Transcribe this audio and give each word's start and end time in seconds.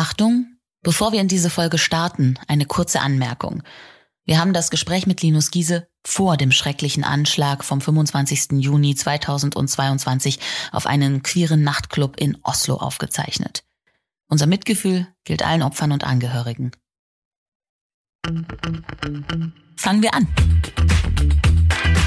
Achtung, 0.00 0.56
bevor 0.82 1.12
wir 1.12 1.20
in 1.20 1.28
diese 1.28 1.50
Folge 1.50 1.76
starten, 1.76 2.38
eine 2.48 2.64
kurze 2.64 3.02
Anmerkung. 3.02 3.62
Wir 4.24 4.40
haben 4.40 4.54
das 4.54 4.70
Gespräch 4.70 5.06
mit 5.06 5.20
Linus 5.20 5.50
Giese 5.50 5.88
vor 6.06 6.38
dem 6.38 6.52
schrecklichen 6.52 7.04
Anschlag 7.04 7.62
vom 7.62 7.82
25. 7.82 8.62
Juni 8.62 8.94
2022 8.94 10.40
auf 10.72 10.86
einen 10.86 11.22
queeren 11.22 11.62
Nachtclub 11.64 12.18
in 12.18 12.38
Oslo 12.44 12.76
aufgezeichnet. 12.76 13.62
Unser 14.26 14.46
Mitgefühl 14.46 15.06
gilt 15.24 15.44
allen 15.44 15.60
Opfern 15.60 15.92
und 15.92 16.02
Angehörigen. 16.02 16.70
Fangen 19.76 20.02
wir 20.02 20.14
an. 20.14 20.26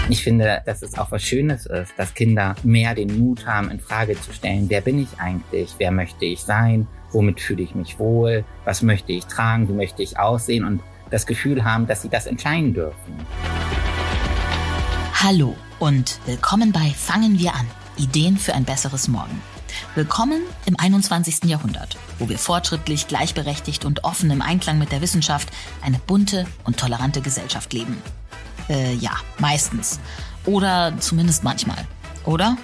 Ich 0.10 0.24
finde, 0.24 0.64
dass 0.66 0.82
es 0.82 0.98
auch 0.98 1.12
was 1.12 1.22
Schönes 1.22 1.68
ist, 1.68 1.94
dass 1.96 2.16
Kinder 2.16 2.56
mehr 2.64 2.96
den 2.96 3.20
Mut 3.20 3.46
haben, 3.46 3.70
in 3.70 3.80
Frage 3.80 4.20
zu 4.20 4.34
stellen, 4.34 4.68
wer 4.68 4.82
bin 4.82 4.98
ich 4.98 5.20
eigentlich, 5.20 5.76
wer 5.78 5.92
möchte 5.92 6.26
ich 6.26 6.40
sein, 6.40 6.88
womit 7.14 7.40
fühle 7.40 7.64
ich 7.64 7.76
mich 7.76 8.00
wohl, 8.00 8.44
was 8.66 8.82
möchte 8.82 9.12
ich 9.12 9.26
tragen, 9.26 9.70
wie 9.70 9.74
möchte 9.74 10.04
ich 10.04 10.20
aussehen 10.20 10.66
und 10.66 10.82
das 11.10 11.26
Gefühl 11.26 11.64
haben, 11.64 11.88
dass 11.88 12.02
sie 12.02 12.10
das 12.10 12.26
entscheiden 12.26 12.74
dürfen. 12.74 13.16
Hallo 15.14 15.56
und 15.80 16.20
willkommen 16.26 16.72
bei 16.72 16.90
Fangen 16.90 17.40
wir 17.40 17.54
an. 17.54 17.68
Ideen 17.98 18.38
für 18.38 18.54
ein 18.54 18.66
besseres 18.66 19.08
Morgen. 19.08 19.42
Willkommen 19.96 20.42
im 20.66 20.76
21. 20.80 21.46
Jahrhundert, 21.46 21.98
wo 22.18 22.28
wir 22.30 22.38
fortschrittlich, 22.38 23.08
gleichberechtigt 23.08 23.86
und 23.86 24.04
offen 24.04 24.32
im 24.32 24.42
Einklang 24.42 24.80
mit 24.80 24.92
der 24.92 25.02
Wissenschaft 25.02 25.50
eine 25.82 26.00
bunte 26.00 26.46
und 26.64 26.78
tolerante 26.78 27.22
Gesellschaft 27.22 27.74
leben. 27.74 28.02
Äh, 28.70 28.96
ja, 28.96 29.12
meistens. 29.40 30.00
Oder 30.46 30.94
zumindest 31.00 31.44
manchmal. 31.44 31.88
Oder? 32.26 32.58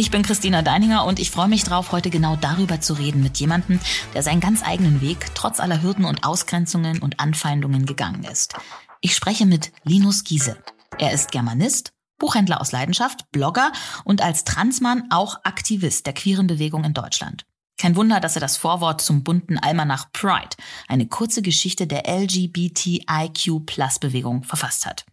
Ich 0.00 0.10
bin 0.10 0.22
Christina 0.22 0.62
Deininger 0.62 1.04
und 1.04 1.18
ich 1.18 1.30
freue 1.30 1.48
mich 1.48 1.62
drauf, 1.62 1.92
heute 1.92 2.08
genau 2.08 2.34
darüber 2.34 2.80
zu 2.80 2.94
reden 2.94 3.22
mit 3.22 3.36
jemandem, 3.36 3.78
der 4.14 4.22
seinen 4.22 4.40
ganz 4.40 4.62
eigenen 4.64 5.02
Weg 5.02 5.26
trotz 5.34 5.60
aller 5.60 5.82
Hürden 5.82 6.06
und 6.06 6.24
Ausgrenzungen 6.24 7.02
und 7.02 7.20
Anfeindungen 7.20 7.84
gegangen 7.84 8.24
ist. 8.24 8.54
Ich 9.02 9.14
spreche 9.14 9.44
mit 9.44 9.72
Linus 9.84 10.24
Giese. 10.24 10.56
Er 10.96 11.12
ist 11.12 11.32
Germanist, 11.32 11.92
Buchhändler 12.18 12.62
aus 12.62 12.72
Leidenschaft, 12.72 13.30
Blogger 13.30 13.72
und 14.02 14.22
als 14.22 14.44
Transmann 14.44 15.04
auch 15.10 15.36
Aktivist 15.44 16.06
der 16.06 16.14
queeren 16.14 16.46
Bewegung 16.46 16.84
in 16.84 16.94
Deutschland. 16.94 17.44
Kein 17.76 17.94
Wunder, 17.94 18.20
dass 18.20 18.36
er 18.36 18.40
das 18.40 18.56
Vorwort 18.56 19.02
zum 19.02 19.22
bunten 19.22 19.58
Almanach 19.58 20.10
Pride, 20.12 20.56
eine 20.88 21.08
kurze 21.08 21.42
Geschichte 21.42 21.86
der 21.86 22.08
LGBTIQ-Plus-Bewegung, 22.08 24.44
verfasst 24.44 24.86
hat. 24.86 25.04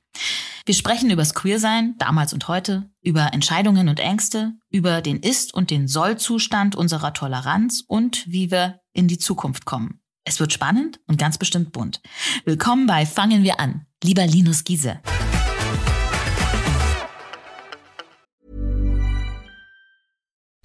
Wir 0.65 0.73
sprechen 0.73 1.09
übers 1.09 1.33
Queersein, 1.33 1.95
damals 1.97 2.33
und 2.33 2.47
heute, 2.47 2.89
über 3.01 3.33
Entscheidungen 3.33 3.87
und 3.89 3.99
Ängste, 3.99 4.53
über 4.69 5.01
den 5.01 5.19
Ist- 5.21 5.53
und 5.53 5.71
den 5.71 5.87
Soll-Zustand 5.87 6.75
unserer 6.75 7.13
Toleranz 7.13 7.83
und 7.87 8.25
wie 8.27 8.51
wir 8.51 8.81
in 8.93 9.07
die 9.07 9.17
Zukunft 9.17 9.65
kommen. 9.65 10.01
Es 10.25 10.41
wird 10.41 10.51
spannend 10.51 10.99
und 11.07 11.17
ganz 11.17 11.37
bestimmt 11.37 11.71
bunt. 11.71 12.01
Willkommen 12.43 12.85
bei 12.85 13.05
Fangen 13.05 13.43
wir 13.43 13.61
an, 13.61 13.85
lieber 14.03 14.27
Linus 14.27 14.65
Giese. 14.65 14.99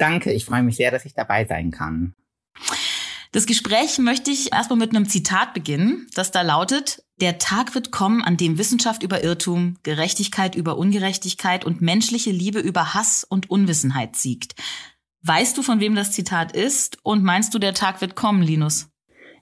Danke, 0.00 0.32
ich 0.32 0.46
freue 0.46 0.62
mich 0.62 0.76
sehr, 0.76 0.90
dass 0.90 1.04
ich 1.04 1.12
dabei 1.12 1.44
sein 1.44 1.70
kann. 1.70 2.14
Das 3.32 3.44
Gespräch 3.44 3.98
möchte 3.98 4.30
ich 4.30 4.50
erstmal 4.50 4.78
mit 4.78 4.90
einem 4.90 5.06
Zitat 5.06 5.52
beginnen, 5.52 6.08
das 6.14 6.30
da 6.30 6.40
lautet, 6.40 7.04
der 7.20 7.36
Tag 7.36 7.74
wird 7.74 7.92
kommen, 7.92 8.22
an 8.22 8.38
dem 8.38 8.56
Wissenschaft 8.56 9.02
über 9.02 9.22
Irrtum, 9.22 9.76
Gerechtigkeit 9.82 10.54
über 10.54 10.78
Ungerechtigkeit 10.78 11.66
und 11.66 11.82
menschliche 11.82 12.30
Liebe 12.30 12.60
über 12.60 12.94
Hass 12.94 13.24
und 13.24 13.50
Unwissenheit 13.50 14.16
siegt. 14.16 14.54
Weißt 15.20 15.58
du, 15.58 15.62
von 15.62 15.80
wem 15.80 15.94
das 15.94 16.12
Zitat 16.12 16.52
ist? 16.52 16.96
Und 17.02 17.22
meinst 17.22 17.52
du, 17.52 17.58
der 17.58 17.74
Tag 17.74 18.00
wird 18.00 18.16
kommen, 18.16 18.40
Linus? 18.40 18.88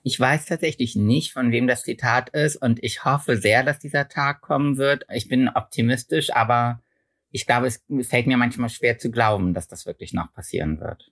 Ich 0.02 0.18
weiß 0.18 0.46
tatsächlich 0.46 0.96
nicht, 0.96 1.32
von 1.32 1.52
wem 1.52 1.68
das 1.68 1.84
Zitat 1.84 2.30
ist 2.30 2.56
und 2.56 2.82
ich 2.82 3.04
hoffe 3.04 3.36
sehr, 3.36 3.62
dass 3.62 3.78
dieser 3.78 4.08
Tag 4.08 4.40
kommen 4.40 4.76
wird. 4.76 5.04
Ich 5.14 5.28
bin 5.28 5.48
optimistisch, 5.48 6.34
aber 6.34 6.82
ich 7.30 7.46
glaube, 7.46 7.66
es 7.66 7.82
fällt 8.08 8.26
mir 8.26 8.36
manchmal 8.36 8.68
schwer 8.68 8.98
zu 8.98 9.10
glauben, 9.10 9.54
dass 9.54 9.68
das 9.68 9.86
wirklich 9.86 10.12
noch 10.12 10.32
passieren 10.32 10.80
wird. 10.80 11.10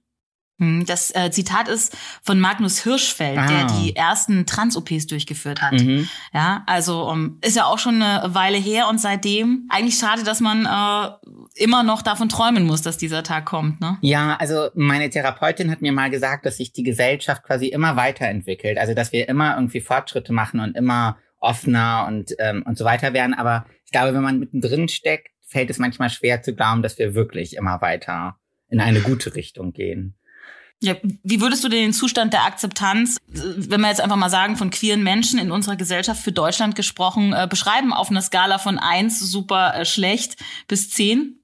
Hm, 0.59 0.87
das 0.87 1.15
äh, 1.15 1.31
Zitat 1.31 1.69
ist 1.69 1.95
von 2.23 2.41
Magnus 2.41 2.83
Hirschfeld, 2.83 3.39
ah. 3.39 3.47
der 3.47 3.67
die 3.67 3.95
ersten 3.95 4.47
Trans-OPs 4.47 5.07
durchgeführt 5.07 5.61
hat. 5.61 5.75
Mhm. 5.75 6.09
Ja, 6.33 6.63
also 6.67 7.11
um, 7.11 7.39
ist 7.43 7.57
ja 7.57 7.67
auch 7.67 7.79
schon 7.79 8.01
eine 8.01 8.35
Weile 8.35 8.57
her 8.57 8.89
und 8.89 8.99
seitdem 8.99 9.69
eigentlich 9.69 9.99
schade, 9.99 10.25
dass 10.25 10.41
man 10.41 10.65
äh, 10.65 11.63
immer 11.63 11.83
noch 11.83 12.01
davon 12.01 12.31
träumen 12.31 12.65
muss, 12.65 12.81
dass 12.81 12.97
dieser 12.97 13.23
Tag 13.23 13.45
kommt. 13.45 13.83
Ne? 13.83 13.99
Ja, 14.01 14.37
also 14.37 14.71
meine 14.75 15.11
Therapeutin 15.11 15.71
hat 15.71 15.83
mir 15.83 15.93
mal 15.93 16.09
gesagt, 16.09 16.47
dass 16.47 16.57
sich 16.57 16.73
die 16.73 16.85
Gesellschaft 16.85 17.43
quasi 17.43 17.67
immer 17.67 17.97
weiterentwickelt. 17.97 18.79
Also 18.79 18.95
dass 18.95 19.13
wir 19.13 19.29
immer 19.29 19.57
irgendwie 19.57 19.81
Fortschritte 19.83 20.33
machen 20.33 20.61
und 20.61 20.75
immer 20.75 21.19
offener 21.39 22.07
und 22.09 22.35
ähm, 22.39 22.63
und 22.67 22.79
so 22.79 22.87
weiter 22.87 23.13
werden. 23.13 23.35
Aber 23.35 23.67
ich 23.85 23.93
glaube, 23.93 24.15
wenn 24.15 24.23
man 24.23 24.39
mittendrin 24.39 24.89
steckt, 24.89 25.36
fällt 25.47 25.71
es 25.71 25.79
manchmal 25.79 26.11
schwer 26.11 26.43
zu 26.43 26.55
glauben, 26.55 26.83
dass 26.83 26.99
wir 26.99 27.15
wirklich 27.15 27.57
immer 27.57 27.81
weiter 27.81 28.37
in 28.69 28.81
eine 28.81 29.01
gute 29.01 29.35
Richtung 29.35 29.73
gehen. 29.73 30.17
Ja, 30.83 30.95
wie 31.23 31.41
würdest 31.41 31.65
du 31.65 31.71
den 31.71 31.95
Zustand 31.95 32.35
der 32.35 32.45
Akzeptanz, 32.45 33.17
wenn 33.29 33.81
wir 33.81 33.89
jetzt 33.89 34.03
einfach 34.03 34.17
mal 34.17 34.29
sagen, 34.29 34.57
von 34.57 34.69
queeren 34.69 35.03
Menschen 35.03 35.39
in 35.39 35.51
unserer 35.51 35.77
Gesellschaft 35.77 36.23
für 36.23 36.33
Deutschland 36.33 36.77
gesprochen, 36.77 37.33
äh, 37.33 37.47
beschreiben 37.49 37.95
auf 37.95 38.11
einer 38.11 38.21
Skala 38.21 38.59
von 38.59 38.79
eins 38.79 39.19
super 39.19 39.75
äh, 39.75 39.85
schlecht 39.87 40.37
bis 40.69 40.91
zehn? 40.91 41.41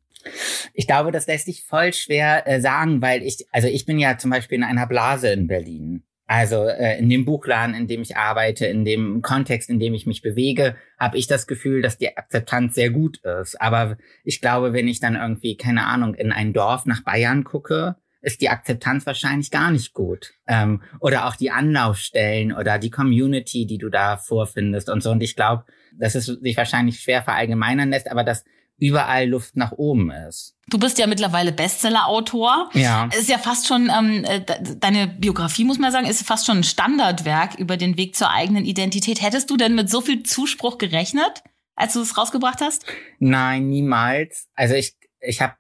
Ich 0.75 0.87
glaube, 0.87 1.12
das 1.12 1.27
lässt 1.27 1.47
sich 1.47 1.65
voll 1.65 1.95
schwer 1.95 2.47
äh, 2.47 2.61
sagen, 2.61 3.01
weil 3.01 3.23
ich, 3.23 3.47
also 3.53 3.69
ich 3.69 3.87
bin 3.87 3.99
ja 3.99 4.19
zum 4.19 4.31
Beispiel 4.31 4.59
in 4.59 4.65
einer 4.65 4.87
Blase 4.87 5.29
in 5.29 5.47
Berlin. 5.47 6.03
Also 6.34 6.65
äh, 6.65 6.98
in 6.98 7.10
dem 7.10 7.26
Buchladen, 7.26 7.75
in 7.75 7.88
dem 7.88 8.00
ich 8.00 8.16
arbeite, 8.16 8.65
in 8.65 8.87
dem 8.87 9.20
Kontext, 9.20 9.69
in 9.69 9.78
dem 9.78 9.93
ich 9.93 10.06
mich 10.06 10.22
bewege, 10.22 10.76
habe 10.98 11.19
ich 11.19 11.26
das 11.26 11.47
Gefühl, 11.47 11.82
dass 11.82 11.98
die 11.98 12.16
Akzeptanz 12.16 12.75
sehr 12.75 12.88
gut 12.88 13.19
ist. 13.19 13.60
Aber 13.60 13.98
ich 14.25 14.41
glaube, 14.41 14.72
wenn 14.72 14.88
ich 14.88 14.98
dann 14.98 15.15
irgendwie, 15.15 15.59
keine 15.59 15.84
Ahnung, 15.84 16.15
in 16.15 16.32
ein 16.32 16.54
Dorf 16.54 16.87
nach 16.87 17.04
Bayern 17.04 17.44
gucke, 17.44 17.97
ist 18.22 18.41
die 18.41 18.48
Akzeptanz 18.48 19.04
wahrscheinlich 19.04 19.50
gar 19.50 19.70
nicht 19.70 19.93
gut. 19.93 20.32
Ähm, 20.47 20.82
oder 21.00 21.26
auch 21.26 21.37
die 21.37 21.50
Anlaufstellen 21.50 22.54
oder 22.54 22.78
die 22.78 22.91
Community, 22.91 23.66
die 23.66 23.76
du 23.76 23.91
da 23.91 24.16
vorfindest 24.16 24.88
und 24.88 25.03
so. 25.03 25.10
Und 25.10 25.22
ich 25.22 25.37
glaube, 25.37 25.64
dass 25.99 26.14
es 26.14 26.25
sich 26.25 26.56
wahrscheinlich 26.56 27.00
schwer 27.00 27.20
verallgemeinern 27.20 27.91
lässt, 27.91 28.10
aber 28.10 28.25
dass 28.25 28.43
überall 28.82 29.28
Luft 29.28 29.56
nach 29.56 29.70
oben 29.70 30.10
ist. 30.10 30.56
Du 30.69 30.76
bist 30.76 30.98
ja 30.98 31.06
mittlerweile 31.06 31.53
Bestseller-Autor. 31.53 32.69
Ja. 32.75 33.09
Ist 33.16 33.28
ja 33.28 33.38
fast 33.38 33.69
schon, 33.69 33.88
ähm, 33.97 34.25
äh, 34.25 34.41
deine 34.76 35.06
Biografie, 35.06 35.65
muss 35.65 35.78
man 35.78 35.93
sagen, 35.93 36.06
ist 36.06 36.26
fast 36.26 36.47
schon 36.47 36.59
ein 36.59 36.65
Standardwerk 36.65 37.54
über 37.60 37.76
den 37.76 37.97
Weg 37.97 38.16
zur 38.16 38.31
eigenen 38.31 38.65
Identität. 38.65 39.22
Hättest 39.22 39.50
du 39.50 39.56
denn 39.56 39.76
mit 39.76 39.88
so 39.88 40.00
viel 40.00 40.25
Zuspruch 40.25 40.78
gerechnet, 40.78 41.44
als 41.76 41.93
du 41.93 42.00
es 42.00 42.19
rausgebracht 42.19 42.60
hast? 42.60 42.84
Nein, 43.20 43.69
niemals. 43.69 44.48
Also 44.56 44.75
ich, 44.75 44.97
ich 45.20 45.41
habe 45.41 45.54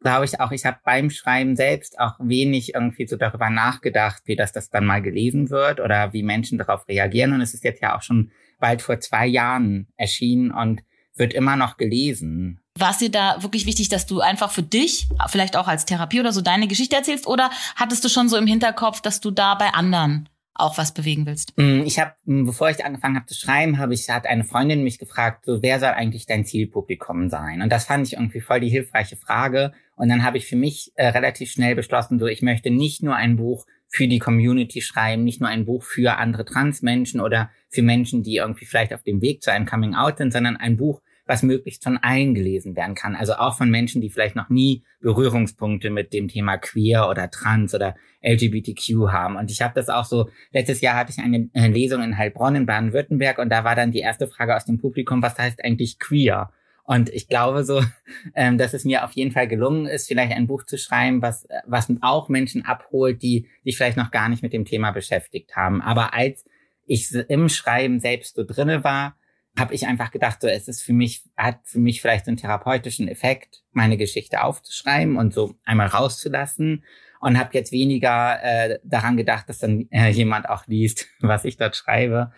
glaube 0.00 0.24
ich 0.24 0.40
auch, 0.40 0.50
ich 0.50 0.66
habe 0.66 0.78
beim 0.84 1.10
Schreiben 1.10 1.54
selbst 1.54 2.00
auch 2.00 2.14
wenig 2.18 2.74
irgendwie 2.74 3.06
so 3.06 3.16
darüber 3.16 3.48
nachgedacht, 3.48 4.22
wie 4.24 4.36
das 4.36 4.50
das 4.50 4.70
dann 4.70 4.86
mal 4.86 5.02
gelesen 5.02 5.50
wird 5.50 5.78
oder 5.78 6.12
wie 6.12 6.24
Menschen 6.24 6.58
darauf 6.58 6.88
reagieren. 6.88 7.32
Und 7.32 7.42
es 7.42 7.54
ist 7.54 7.62
jetzt 7.62 7.80
ja 7.80 7.96
auch 7.96 8.02
schon 8.02 8.32
bald 8.58 8.82
vor 8.82 8.98
zwei 8.98 9.26
Jahren 9.26 9.86
erschienen 9.96 10.50
und 10.50 10.82
wird 11.16 11.34
immer 11.34 11.56
noch 11.56 11.76
gelesen. 11.76 12.60
War 12.78 12.90
es 12.90 12.98
dir 12.98 13.10
da 13.10 13.42
wirklich 13.42 13.66
wichtig, 13.66 13.88
dass 13.88 14.06
du 14.06 14.20
einfach 14.20 14.50
für 14.50 14.62
dich, 14.62 15.08
vielleicht 15.28 15.56
auch 15.56 15.66
als 15.66 15.86
Therapie 15.86 16.20
oder 16.20 16.32
so, 16.32 16.42
deine 16.42 16.68
Geschichte 16.68 16.96
erzählst? 16.96 17.26
Oder 17.26 17.50
hattest 17.74 18.04
du 18.04 18.08
schon 18.08 18.28
so 18.28 18.36
im 18.36 18.46
Hinterkopf, 18.46 19.00
dass 19.00 19.20
du 19.20 19.30
da 19.30 19.54
bei 19.54 19.70
anderen 19.70 20.28
auch 20.58 20.78
was 20.78 20.92
bewegen 20.92 21.26
willst? 21.26 21.52
Mm, 21.56 21.82
ich 21.84 21.98
habe, 21.98 22.12
mm, 22.24 22.44
bevor 22.44 22.70
ich 22.70 22.84
angefangen 22.84 23.16
habe 23.16 23.26
zu 23.26 23.34
schreiben, 23.34 23.78
habe 23.78 23.94
ich 23.94 24.08
hat 24.08 24.26
eine 24.26 24.44
Freundin 24.44 24.82
mich 24.82 24.98
gefragt, 24.98 25.44
so 25.44 25.62
wer 25.62 25.80
soll 25.80 25.90
eigentlich 25.90 26.26
dein 26.26 26.44
Zielpublikum 26.44 27.28
sein? 27.28 27.62
Und 27.62 27.70
das 27.70 27.84
fand 27.84 28.06
ich 28.06 28.14
irgendwie 28.14 28.40
voll 28.40 28.60
die 28.60 28.68
hilfreiche 28.68 29.16
Frage. 29.16 29.72
Und 29.96 30.08
dann 30.08 30.24
habe 30.24 30.38
ich 30.38 30.46
für 30.46 30.56
mich 30.56 30.92
äh, 30.96 31.08
relativ 31.08 31.50
schnell 31.50 31.74
beschlossen, 31.74 32.18
so 32.18 32.26
ich 32.26 32.42
möchte 32.42 32.70
nicht 32.70 33.02
nur 33.02 33.14
ein 33.14 33.36
Buch 33.36 33.66
für 33.88 34.08
die 34.08 34.18
Community 34.18 34.80
schreiben, 34.80 35.24
nicht 35.24 35.40
nur 35.40 35.48
ein 35.48 35.64
Buch 35.64 35.82
für 35.82 36.16
andere 36.16 36.44
Transmenschen 36.44 37.20
oder 37.20 37.50
für 37.68 37.82
Menschen, 37.82 38.22
die 38.22 38.36
irgendwie 38.36 38.66
vielleicht 38.66 38.92
auf 38.92 39.02
dem 39.02 39.20
Weg 39.22 39.42
zu 39.42 39.52
einem 39.52 39.66
Coming 39.66 39.94
Out 39.94 40.18
sind, 40.18 40.32
sondern 40.32 40.56
ein 40.56 40.76
Buch 40.76 41.00
was 41.26 41.42
möglichst 41.42 41.82
von 41.82 41.98
allen 41.98 42.34
gelesen 42.34 42.76
werden 42.76 42.94
kann. 42.94 43.16
Also 43.16 43.34
auch 43.34 43.56
von 43.56 43.70
Menschen, 43.70 44.00
die 44.00 44.10
vielleicht 44.10 44.36
noch 44.36 44.48
nie 44.48 44.84
Berührungspunkte 45.00 45.90
mit 45.90 46.12
dem 46.12 46.28
Thema 46.28 46.56
queer 46.56 47.08
oder 47.08 47.30
trans 47.30 47.74
oder 47.74 47.96
LGBTQ 48.22 49.08
haben. 49.08 49.36
Und 49.36 49.50
ich 49.50 49.60
habe 49.60 49.74
das 49.74 49.88
auch 49.88 50.04
so, 50.04 50.30
letztes 50.52 50.80
Jahr 50.80 50.96
hatte 50.96 51.12
ich 51.12 51.18
eine 51.18 51.48
Lesung 51.68 52.02
in 52.02 52.16
Heilbronn 52.16 52.54
in 52.54 52.66
Baden-Württemberg 52.66 53.38
und 53.38 53.50
da 53.50 53.64
war 53.64 53.74
dann 53.74 53.90
die 53.90 53.98
erste 53.98 54.28
Frage 54.28 54.56
aus 54.56 54.64
dem 54.64 54.78
Publikum, 54.78 55.22
was 55.22 55.38
heißt 55.38 55.64
eigentlich 55.64 55.98
queer? 55.98 56.50
Und 56.84 57.08
ich 57.08 57.28
glaube 57.28 57.64
so, 57.64 57.82
ähm, 58.34 58.58
dass 58.58 58.72
es 58.72 58.84
mir 58.84 59.04
auf 59.04 59.12
jeden 59.12 59.32
Fall 59.32 59.48
gelungen 59.48 59.86
ist, 59.86 60.06
vielleicht 60.06 60.32
ein 60.32 60.46
Buch 60.46 60.64
zu 60.64 60.78
schreiben, 60.78 61.22
was, 61.22 61.46
was 61.66 61.88
auch 62.00 62.28
Menschen 62.28 62.64
abholt, 62.64 63.22
die 63.22 63.48
sich 63.64 63.76
vielleicht 63.76 63.96
noch 63.96 64.10
gar 64.10 64.28
nicht 64.28 64.42
mit 64.42 64.52
dem 64.52 64.64
Thema 64.64 64.92
beschäftigt 64.92 65.56
haben. 65.56 65.82
Aber 65.82 66.14
als 66.14 66.44
ich 66.86 67.12
im 67.28 67.48
Schreiben 67.48 67.98
selbst 67.98 68.36
so 68.36 68.44
drinne 68.44 68.84
war, 68.84 69.16
habe 69.58 69.74
ich 69.74 69.86
einfach 69.86 70.10
gedacht, 70.10 70.40
so 70.40 70.48
es 70.48 70.68
ist 70.68 70.82
für 70.82 70.92
mich, 70.92 71.24
hat 71.36 71.60
für 71.64 71.78
mich 71.78 72.00
vielleicht 72.00 72.28
einen 72.28 72.36
therapeutischen 72.36 73.08
Effekt, 73.08 73.62
meine 73.72 73.96
Geschichte 73.96 74.42
aufzuschreiben 74.42 75.16
und 75.16 75.32
so 75.32 75.54
einmal 75.64 75.88
rauszulassen 75.88 76.84
und 77.20 77.38
habe 77.38 77.50
jetzt 77.54 77.72
weniger 77.72 78.42
äh, 78.42 78.78
daran 78.84 79.16
gedacht, 79.16 79.48
dass 79.48 79.58
dann 79.58 79.88
äh, 79.90 80.10
jemand 80.10 80.48
auch 80.48 80.66
liest, 80.66 81.06
was 81.20 81.44
ich 81.44 81.56
dort 81.56 81.76
schreibe. 81.76 82.32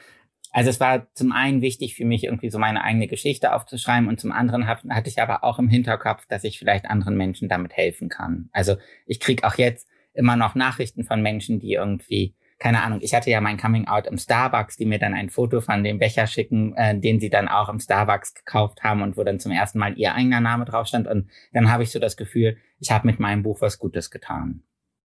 Also 0.51 0.71
es 0.71 0.81
war 0.81 1.13
zum 1.15 1.33
einen 1.33 1.61
wichtig 1.61 1.95
für 1.95 2.07
mich, 2.07 2.25
irgendwie 2.25 2.51
so 2.51 2.59
meine 2.59 2.83
eigene 2.83 3.07
Geschichte 3.07 3.53
aufzuschreiben 3.53 4.09
und 4.09 4.19
zum 4.19 4.33
anderen 4.33 4.67
hab, 4.67 4.83
hatte 4.89 5.11
ich 5.11 5.21
aber 5.21 5.45
auch 5.45 5.59
im 5.59 5.69
Hinterkopf, 5.69 6.27
dass 6.27 6.45
ich 6.45 6.59
vielleicht 6.59 6.87
anderen 6.87 7.17
Menschen 7.17 7.49
damit 7.49 7.77
helfen 7.77 8.09
kann. 8.09 8.49
Also 8.53 8.77
ich 9.07 9.21
krieg 9.21 9.45
auch 9.45 9.57
jetzt 9.57 9.89
immer 10.15 10.37
noch 10.37 10.55
Nachrichten 10.55 11.05
von 11.05 11.21
Menschen, 11.21 11.61
die 11.61 11.75
irgendwie 11.75 12.35
keine 12.59 12.83
Ahnung, 12.83 13.01
ich 13.03 13.15
hatte 13.15 13.31
ja 13.31 13.41
mein 13.41 13.57
Coming 13.57 13.87
Out 13.87 14.07
im 14.07 14.19
Starbucks, 14.19 14.77
die 14.77 14.85
mir 14.85 14.99
dann 14.99 15.15
ein 15.15 15.31
Foto 15.31 15.61
von 15.61 15.85
dem 15.85 15.99
Becher 15.99 16.27
schicken, 16.27 16.75
äh, 16.77 16.99
den 16.99 17.21
sie 17.21 17.31
dann 17.31 17.49
auch 17.49 17.69
im 17.69 17.79
Starbucks 17.79 18.35
gekauft 18.35 18.83
haben 18.83 19.03
und 19.03 19.17
wo 19.17 19.23
dann 19.23 19.39
zum 19.39 19.53
ersten 19.53 19.79
Mal 19.79 19.97
ihr 19.97 20.15
eigener 20.15 20.41
Name 20.41 20.65
drauf 20.65 20.89
stand. 20.89 21.07
Und 21.07 21.29
dann 21.53 21.71
habe 21.71 21.85
ich 21.85 21.91
so 21.91 21.99
das 21.99 22.17
Gefühl, 22.17 22.57
ich 22.81 22.91
habe 22.91 23.07
mit 23.07 23.21
meinem 23.21 23.43
Buch 23.43 23.61
was 23.61 23.79
Gutes 23.79 24.11
getan. 24.11 24.63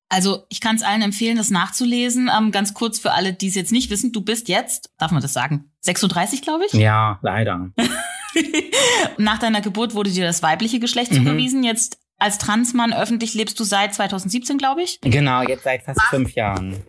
Also 0.09 0.45
ich 0.49 0.61
kann 0.61 0.75
es 0.75 0.83
allen 0.83 1.01
empfehlen, 1.01 1.37
das 1.37 1.49
nachzulesen. 1.49 2.29
Ähm, 2.35 2.51
ganz 2.51 2.73
kurz 2.73 2.99
für 2.99 3.11
alle, 3.11 3.33
die 3.33 3.47
es 3.47 3.55
jetzt 3.55 3.71
nicht 3.71 3.89
wissen, 3.89 4.11
du 4.11 4.21
bist 4.21 4.47
jetzt, 4.47 4.91
darf 4.97 5.11
man 5.11 5.21
das 5.21 5.33
sagen, 5.33 5.71
36, 5.81 6.41
glaube 6.41 6.65
ich? 6.65 6.73
Ja, 6.73 7.19
leider. 7.21 7.71
Nach 9.17 9.37
deiner 9.37 9.61
Geburt 9.61 9.93
wurde 9.93 10.11
dir 10.11 10.25
das 10.25 10.41
weibliche 10.41 10.79
Geschlecht 10.79 11.11
mhm. 11.11 11.17
zugewiesen. 11.17 11.63
Jetzt 11.63 11.99
als 12.17 12.37
Transmann 12.37 12.93
öffentlich 12.93 13.33
lebst 13.33 13.59
du 13.59 13.63
seit 13.63 13.93
2017, 13.93 14.57
glaube 14.57 14.83
ich? 14.83 14.99
Genau, 15.01 15.41
jetzt 15.43 15.63
seit 15.63 15.83
fast 15.83 16.01
fünf 16.09 16.33
Jahren. 16.35 16.83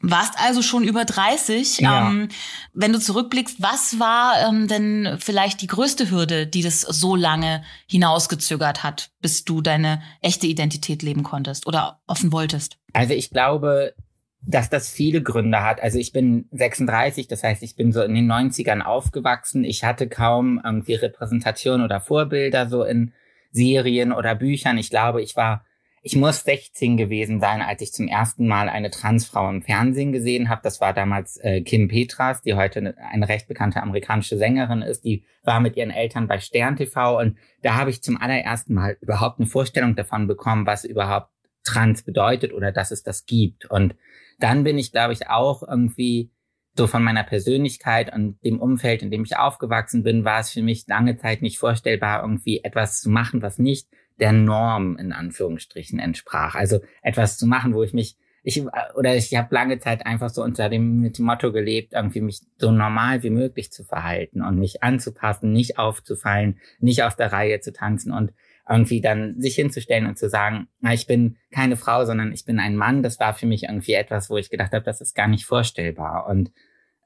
Warst 0.00 0.34
also 0.38 0.62
schon 0.62 0.84
über 0.84 1.04
30. 1.04 1.78
Ja. 1.80 2.08
Ähm, 2.08 2.28
wenn 2.72 2.92
du 2.92 3.00
zurückblickst, 3.00 3.60
was 3.60 3.98
war 3.98 4.34
ähm, 4.48 4.68
denn 4.68 5.16
vielleicht 5.18 5.60
die 5.60 5.66
größte 5.66 6.10
Hürde, 6.10 6.46
die 6.46 6.62
das 6.62 6.82
so 6.82 7.16
lange 7.16 7.62
hinausgezögert 7.86 8.82
hat, 8.82 9.10
bis 9.20 9.44
du 9.44 9.60
deine 9.60 10.02
echte 10.20 10.46
Identität 10.46 11.02
leben 11.02 11.22
konntest 11.22 11.66
oder 11.66 12.00
offen 12.06 12.32
wolltest? 12.32 12.78
Also 12.92 13.14
ich 13.14 13.30
glaube, 13.30 13.94
dass 14.40 14.70
das 14.70 14.88
viele 14.88 15.22
Gründe 15.22 15.62
hat. 15.62 15.82
Also 15.82 15.98
ich 15.98 16.12
bin 16.12 16.46
36, 16.52 17.26
das 17.26 17.42
heißt, 17.42 17.62
ich 17.62 17.76
bin 17.76 17.92
so 17.92 18.02
in 18.02 18.14
den 18.14 18.30
90ern 18.30 18.82
aufgewachsen. 18.82 19.64
Ich 19.64 19.84
hatte 19.84 20.08
kaum 20.08 20.60
irgendwie 20.62 20.94
Repräsentation 20.94 21.82
oder 21.82 22.00
Vorbilder 22.00 22.68
so 22.68 22.84
in 22.84 23.12
Serien 23.50 24.12
oder 24.12 24.34
Büchern. 24.34 24.78
Ich 24.78 24.90
glaube, 24.90 25.22
ich 25.22 25.36
war 25.36 25.64
ich 26.08 26.16
muss 26.16 26.42
16 26.42 26.96
gewesen 26.96 27.38
sein, 27.38 27.60
als 27.60 27.82
ich 27.82 27.92
zum 27.92 28.08
ersten 28.08 28.48
Mal 28.48 28.70
eine 28.70 28.90
Transfrau 28.90 29.50
im 29.50 29.60
Fernsehen 29.60 30.10
gesehen 30.10 30.48
habe. 30.48 30.62
Das 30.64 30.80
war 30.80 30.94
damals 30.94 31.36
äh, 31.36 31.60
Kim 31.60 31.88
Petras, 31.88 32.40
die 32.40 32.54
heute 32.54 32.96
eine 32.96 33.28
recht 33.28 33.46
bekannte 33.46 33.82
amerikanische 33.82 34.38
Sängerin 34.38 34.80
ist. 34.80 35.04
Die 35.04 35.22
war 35.42 35.60
mit 35.60 35.76
ihren 35.76 35.90
Eltern 35.90 36.26
bei 36.26 36.40
Stern 36.40 36.76
TV 36.76 37.18
und 37.18 37.36
da 37.60 37.74
habe 37.74 37.90
ich 37.90 38.02
zum 38.02 38.16
allerersten 38.16 38.72
Mal 38.72 38.96
überhaupt 39.02 39.38
eine 39.38 39.48
Vorstellung 39.48 39.96
davon 39.96 40.26
bekommen, 40.26 40.64
was 40.64 40.86
überhaupt 40.86 41.28
Trans 41.62 42.02
bedeutet 42.02 42.54
oder 42.54 42.72
dass 42.72 42.90
es 42.90 43.02
das 43.02 43.26
gibt. 43.26 43.66
Und 43.66 43.94
dann 44.38 44.64
bin 44.64 44.78
ich, 44.78 44.92
glaube 44.92 45.12
ich, 45.12 45.28
auch 45.28 45.62
irgendwie 45.62 46.30
so 46.74 46.86
von 46.86 47.04
meiner 47.04 47.24
Persönlichkeit 47.24 48.14
und 48.14 48.42
dem 48.42 48.60
Umfeld, 48.60 49.02
in 49.02 49.10
dem 49.10 49.24
ich 49.24 49.36
aufgewachsen 49.36 50.04
bin, 50.04 50.24
war 50.24 50.40
es 50.40 50.48
für 50.48 50.62
mich 50.62 50.86
lange 50.86 51.18
Zeit 51.18 51.42
nicht 51.42 51.58
vorstellbar, 51.58 52.22
irgendwie 52.22 52.64
etwas 52.64 53.02
zu 53.02 53.10
machen, 53.10 53.42
was 53.42 53.58
nicht 53.58 53.88
der 54.20 54.32
Norm 54.32 54.96
in 54.96 55.12
Anführungsstrichen 55.12 55.98
entsprach. 55.98 56.54
Also 56.54 56.80
etwas 57.02 57.38
zu 57.38 57.46
machen, 57.46 57.74
wo 57.74 57.82
ich 57.82 57.92
mich 57.92 58.16
ich 58.42 58.64
oder 58.94 59.14
ich 59.16 59.34
habe 59.36 59.54
lange 59.54 59.78
Zeit 59.78 60.06
einfach 60.06 60.30
so 60.30 60.42
unter 60.42 60.68
dem 60.68 61.00
mit 61.00 61.18
dem 61.18 61.26
Motto 61.26 61.52
gelebt, 61.52 61.92
irgendwie 61.92 62.20
mich 62.20 62.40
so 62.56 62.70
normal 62.70 63.22
wie 63.22 63.30
möglich 63.30 63.72
zu 63.72 63.84
verhalten 63.84 64.42
und 64.42 64.58
mich 64.58 64.82
anzupassen, 64.82 65.52
nicht 65.52 65.78
aufzufallen, 65.78 66.58
nicht 66.78 67.02
aus 67.02 67.16
der 67.16 67.32
Reihe 67.32 67.60
zu 67.60 67.72
tanzen 67.72 68.12
und 68.12 68.32
irgendwie 68.68 69.00
dann 69.00 69.40
sich 69.40 69.54
hinzustellen 69.54 70.06
und 70.06 70.18
zu 70.18 70.28
sagen, 70.28 70.68
na, 70.80 70.92
ich 70.92 71.06
bin 71.06 71.36
keine 71.50 71.76
Frau, 71.76 72.04
sondern 72.04 72.32
ich 72.32 72.44
bin 72.44 72.60
ein 72.60 72.76
Mann, 72.76 73.02
das 73.02 73.18
war 73.18 73.34
für 73.34 73.46
mich 73.46 73.64
irgendwie 73.64 73.94
etwas, 73.94 74.28
wo 74.28 74.36
ich 74.36 74.50
gedacht 74.50 74.72
habe, 74.72 74.84
das 74.84 75.00
ist 75.00 75.14
gar 75.14 75.26
nicht 75.26 75.46
vorstellbar. 75.46 76.26
Und, 76.26 76.52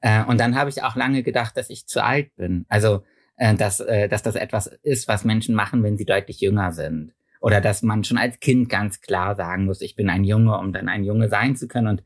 äh, 0.01 0.23
und 0.25 0.39
dann 0.39 0.55
habe 0.55 0.69
ich 0.69 0.83
auch 0.83 0.95
lange 0.95 1.23
gedacht, 1.23 1.55
dass 1.55 1.69
ich 1.69 1.87
zu 1.87 2.03
alt 2.03 2.35
bin. 2.35 2.65
Also 2.67 3.03
äh, 3.37 3.55
dass, 3.55 3.79
äh, 3.79 4.07
dass 4.07 4.23
das 4.23 4.35
etwas 4.35 4.67
ist, 4.67 5.07
was 5.07 5.25
Menschen 5.25 5.55
machen, 5.55 5.83
wenn 5.83 5.97
sie 5.97 6.05
deutlich 6.05 6.39
jünger 6.39 6.71
sind. 6.71 7.13
Oder 7.41 7.59
dass 7.59 7.81
man 7.81 8.03
schon 8.03 8.17
als 8.17 8.39
Kind 8.39 8.69
ganz 8.69 9.01
klar 9.01 9.35
sagen 9.35 9.65
muss, 9.65 9.81
ich 9.81 9.95
bin 9.95 10.09
ein 10.09 10.23
Junge, 10.23 10.57
um 10.57 10.71
dann 10.71 10.87
ein 10.87 11.03
Junge 11.03 11.27
sein 11.27 11.55
zu 11.55 11.67
können. 11.67 11.87
Und 11.87 12.03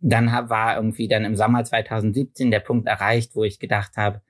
dann 0.00 0.30
war 0.48 0.76
irgendwie 0.76 1.08
dann 1.08 1.24
im 1.24 1.36
Sommer 1.36 1.64
2017 1.64 2.50
der 2.50 2.60
Punkt 2.60 2.86
erreicht, 2.86 3.34
wo 3.34 3.44
ich 3.44 3.58
gedacht 3.58 3.96
habe, 3.96 4.22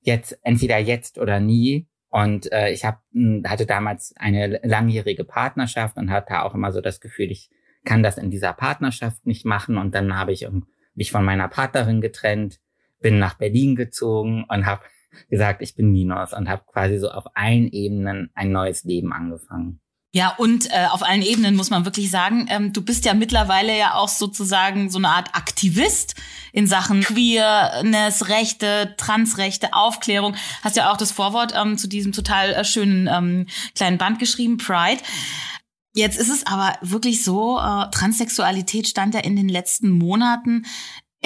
jetzt 0.00 0.38
entweder 0.42 0.78
jetzt 0.78 1.18
oder 1.18 1.40
nie. 1.40 1.88
Und 2.08 2.52
äh, 2.52 2.70
ich 2.70 2.84
hab, 2.84 3.00
hm, 3.12 3.42
hatte 3.46 3.66
damals 3.66 4.14
eine 4.16 4.60
langjährige 4.62 5.24
Partnerschaft 5.24 5.96
und 5.96 6.10
hatte 6.10 6.42
auch 6.44 6.54
immer 6.54 6.70
so 6.70 6.80
das 6.80 7.00
Gefühl, 7.00 7.30
ich 7.32 7.50
kann 7.84 8.02
das 8.02 8.16
in 8.16 8.30
dieser 8.30 8.52
Partnerschaft 8.52 9.26
nicht 9.26 9.44
machen. 9.44 9.76
Und 9.76 9.94
dann 9.94 10.16
habe 10.16 10.32
ich 10.32 10.46
mich 10.94 11.10
von 11.10 11.24
meiner 11.24 11.48
Partnerin 11.48 12.00
getrennt, 12.00 12.60
bin 13.00 13.18
nach 13.18 13.34
Berlin 13.34 13.74
gezogen 13.74 14.44
und 14.48 14.66
habe 14.66 14.82
gesagt, 15.28 15.62
ich 15.62 15.74
bin 15.74 15.92
Ninos 15.92 16.32
und 16.32 16.48
habe 16.48 16.62
quasi 16.66 16.98
so 16.98 17.10
auf 17.10 17.24
allen 17.34 17.68
Ebenen 17.68 18.30
ein 18.34 18.52
neues 18.52 18.84
Leben 18.84 19.12
angefangen. 19.12 19.80
Ja, 20.16 20.34
und 20.38 20.70
äh, 20.70 20.86
auf 20.90 21.02
allen 21.02 21.20
Ebenen 21.20 21.56
muss 21.56 21.68
man 21.68 21.84
wirklich 21.84 22.10
sagen, 22.10 22.46
ähm, 22.48 22.72
du 22.72 22.80
bist 22.80 23.04
ja 23.04 23.12
mittlerweile 23.12 23.76
ja 23.76 23.96
auch 23.96 24.08
sozusagen 24.08 24.88
so 24.88 24.96
eine 24.96 25.10
Art 25.10 25.34
Aktivist 25.34 26.14
in 26.54 26.66
Sachen 26.66 27.02
Queerness, 27.02 28.28
Rechte, 28.28 28.94
Transrechte, 28.96 29.74
Aufklärung. 29.74 30.34
Hast 30.62 30.76
ja 30.76 30.90
auch 30.90 30.96
das 30.96 31.12
Vorwort 31.12 31.52
ähm, 31.54 31.76
zu 31.76 31.86
diesem 31.86 32.12
total 32.12 32.54
äh, 32.54 32.64
schönen 32.64 33.08
ähm, 33.12 33.46
kleinen 33.74 33.98
Band 33.98 34.18
geschrieben, 34.18 34.56
Pride. 34.56 35.02
Jetzt 35.94 36.18
ist 36.18 36.30
es 36.30 36.46
aber 36.46 36.78
wirklich 36.80 37.22
so, 37.22 37.58
äh, 37.58 37.90
Transsexualität 37.90 38.88
stand 38.88 39.14
ja 39.14 39.20
in 39.20 39.36
den 39.36 39.50
letzten 39.50 39.90
Monaten 39.90 40.64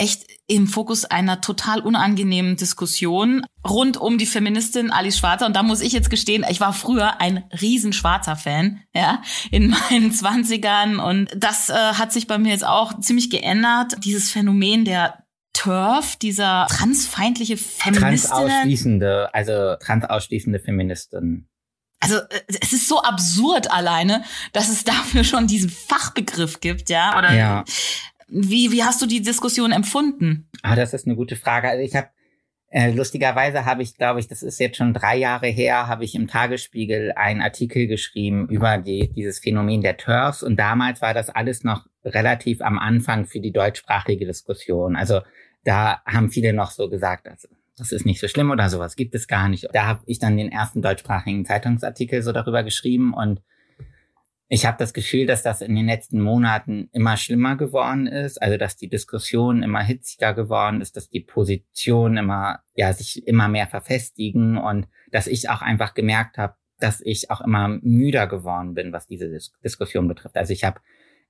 echt 0.00 0.26
im 0.46 0.66
Fokus 0.66 1.04
einer 1.04 1.40
total 1.42 1.80
unangenehmen 1.80 2.56
Diskussion 2.56 3.44
rund 3.68 3.98
um 3.98 4.16
die 4.18 4.26
Feministin 4.26 4.90
Alice 4.90 5.18
Schwarzer. 5.18 5.46
Und 5.46 5.54
da 5.54 5.62
muss 5.62 5.82
ich 5.82 5.92
jetzt 5.92 6.10
gestehen, 6.10 6.44
ich 6.48 6.60
war 6.60 6.72
früher 6.72 7.20
ein 7.20 7.44
riesen 7.60 7.92
Schwarzer 7.92 8.34
Fan, 8.34 8.80
ja, 8.94 9.22
in 9.50 9.68
meinen 9.68 10.10
Zwanzigern. 10.12 10.98
Und 10.98 11.28
das 11.36 11.68
äh, 11.68 11.74
hat 11.74 12.12
sich 12.12 12.26
bei 12.26 12.38
mir 12.38 12.50
jetzt 12.50 12.66
auch 12.66 12.98
ziemlich 13.00 13.30
geändert. 13.30 13.96
Dieses 14.02 14.30
Phänomen 14.30 14.84
der 14.84 15.22
TERF, 15.52 16.16
dieser 16.16 16.66
transfeindliche 16.70 17.58
Feministin. 17.58 18.30
Transausschließende, 18.30 19.34
also 19.34 19.76
transausschließende 19.76 20.58
Feministin. 20.60 21.46
Also 22.00 22.16
äh, 22.16 22.40
es 22.60 22.72
ist 22.72 22.88
so 22.88 23.02
absurd 23.02 23.70
alleine, 23.70 24.24
dass 24.52 24.70
es 24.70 24.84
dafür 24.84 25.22
schon 25.22 25.46
diesen 25.46 25.68
Fachbegriff 25.68 26.60
gibt, 26.60 26.88
ja. 26.88 27.18
Oder 27.18 27.34
ja. 27.34 27.64
Wie, 28.30 28.72
wie 28.72 28.84
hast 28.84 29.02
du 29.02 29.06
die 29.06 29.22
Diskussion 29.22 29.72
empfunden? 29.72 30.48
Ah, 30.62 30.76
das 30.76 30.94
ist 30.94 31.06
eine 31.06 31.16
gute 31.16 31.36
Frage. 31.36 31.68
Also 31.68 31.82
ich 31.82 31.94
habe 31.96 32.08
äh, 32.72 32.92
lustigerweise 32.92 33.64
habe 33.64 33.82
ich, 33.82 33.96
glaube 33.96 34.20
ich, 34.20 34.28
das 34.28 34.44
ist 34.44 34.60
jetzt 34.60 34.76
schon 34.76 34.94
drei 34.94 35.16
Jahre 35.16 35.48
her, 35.48 35.88
habe 35.88 36.04
ich 36.04 36.14
im 36.14 36.28
Tagesspiegel 36.28 37.12
einen 37.16 37.42
Artikel 37.42 37.88
geschrieben 37.88 38.48
über 38.48 38.78
die, 38.78 39.10
dieses 39.12 39.40
Phänomen 39.40 39.80
der 39.80 39.96
TERFs 39.96 40.44
und 40.44 40.56
damals 40.56 41.02
war 41.02 41.12
das 41.12 41.30
alles 41.30 41.64
noch 41.64 41.86
relativ 42.04 42.60
am 42.62 42.78
Anfang 42.78 43.26
für 43.26 43.40
die 43.40 43.52
deutschsprachige 43.52 44.24
Diskussion. 44.24 44.94
Also 44.94 45.20
da 45.64 46.00
haben 46.06 46.30
viele 46.30 46.52
noch 46.52 46.70
so 46.70 46.88
gesagt, 46.88 47.28
also, 47.28 47.48
das 47.76 47.90
ist 47.92 48.06
nicht 48.06 48.20
so 48.20 48.28
schlimm 48.28 48.50
oder 48.50 48.68
sowas 48.68 48.94
gibt 48.94 49.14
es 49.14 49.26
gar 49.26 49.48
nicht. 49.48 49.66
Da 49.72 49.86
habe 49.86 50.02
ich 50.06 50.18
dann 50.18 50.36
den 50.36 50.52
ersten 50.52 50.80
deutschsprachigen 50.80 51.44
Zeitungsartikel 51.44 52.22
so 52.22 52.30
darüber 52.30 52.62
geschrieben 52.62 53.14
und 53.14 53.40
ich 54.52 54.66
habe 54.66 54.76
das 54.78 54.92
Gefühl, 54.92 55.26
dass 55.26 55.44
das 55.44 55.60
in 55.60 55.76
den 55.76 55.86
letzten 55.86 56.20
Monaten 56.20 56.88
immer 56.90 57.16
schlimmer 57.16 57.54
geworden 57.54 58.08
ist, 58.08 58.42
also 58.42 58.56
dass 58.56 58.76
die 58.76 58.88
Diskussion 58.88 59.62
immer 59.62 59.80
hitziger 59.80 60.34
geworden 60.34 60.80
ist, 60.80 60.96
dass 60.96 61.08
die 61.08 61.20
Positionen 61.20 62.16
immer, 62.16 62.58
ja, 62.74 62.92
sich 62.92 63.24
immer 63.28 63.46
mehr 63.46 63.68
verfestigen 63.68 64.58
und 64.58 64.88
dass 65.12 65.28
ich 65.28 65.48
auch 65.48 65.62
einfach 65.62 65.94
gemerkt 65.94 66.36
habe, 66.36 66.56
dass 66.80 67.00
ich 67.00 67.30
auch 67.30 67.40
immer 67.42 67.68
müder 67.68 68.26
geworden 68.26 68.74
bin, 68.74 68.92
was 68.92 69.06
diese 69.06 69.30
Dis 69.30 69.52
Diskussion 69.62 70.08
betrifft. 70.08 70.36
Also 70.36 70.52
ich 70.52 70.64
habe, 70.64 70.80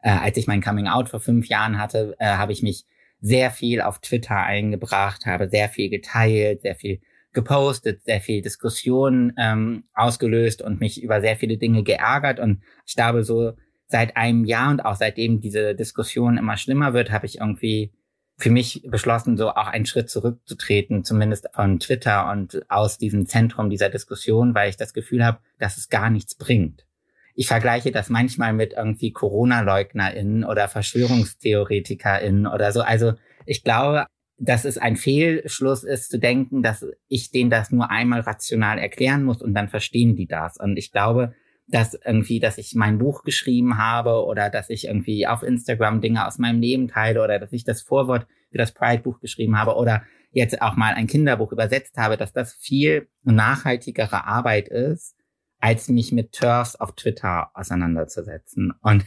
äh, 0.01 0.09
als 0.09 0.39
ich 0.39 0.47
mein 0.47 0.63
Coming 0.63 0.89
Out 0.89 1.11
vor 1.11 1.21
fünf 1.21 1.47
Jahren 1.47 1.79
hatte, 1.79 2.17
äh, 2.19 2.25
habe 2.25 2.53
ich 2.53 2.63
mich 2.63 2.87
sehr 3.21 3.51
viel 3.51 3.83
auf 3.83 3.99
Twitter 3.99 4.39
eingebracht, 4.39 5.27
habe 5.27 5.51
sehr 5.51 5.69
viel 5.69 5.91
geteilt, 5.91 6.63
sehr 6.63 6.75
viel 6.75 7.03
gepostet, 7.33 8.05
sehr 8.05 8.21
viel 8.21 8.43
Diskussion 8.43 9.33
ähm, 9.39 9.85
ausgelöst 9.95 10.63
und 10.63 10.81
mich 10.81 11.03
über 11.03 11.21
sehr 11.21 11.37
viele 11.37 11.59
Dinge 11.59 11.83
geärgert. 11.83 12.41
Und 12.41 12.63
ich 12.87 12.97
glaube, 12.97 13.25
so 13.25 13.53
seit 13.87 14.17
einem 14.17 14.45
Jahr 14.45 14.71
und 14.71 14.85
auch 14.85 14.97
seitdem 14.97 15.41
diese 15.41 15.75
Diskussion 15.75 16.39
immer 16.39 16.57
schlimmer 16.57 16.93
wird, 16.93 17.11
habe 17.11 17.27
ich 17.27 17.39
irgendwie 17.39 17.93
für 18.41 18.51
mich 18.51 18.83
beschlossen, 18.89 19.37
so 19.37 19.51
auch 19.51 19.67
einen 19.67 19.87
Schritt 19.87 20.09
zurückzutreten, 20.09 21.05
zumindest 21.05 21.49
von 21.53 21.79
Twitter 21.79 22.31
und 22.31 22.63
aus 22.71 22.97
diesem 22.97 23.27
Zentrum 23.27 23.69
dieser 23.69 23.91
Diskussion, 23.91 24.55
weil 24.55 24.71
ich 24.71 24.77
das 24.77 24.95
Gefühl 24.95 25.25
habe, 25.25 25.39
dass 25.59 25.77
es 25.77 25.89
gar 25.89 26.09
nichts 26.09 26.35
bringt. 26.35 26.87
Ich 27.35 27.47
vergleiche 27.49 27.93
das 27.93 28.09
manchmal 28.09 28.53
mit 28.53 28.73
irgendwie 28.73 29.13
Corona-LeugnerInnen 29.13 30.45
oder 30.45 30.69
VerschwörungstheoretikerInnen 30.69 32.47
oder 32.47 32.73
so. 32.73 32.81
Also 32.81 33.15
ich 33.47 33.63
glaube, 33.63 34.07
dass 34.41 34.65
es 34.65 34.79
ein 34.79 34.97
Fehlschluss 34.97 35.85
ist 35.85 36.11
zu 36.11 36.19
denken, 36.19 36.63
dass 36.63 36.87
ich 37.09 37.31
denen 37.31 37.51
das 37.51 37.71
nur 37.71 37.91
einmal 37.91 38.21
rational 38.21 38.79
erklären 38.79 39.23
muss 39.23 39.43
und 39.43 39.53
dann 39.53 39.69
verstehen 39.69 40.17
die 40.17 40.27
das. 40.27 40.57
Und 40.57 40.79
ich 40.79 40.91
glaube, 40.91 41.35
dass 41.69 41.95
irgendwie, 41.95 42.41
dass 42.41 42.57
ich 42.57 42.75
mein 42.75 42.99
Buch 42.99 43.23
geschrieben 43.23 43.77
habe 43.77 44.25
oder 44.25 44.49
dass 44.49 44.71
ich 44.71 44.87
irgendwie 44.87 45.27
auf 45.27 45.43
Instagram 45.43 46.01
Dinge 46.01 46.27
aus 46.27 46.39
meinem 46.39 46.61
Leben 46.61 46.89
teile 46.89 47.23
oder 47.23 47.39
dass 47.39 47.53
ich 47.53 47.65
das 47.65 47.83
Vorwort 47.83 48.27
für 48.51 48.59
das 48.59 48.73
Pride-Buch 48.73 49.21
geschrieben 49.21 49.59
habe 49.59 49.75
oder 49.75 50.03
jetzt 50.33 50.63
auch 50.63 50.75
mal 50.75 50.95
ein 50.95 51.07
Kinderbuch 51.07 51.53
übersetzt 51.53 51.99
habe, 51.99 52.17
dass 52.17 52.33
das 52.33 52.55
viel 52.55 53.09
nachhaltigere 53.25 54.25
Arbeit 54.25 54.69
ist, 54.69 55.17
als 55.59 55.89
mich 55.89 56.13
mit 56.13 56.33
Turfs 56.33 56.77
auf 56.77 56.95
Twitter 56.95 57.51
auseinanderzusetzen. 57.55 58.73
Und, 58.81 59.05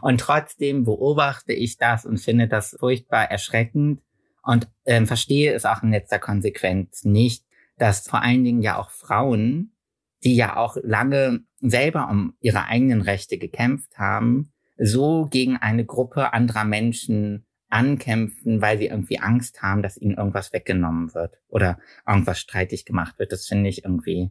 und 0.00 0.20
trotzdem 0.20 0.84
beobachte 0.84 1.52
ich 1.52 1.76
das 1.76 2.06
und 2.06 2.18
finde 2.18 2.48
das 2.48 2.76
furchtbar 2.80 3.30
erschreckend, 3.30 4.00
und 4.42 4.68
ähm, 4.86 5.06
verstehe 5.06 5.52
es 5.52 5.64
auch 5.64 5.82
in 5.82 5.90
letzter 5.90 6.18
Konsequenz 6.18 7.04
nicht, 7.04 7.44
dass 7.76 8.08
vor 8.08 8.22
allen 8.22 8.44
Dingen 8.44 8.62
ja 8.62 8.78
auch 8.78 8.90
Frauen, 8.90 9.72
die 10.22 10.36
ja 10.36 10.56
auch 10.56 10.76
lange 10.82 11.40
selber 11.60 12.08
um 12.10 12.34
ihre 12.40 12.66
eigenen 12.66 13.02
Rechte 13.02 13.38
gekämpft 13.38 13.98
haben, 13.98 14.52
so 14.78 15.26
gegen 15.26 15.56
eine 15.56 15.84
Gruppe 15.84 16.32
anderer 16.32 16.64
Menschen 16.64 17.46
ankämpfen, 17.68 18.60
weil 18.60 18.78
sie 18.78 18.86
irgendwie 18.86 19.20
Angst 19.20 19.62
haben, 19.62 19.82
dass 19.82 19.96
ihnen 19.96 20.16
irgendwas 20.16 20.52
weggenommen 20.52 21.14
wird 21.14 21.38
oder 21.48 21.78
irgendwas 22.06 22.40
streitig 22.40 22.84
gemacht 22.84 23.18
wird. 23.18 23.32
Das 23.32 23.46
finde 23.46 23.68
ich 23.68 23.84
irgendwie 23.84 24.30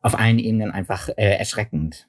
auf 0.00 0.18
allen 0.18 0.38
Ebenen 0.38 0.72
einfach 0.72 1.08
äh, 1.08 1.36
erschreckend. 1.36 2.08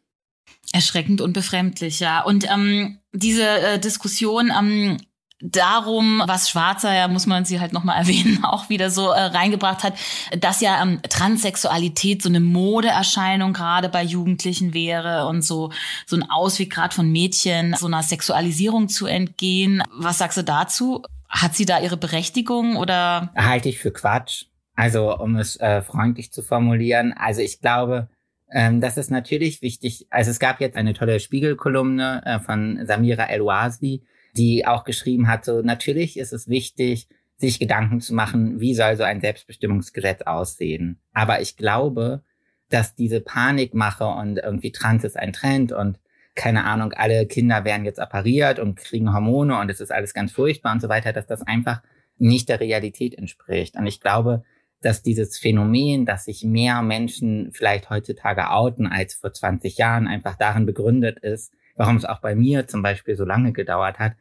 Erschreckend 0.73 1.21
und 1.21 1.33
befremdlich, 1.33 1.99
ja. 1.99 2.23
Und 2.23 2.49
ähm, 2.51 2.99
diese 3.13 3.43
äh, 3.43 3.79
Diskussion 3.79 4.51
ähm, 4.57 4.97
darum, 5.41 6.21
was 6.25 6.49
Schwarzer, 6.49 6.93
ja, 6.93 7.07
muss 7.07 7.25
man 7.25 7.45
sie 7.45 7.59
halt 7.59 7.73
nochmal 7.73 7.97
erwähnen, 7.97 8.43
auch 8.43 8.69
wieder 8.69 8.89
so 8.89 9.11
äh, 9.11 9.21
reingebracht 9.21 9.83
hat, 9.83 9.93
dass 10.39 10.61
ja 10.61 10.81
ähm, 10.81 11.01
Transsexualität 11.07 12.21
so 12.21 12.29
eine 12.29 12.39
Modeerscheinung 12.39 13.53
gerade 13.53 13.89
bei 13.89 14.03
Jugendlichen 14.03 14.73
wäre 14.73 15.27
und 15.27 15.43
so, 15.43 15.71
so 16.05 16.15
ein 16.15 16.29
Ausweg 16.29 16.71
gerade 16.71 16.93
von 16.93 17.09
Mädchen, 17.11 17.75
so 17.77 17.87
einer 17.87 18.03
Sexualisierung 18.03 18.89
zu 18.89 19.05
entgehen. 19.05 19.83
Was 19.91 20.17
sagst 20.17 20.37
du 20.37 20.43
dazu? 20.43 21.03
Hat 21.29 21.55
sie 21.55 21.65
da 21.65 21.79
ihre 21.79 21.97
Berechtigung 21.97 22.75
oder? 22.75 23.31
Halte 23.35 23.69
ich 23.69 23.79
für 23.79 23.91
Quatsch. 23.91 24.45
Also, 24.75 25.15
um 25.17 25.35
es 25.35 25.57
äh, 25.57 25.81
freundlich 25.81 26.31
zu 26.31 26.41
formulieren. 26.41 27.13
Also, 27.13 27.41
ich 27.41 27.59
glaube, 27.59 28.07
ähm, 28.49 28.79
das 28.79 28.95
ist 28.95 29.11
natürlich 29.11 29.61
wichtig. 29.61 30.07
Also, 30.09 30.31
es 30.31 30.39
gab 30.39 30.61
jetzt 30.61 30.77
eine 30.77 30.93
tolle 30.93 31.19
Spiegelkolumne 31.19 32.21
äh, 32.25 32.39
von 32.39 32.79
Samira 32.85 33.25
El-Wazli, 33.25 34.03
die 34.37 34.65
auch 34.65 34.83
geschrieben 34.83 35.27
hat, 35.27 35.45
so 35.45 35.61
natürlich 35.61 36.17
ist 36.17 36.33
es 36.33 36.47
wichtig, 36.47 37.07
sich 37.37 37.59
Gedanken 37.59 38.01
zu 38.01 38.13
machen, 38.13 38.59
wie 38.59 38.75
soll 38.75 38.97
so 38.97 39.03
ein 39.03 39.21
Selbstbestimmungsgesetz 39.21 40.21
aussehen. 40.23 40.99
Aber 41.13 41.41
ich 41.41 41.55
glaube, 41.55 42.21
dass 42.69 42.95
diese 42.95 43.21
Panikmache 43.21 44.05
und 44.05 44.37
irgendwie 44.37 44.71
Trans 44.71 45.03
ist 45.03 45.17
ein 45.17 45.33
Trend 45.33 45.71
und 45.71 45.99
keine 46.35 46.65
Ahnung, 46.65 46.93
alle 46.93 47.25
Kinder 47.25 47.65
werden 47.65 47.85
jetzt 47.85 47.99
appariert 47.99 48.59
und 48.59 48.75
kriegen 48.75 49.13
Hormone 49.13 49.59
und 49.59 49.69
es 49.69 49.81
ist 49.81 49.91
alles 49.91 50.13
ganz 50.13 50.31
furchtbar 50.31 50.73
und 50.73 50.81
so 50.81 50.87
weiter, 50.89 51.11
dass 51.11 51.27
das 51.27 51.41
einfach 51.41 51.81
nicht 52.17 52.49
der 52.49 52.59
Realität 52.59 53.15
entspricht. 53.15 53.75
Und 53.75 53.87
ich 53.87 53.99
glaube, 53.99 54.43
dass 54.81 55.01
dieses 55.01 55.37
Phänomen, 55.37 56.05
dass 56.05 56.25
sich 56.25 56.43
mehr 56.43 56.81
Menschen 56.81 57.51
vielleicht 57.51 57.89
heutzutage 57.89 58.51
outen 58.51 58.87
als 58.87 59.15
vor 59.15 59.33
20 59.33 59.77
Jahren, 59.77 60.07
einfach 60.07 60.35
darin 60.37 60.65
begründet 60.65 61.19
ist, 61.19 61.53
warum 61.79 61.95
es 61.95 62.03
auch 62.03 62.19
bei 62.19 62.35
mir 62.35 62.67
zum 62.67 62.83
Beispiel 62.83 63.15
so 63.15 63.23
lange 63.23 63.53
gedauert 63.53 63.99
hat, 63.99 64.13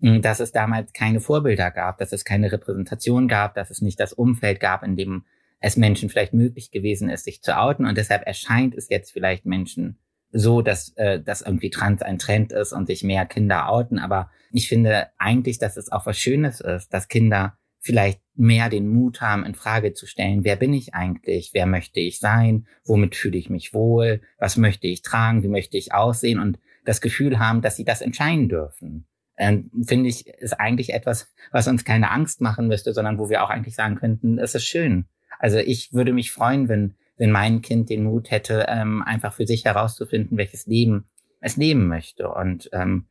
hm, 0.00 0.20
dass 0.20 0.38
es 0.38 0.52
damals 0.52 0.92
keine 0.92 1.20
Vorbilder 1.20 1.70
gab, 1.70 1.96
dass 1.96 2.12
es 2.12 2.26
keine 2.26 2.52
Repräsentation 2.52 3.26
gab, 3.26 3.54
dass 3.54 3.70
es 3.70 3.80
nicht 3.80 3.98
das 3.98 4.12
Umfeld 4.12 4.60
gab, 4.60 4.82
in 4.82 4.96
dem 4.96 5.24
es 5.58 5.78
Menschen 5.78 6.10
vielleicht 6.10 6.34
möglich 6.34 6.70
gewesen 6.70 7.08
ist, 7.08 7.24
sich 7.24 7.40
zu 7.42 7.58
outen. 7.58 7.86
Und 7.86 7.96
deshalb 7.96 8.26
erscheint 8.26 8.74
es 8.74 8.90
jetzt 8.90 9.12
vielleicht 9.12 9.46
Menschen 9.46 9.98
so, 10.30 10.60
dass, 10.60 10.90
äh, 10.96 11.18
dass 11.18 11.40
irgendwie 11.40 11.70
Trans 11.70 12.02
ein 12.02 12.18
Trend 12.18 12.52
ist 12.52 12.74
und 12.74 12.86
sich 12.86 13.02
mehr 13.02 13.24
Kinder 13.24 13.70
outen. 13.70 13.98
Aber 13.98 14.30
ich 14.52 14.68
finde 14.68 15.06
eigentlich, 15.16 15.58
dass 15.58 15.78
es 15.78 15.90
auch 15.90 16.04
was 16.04 16.18
Schönes 16.18 16.60
ist, 16.60 16.92
dass 16.92 17.08
Kinder 17.08 17.56
vielleicht 17.80 18.20
mehr 18.34 18.68
den 18.68 18.88
Mut 18.88 19.22
haben, 19.22 19.46
in 19.46 19.54
Frage 19.54 19.94
zu 19.94 20.06
stellen, 20.06 20.44
wer 20.44 20.56
bin 20.56 20.74
ich 20.74 20.92
eigentlich, 20.92 21.52
wer 21.54 21.64
möchte 21.64 22.00
ich 22.00 22.18
sein, 22.18 22.66
womit 22.84 23.16
fühle 23.16 23.38
ich 23.38 23.48
mich 23.48 23.72
wohl, 23.72 24.20
was 24.38 24.58
möchte 24.58 24.86
ich 24.86 25.00
tragen, 25.00 25.42
wie 25.42 25.48
möchte 25.48 25.78
ich 25.78 25.94
aussehen? 25.94 26.40
Und 26.40 26.58
das 26.86 27.00
Gefühl 27.00 27.38
haben, 27.38 27.60
dass 27.60 27.76
sie 27.76 27.84
das 27.84 28.00
entscheiden 28.00 28.48
dürfen. 28.48 29.06
Ähm, 29.36 29.70
finde 29.86 30.08
ich, 30.08 30.26
ist 30.26 30.54
eigentlich 30.54 30.94
etwas, 30.94 31.34
was 31.52 31.68
uns 31.68 31.84
keine 31.84 32.10
Angst 32.10 32.40
machen 32.40 32.68
müsste, 32.68 32.94
sondern 32.94 33.18
wo 33.18 33.28
wir 33.28 33.44
auch 33.44 33.50
eigentlich 33.50 33.74
sagen 33.74 33.96
könnten, 33.96 34.38
es 34.38 34.54
ist 34.54 34.64
schön. 34.64 35.04
Also 35.38 35.58
ich 35.58 35.92
würde 35.92 36.14
mich 36.14 36.32
freuen, 36.32 36.68
wenn, 36.68 36.94
wenn 37.18 37.30
mein 37.30 37.60
Kind 37.60 37.90
den 37.90 38.04
Mut 38.04 38.30
hätte, 38.30 38.64
ähm, 38.68 39.02
einfach 39.02 39.34
für 39.34 39.46
sich 39.46 39.66
herauszufinden, 39.66 40.38
welches 40.38 40.66
Leben 40.66 41.06
es 41.40 41.56
leben 41.56 41.86
möchte. 41.86 42.28
Und 42.30 42.70
ähm, 42.72 43.06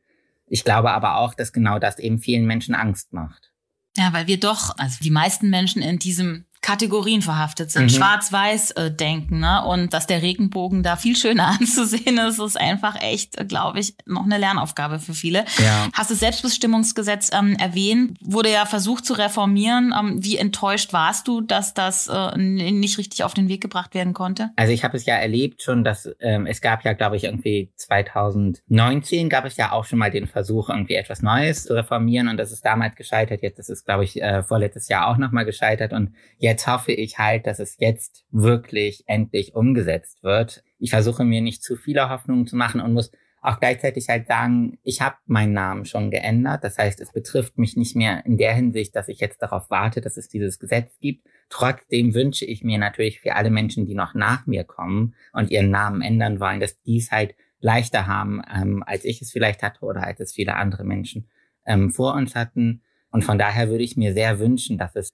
ich 0.48 0.64
glaube 0.64 0.90
aber 0.90 1.18
auch, 1.18 1.34
dass 1.34 1.52
genau 1.52 1.78
das 1.78 1.98
eben 2.00 2.18
vielen 2.18 2.46
Menschen 2.46 2.74
Angst 2.74 3.12
macht. 3.12 3.52
Ja, 3.96 4.12
weil 4.12 4.26
wir 4.26 4.38
doch, 4.38 4.76
also 4.78 4.98
die 5.02 5.10
meisten 5.10 5.48
Menschen 5.48 5.80
in 5.80 5.98
diesem 5.98 6.44
Kategorien 6.66 7.22
verhaftet 7.22 7.70
sind, 7.70 7.84
mhm. 7.84 7.90
schwarz-weiß 7.90 8.72
äh, 8.72 8.90
denken, 8.90 9.38
ne? 9.38 9.64
Und 9.64 9.94
dass 9.94 10.08
der 10.08 10.20
Regenbogen 10.20 10.82
da 10.82 10.96
viel 10.96 11.14
schöner 11.14 11.46
anzusehen 11.60 12.18
ist, 12.18 12.40
ist 12.40 12.60
einfach 12.60 13.00
echt, 13.00 13.48
glaube 13.48 13.78
ich, 13.78 13.94
noch 14.04 14.24
eine 14.24 14.36
Lernaufgabe 14.36 14.98
für 14.98 15.14
viele. 15.14 15.44
Ja. 15.58 15.88
Hast 15.92 16.10
du 16.10 16.14
das 16.14 16.20
Selbstbestimmungsgesetz 16.20 17.30
ähm, 17.32 17.54
erwähnt? 17.54 18.18
Wurde 18.20 18.50
ja 18.50 18.66
versucht 18.66 19.06
zu 19.06 19.12
reformieren. 19.14 19.94
Ähm, 19.96 20.24
wie 20.24 20.38
enttäuscht 20.38 20.92
warst 20.92 21.28
du, 21.28 21.40
dass 21.40 21.72
das 21.72 22.08
äh, 22.08 22.36
nicht 22.36 22.98
richtig 22.98 23.22
auf 23.22 23.32
den 23.32 23.48
Weg 23.48 23.60
gebracht 23.60 23.94
werden 23.94 24.12
konnte? 24.12 24.50
Also 24.56 24.72
ich 24.72 24.82
habe 24.82 24.96
es 24.96 25.06
ja 25.06 25.14
erlebt 25.14 25.62
schon, 25.62 25.84
dass 25.84 26.08
ähm, 26.18 26.46
es 26.46 26.60
gab 26.60 26.84
ja, 26.84 26.94
glaube 26.94 27.16
ich, 27.16 27.24
irgendwie 27.24 27.70
2019 27.76 29.28
gab 29.28 29.44
es 29.44 29.56
ja 29.56 29.70
auch 29.70 29.84
schon 29.84 30.00
mal 30.00 30.10
den 30.10 30.26
Versuch, 30.26 30.68
irgendwie 30.68 30.96
etwas 30.96 31.22
Neues 31.22 31.62
zu 31.62 31.74
reformieren 31.74 32.26
und 32.26 32.38
das 32.38 32.50
ist 32.50 32.64
damals 32.64 32.96
gescheitert. 32.96 33.42
Jetzt 33.42 33.60
ist 33.60 33.70
es, 33.70 33.84
glaube 33.84 34.02
ich, 34.02 34.20
äh, 34.20 34.42
vorletztes 34.42 34.88
Jahr 34.88 35.06
auch 35.06 35.16
nochmal 35.16 35.44
gescheitert 35.44 35.92
und 35.92 36.10
jetzt 36.38 36.55
jetzt 36.56 36.66
hoffe 36.66 36.92
ich 36.92 37.18
halt, 37.18 37.46
dass 37.46 37.58
es 37.58 37.76
jetzt 37.78 38.24
wirklich 38.30 39.04
endlich 39.06 39.54
umgesetzt 39.54 40.22
wird. 40.22 40.64
Ich 40.78 40.88
versuche 40.90 41.22
mir 41.22 41.42
nicht 41.42 41.62
zu 41.62 41.76
viele 41.76 42.08
Hoffnungen 42.08 42.46
zu 42.46 42.56
machen 42.56 42.80
und 42.80 42.94
muss 42.94 43.12
auch 43.42 43.60
gleichzeitig 43.60 44.08
halt 44.08 44.26
sagen, 44.26 44.78
ich 44.82 45.02
habe 45.02 45.16
meinen 45.26 45.52
Namen 45.52 45.84
schon 45.84 46.10
geändert. 46.10 46.64
Das 46.64 46.78
heißt, 46.78 46.98
es 47.02 47.12
betrifft 47.12 47.58
mich 47.58 47.76
nicht 47.76 47.94
mehr 47.94 48.24
in 48.24 48.38
der 48.38 48.54
Hinsicht, 48.54 48.96
dass 48.96 49.08
ich 49.08 49.20
jetzt 49.20 49.42
darauf 49.42 49.68
warte, 49.68 50.00
dass 50.00 50.16
es 50.16 50.28
dieses 50.28 50.58
Gesetz 50.58 50.98
gibt. 50.98 51.28
Trotzdem 51.50 52.14
wünsche 52.14 52.46
ich 52.46 52.64
mir 52.64 52.78
natürlich 52.78 53.20
für 53.20 53.34
alle 53.34 53.50
Menschen, 53.50 53.84
die 53.84 53.94
noch 53.94 54.14
nach 54.14 54.46
mir 54.46 54.64
kommen 54.64 55.14
und 55.34 55.50
ihren 55.50 55.70
Namen 55.70 56.00
ändern 56.00 56.40
wollen, 56.40 56.60
dass 56.60 56.80
dies 56.84 57.12
halt 57.12 57.34
leichter 57.60 58.06
haben, 58.06 58.40
ähm, 58.50 58.82
als 58.84 59.04
ich 59.04 59.20
es 59.20 59.30
vielleicht 59.30 59.62
hatte 59.62 59.84
oder 59.84 60.04
als 60.04 60.20
es 60.20 60.32
viele 60.32 60.56
andere 60.56 60.84
Menschen 60.84 61.28
ähm, 61.66 61.90
vor 61.90 62.14
uns 62.14 62.34
hatten. 62.34 62.82
Und 63.10 63.24
von 63.24 63.38
daher 63.38 63.68
würde 63.68 63.84
ich 63.84 63.98
mir 63.98 64.14
sehr 64.14 64.38
wünschen, 64.38 64.78
dass 64.78 64.96
es 64.96 65.10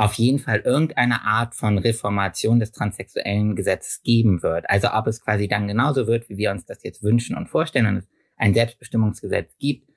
auf 0.00 0.14
jeden 0.14 0.38
Fall 0.38 0.60
irgendeine 0.60 1.24
Art 1.24 1.54
von 1.54 1.76
Reformation 1.76 2.58
des 2.58 2.72
transsexuellen 2.72 3.54
Gesetzes 3.54 4.00
geben 4.02 4.42
wird. 4.42 4.64
Also 4.70 4.88
ob 4.94 5.06
es 5.06 5.22
quasi 5.22 5.46
dann 5.46 5.68
genauso 5.68 6.06
wird, 6.06 6.30
wie 6.30 6.38
wir 6.38 6.52
uns 6.52 6.64
das 6.64 6.82
jetzt 6.82 7.02
wünschen 7.02 7.36
und 7.36 7.50
vorstellen 7.50 7.84
und 7.84 7.96
es 7.98 8.08
ein 8.38 8.54
Selbstbestimmungsgesetz 8.54 9.58
gibt, 9.58 9.90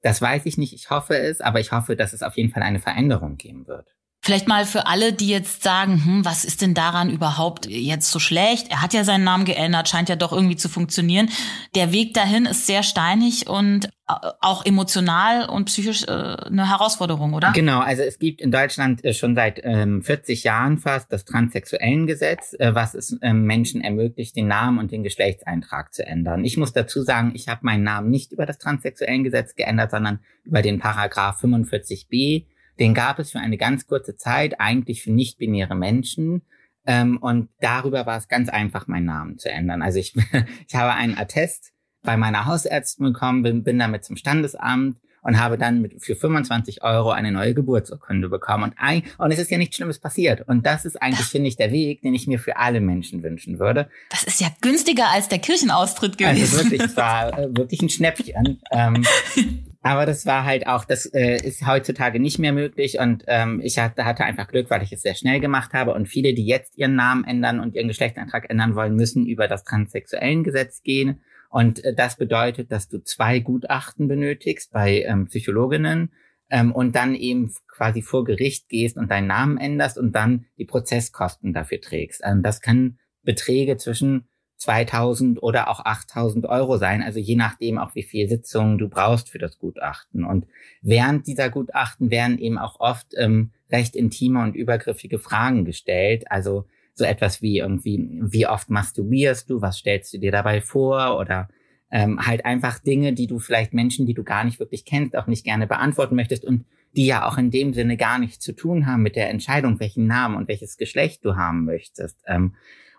das 0.00 0.22
weiß 0.22 0.46
ich 0.46 0.58
nicht. 0.58 0.74
Ich 0.74 0.90
hoffe 0.90 1.18
es, 1.18 1.40
aber 1.40 1.58
ich 1.58 1.72
hoffe, 1.72 1.96
dass 1.96 2.12
es 2.12 2.22
auf 2.22 2.36
jeden 2.36 2.52
Fall 2.52 2.62
eine 2.62 2.78
Veränderung 2.78 3.36
geben 3.36 3.66
wird. 3.66 3.96
Vielleicht 4.28 4.46
mal 4.46 4.66
für 4.66 4.86
alle, 4.86 5.14
die 5.14 5.28
jetzt 5.28 5.62
sagen, 5.62 6.04
hm, 6.04 6.22
was 6.22 6.44
ist 6.44 6.60
denn 6.60 6.74
daran 6.74 7.08
überhaupt 7.08 7.64
jetzt 7.64 8.10
so 8.10 8.18
schlecht? 8.18 8.66
Er 8.68 8.82
hat 8.82 8.92
ja 8.92 9.02
seinen 9.02 9.24
Namen 9.24 9.46
geändert, 9.46 9.88
scheint 9.88 10.10
ja 10.10 10.16
doch 10.16 10.34
irgendwie 10.34 10.56
zu 10.56 10.68
funktionieren. 10.68 11.30
Der 11.74 11.92
Weg 11.92 12.12
dahin 12.12 12.44
ist 12.44 12.66
sehr 12.66 12.82
steinig 12.82 13.48
und 13.48 13.88
auch 14.04 14.66
emotional 14.66 15.48
und 15.48 15.64
psychisch 15.64 16.02
äh, 16.02 16.10
eine 16.10 16.68
Herausforderung, 16.68 17.32
oder? 17.32 17.52
Genau, 17.52 17.80
also 17.80 18.02
es 18.02 18.18
gibt 18.18 18.42
in 18.42 18.50
Deutschland 18.50 19.02
äh, 19.02 19.14
schon 19.14 19.34
seit 19.34 19.62
ähm, 19.64 20.02
40 20.02 20.44
Jahren 20.44 20.76
fast 20.76 21.10
das 21.10 21.24
transsexuellen 21.24 22.06
Gesetz, 22.06 22.54
äh, 22.58 22.74
was 22.74 22.92
es 22.92 23.16
ähm, 23.22 23.44
Menschen 23.44 23.80
ermöglicht, 23.80 24.36
den 24.36 24.48
Namen 24.48 24.78
und 24.78 24.92
den 24.92 25.04
Geschlechtseintrag 25.04 25.94
zu 25.94 26.06
ändern. 26.06 26.44
Ich 26.44 26.58
muss 26.58 26.74
dazu 26.74 27.02
sagen, 27.02 27.32
ich 27.34 27.48
habe 27.48 27.60
meinen 27.62 27.84
Namen 27.84 28.10
nicht 28.10 28.32
über 28.32 28.44
das 28.44 28.58
transsexuellen 28.58 29.24
Gesetz 29.24 29.54
geändert, 29.54 29.90
sondern 29.90 30.18
über 30.44 30.60
den 30.60 30.80
Paragraph 30.80 31.42
45b 31.42 32.44
den 32.78 32.94
gab 32.94 33.18
es 33.18 33.32
für 33.32 33.40
eine 33.40 33.56
ganz 33.56 33.86
kurze 33.86 34.16
Zeit 34.16 34.60
eigentlich 34.60 35.02
für 35.02 35.12
nicht-binäre 35.12 35.74
Menschen. 35.74 36.42
Ähm, 36.86 37.18
und 37.18 37.48
darüber 37.60 38.06
war 38.06 38.16
es 38.16 38.28
ganz 38.28 38.48
einfach, 38.48 38.86
meinen 38.86 39.06
Namen 39.06 39.38
zu 39.38 39.50
ändern. 39.50 39.82
Also 39.82 39.98
ich, 39.98 40.14
ich 40.68 40.74
habe 40.74 40.94
einen 40.94 41.18
Attest 41.18 41.72
bei 42.02 42.16
meiner 42.16 42.46
Hausärztin 42.46 43.12
bekommen, 43.12 43.42
bin, 43.42 43.64
bin 43.64 43.78
damit 43.78 44.04
zum 44.04 44.16
Standesamt 44.16 44.98
und 45.22 45.38
habe 45.38 45.58
dann 45.58 45.82
mit, 45.82 46.02
für 46.02 46.16
25 46.16 46.82
Euro 46.82 47.10
eine 47.10 47.32
neue 47.32 47.52
Geburtsurkunde 47.52 48.28
bekommen. 48.28 48.64
Und, 48.64 48.74
ein, 48.78 49.02
und 49.18 49.30
es 49.32 49.38
ist 49.38 49.50
ja 49.50 49.58
nichts 49.58 49.76
Schlimmes 49.76 49.98
passiert. 49.98 50.46
Und 50.48 50.64
das 50.64 50.84
ist 50.84 51.02
eigentlich, 51.02 51.26
finde 51.26 51.48
ich, 51.48 51.56
der 51.56 51.72
Weg, 51.72 52.02
den 52.02 52.14
ich 52.14 52.26
mir 52.26 52.38
für 52.38 52.56
alle 52.56 52.80
Menschen 52.80 53.22
wünschen 53.22 53.58
würde. 53.58 53.90
Das 54.10 54.22
ist 54.24 54.40
ja 54.40 54.48
günstiger 54.60 55.10
als 55.10 55.28
der 55.28 55.40
Kirchenaustritt 55.40 56.22
Also 56.24 56.40
gewesen. 56.40 56.56
wirklich, 56.56 56.82
es 56.82 56.96
war 56.96 57.38
äh, 57.38 57.54
wirklich 57.54 57.82
ein 57.82 57.90
Schnäppchen. 57.90 58.62
Ähm, 58.70 59.04
aber 59.82 60.06
das 60.06 60.26
war 60.26 60.44
halt 60.44 60.66
auch, 60.66 60.84
das 60.84 61.06
äh, 61.06 61.36
ist 61.36 61.66
heutzutage 61.66 62.20
nicht 62.20 62.38
mehr 62.38 62.52
möglich 62.52 62.98
und 62.98 63.24
ähm, 63.26 63.60
ich 63.62 63.78
hatte, 63.78 64.04
hatte 64.04 64.24
einfach 64.24 64.48
Glück, 64.48 64.70
weil 64.70 64.82
ich 64.82 64.92
es 64.92 65.02
sehr 65.02 65.14
schnell 65.14 65.40
gemacht 65.40 65.72
habe 65.72 65.94
und 65.94 66.08
viele, 66.08 66.34
die 66.34 66.46
jetzt 66.46 66.76
ihren 66.76 66.96
Namen 66.96 67.24
ändern 67.24 67.60
und 67.60 67.74
ihren 67.74 67.88
Geschlechtseintrag 67.88 68.50
ändern 68.50 68.74
wollen, 68.74 68.94
müssen 68.94 69.26
über 69.26 69.46
das 69.48 69.64
transsexuellen 69.64 70.44
Gesetz 70.44 70.82
gehen 70.82 71.20
und 71.48 71.84
äh, 71.84 71.94
das 71.94 72.16
bedeutet, 72.16 72.72
dass 72.72 72.88
du 72.88 73.02
zwei 73.02 73.38
Gutachten 73.40 74.08
benötigst 74.08 74.72
bei 74.72 75.02
ähm, 75.02 75.26
Psychologinnen 75.26 76.12
ähm, 76.50 76.72
und 76.72 76.94
dann 76.94 77.14
eben 77.14 77.52
quasi 77.68 78.02
vor 78.02 78.24
Gericht 78.24 78.68
gehst 78.68 78.96
und 78.96 79.10
deinen 79.10 79.26
Namen 79.26 79.58
änderst 79.58 79.98
und 79.98 80.12
dann 80.12 80.46
die 80.58 80.64
Prozesskosten 80.64 81.52
dafür 81.52 81.80
trägst. 81.80 82.20
Ähm, 82.24 82.42
das 82.42 82.60
kann 82.60 82.98
Beträge 83.22 83.76
zwischen 83.76 84.28
2000 84.58 85.42
oder 85.42 85.68
auch 85.68 85.84
8000 85.84 86.46
Euro 86.46 86.76
sein, 86.78 87.02
also 87.02 87.20
je 87.20 87.36
nachdem 87.36 87.78
auch 87.78 87.94
wie 87.94 88.02
viel 88.02 88.28
Sitzungen 88.28 88.76
du 88.76 88.88
brauchst 88.88 89.30
für 89.30 89.38
das 89.38 89.58
Gutachten. 89.58 90.24
Und 90.24 90.46
während 90.82 91.26
dieser 91.26 91.48
Gutachten 91.48 92.10
werden 92.10 92.38
eben 92.38 92.58
auch 92.58 92.80
oft 92.80 93.14
ähm, 93.16 93.52
recht 93.70 93.94
intime 93.94 94.42
und 94.42 94.56
übergriffige 94.56 95.18
Fragen 95.18 95.64
gestellt. 95.64 96.30
Also 96.30 96.66
so 96.94 97.04
etwas 97.04 97.40
wie 97.40 97.58
irgendwie, 97.58 98.08
wie 98.20 98.48
oft 98.48 98.68
masturbierst 98.68 99.48
du, 99.48 99.62
was 99.62 99.78
stellst 99.78 100.12
du 100.12 100.18
dir 100.18 100.32
dabei 100.32 100.60
vor 100.60 101.18
oder 101.18 101.48
ähm, 101.90 102.26
halt 102.26 102.44
einfach 102.44 102.80
Dinge, 102.80 103.12
die 103.12 103.28
du 103.28 103.38
vielleicht 103.38 103.72
Menschen, 103.72 104.06
die 104.06 104.14
du 104.14 104.24
gar 104.24 104.44
nicht 104.44 104.58
wirklich 104.58 104.84
kennst, 104.84 105.16
auch 105.16 105.28
nicht 105.28 105.44
gerne 105.44 105.68
beantworten 105.68 106.16
möchtest 106.16 106.44
und 106.44 106.64
die 106.96 107.06
ja 107.06 107.26
auch 107.26 107.38
in 107.38 107.50
dem 107.50 107.74
Sinne 107.74 107.96
gar 107.96 108.18
nichts 108.18 108.40
zu 108.40 108.52
tun 108.52 108.86
haben 108.86 109.02
mit 109.02 109.14
der 109.14 109.30
Entscheidung, 109.30 109.78
welchen 109.78 110.06
Namen 110.06 110.36
und 110.36 110.48
welches 110.48 110.76
Geschlecht 110.76 111.24
du 111.24 111.36
haben 111.36 111.64
möchtest. 111.64 112.18
Ähm, 112.26 112.54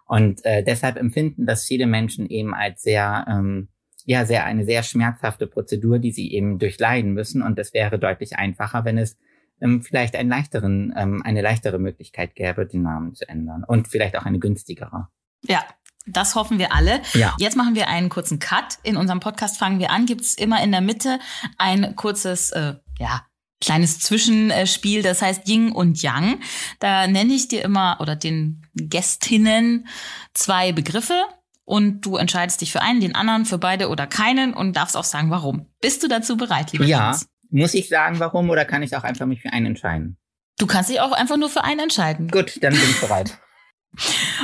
und 0.10 0.44
äh, 0.44 0.64
deshalb 0.64 0.98
empfinden 0.98 1.46
das 1.46 1.66
viele 1.66 1.86
Menschen 1.86 2.28
eben 2.28 2.56
als 2.56 2.82
sehr, 2.82 3.28
ähm, 3.30 3.70
ja, 4.06 4.26
sehr 4.26 4.44
eine 4.44 4.66
sehr 4.66 4.82
schmerzhafte 4.82 5.46
Prozedur, 5.46 6.00
die 6.00 6.12
sie 6.12 6.34
eben 6.34 6.58
durchleiden 6.58 7.14
müssen. 7.14 7.44
Und 7.44 7.60
es 7.60 7.76
wäre 7.76 8.00
deutlich 8.00 8.36
einfacher, 8.36 8.86
wenn 8.86 8.98
es 8.98 9.20
ähm, 9.62 9.84
vielleicht 9.84 10.16
einen 10.16 10.32
leichteren, 10.32 10.96
ähm, 10.98 11.22
eine 11.24 11.42
leichtere 11.44 11.78
Möglichkeit 11.78 12.34
gäbe, 12.34 12.66
den 12.66 12.82
Namen 12.82 13.14
zu 13.14 13.30
ändern 13.30 13.64
und 13.64 13.88
vielleicht 13.88 14.18
auch 14.18 14.26
eine 14.26 14.40
günstigere. 14.40 15.10
Ja. 15.44 15.64
Das 16.08 16.34
hoffen 16.34 16.58
wir 16.58 16.74
alle. 16.74 17.02
Ja. 17.14 17.36
Jetzt 17.38 17.56
machen 17.56 17.76
wir 17.76 17.88
einen 17.88 18.10
kurzen 18.10 18.40
Cut. 18.40 18.80
In 18.82 18.98
unserem 18.98 19.20
Podcast 19.20 19.60
fangen 19.60 19.78
wir 19.78 19.92
an. 19.92 20.08
Gibt 20.08 20.22
es 20.22 20.34
immer 20.34 20.64
in 20.64 20.72
der 20.72 20.82
Mitte 20.82 21.20
ein 21.60 21.96
kurzes, 21.96 22.50
äh, 22.50 22.74
ja, 22.98 23.28
kleines 23.62 24.00
Zwischenspiel, 24.00 25.02
das 25.02 25.22
heißt 25.22 25.48
Yin 25.48 25.72
und 25.72 26.02
Yang. 26.02 26.40
Da 26.80 27.08
nenne 27.08 27.34
ich 27.34 27.48
dir 27.48 27.64
immer 27.64 27.98
oder 28.00 28.16
den 28.16 28.66
Gästinnen 28.76 29.88
zwei 30.34 30.72
Begriffe 30.72 31.26
und 31.66 32.02
du 32.02 32.18
entscheidest 32.18 32.62
dich 32.62 32.72
für 32.72 32.82
einen, 32.82 33.00
den 33.00 33.16
anderen, 33.16 33.46
für 33.46 33.58
beide 33.58 33.90
oder 33.90 34.08
keinen 34.08 34.54
und 34.54 34.76
darfst 34.76 34.96
auch 34.98 35.04
sagen, 35.04 35.30
warum. 35.30 35.68
Bist 35.82 36.04
du 36.04 36.08
dazu 36.08 36.38
bereit, 36.38 36.72
lieber 36.72 36.86
Ja. 36.86 37.12
Jens? 37.12 37.28
Muss 37.52 37.74
ich 37.74 37.90
sagen, 37.90 38.20
warum 38.20 38.50
oder 38.50 38.64
kann 38.66 38.84
ich 38.84 38.96
auch 38.96 39.04
einfach 39.04 39.26
mich 39.26 39.42
für 39.42 39.52
einen 39.52 39.66
entscheiden? 39.68 40.18
Du 40.60 40.68
kannst 40.68 40.90
dich 40.90 41.00
auch 41.02 41.12
einfach 41.12 41.38
nur 41.38 41.50
für 41.50 41.64
einen 41.64 41.80
entscheiden. 41.80 42.30
Gut, 42.30 42.62
dann 42.62 42.74
bin 42.74 42.82
ich 42.90 43.00
bereit. 43.00 43.38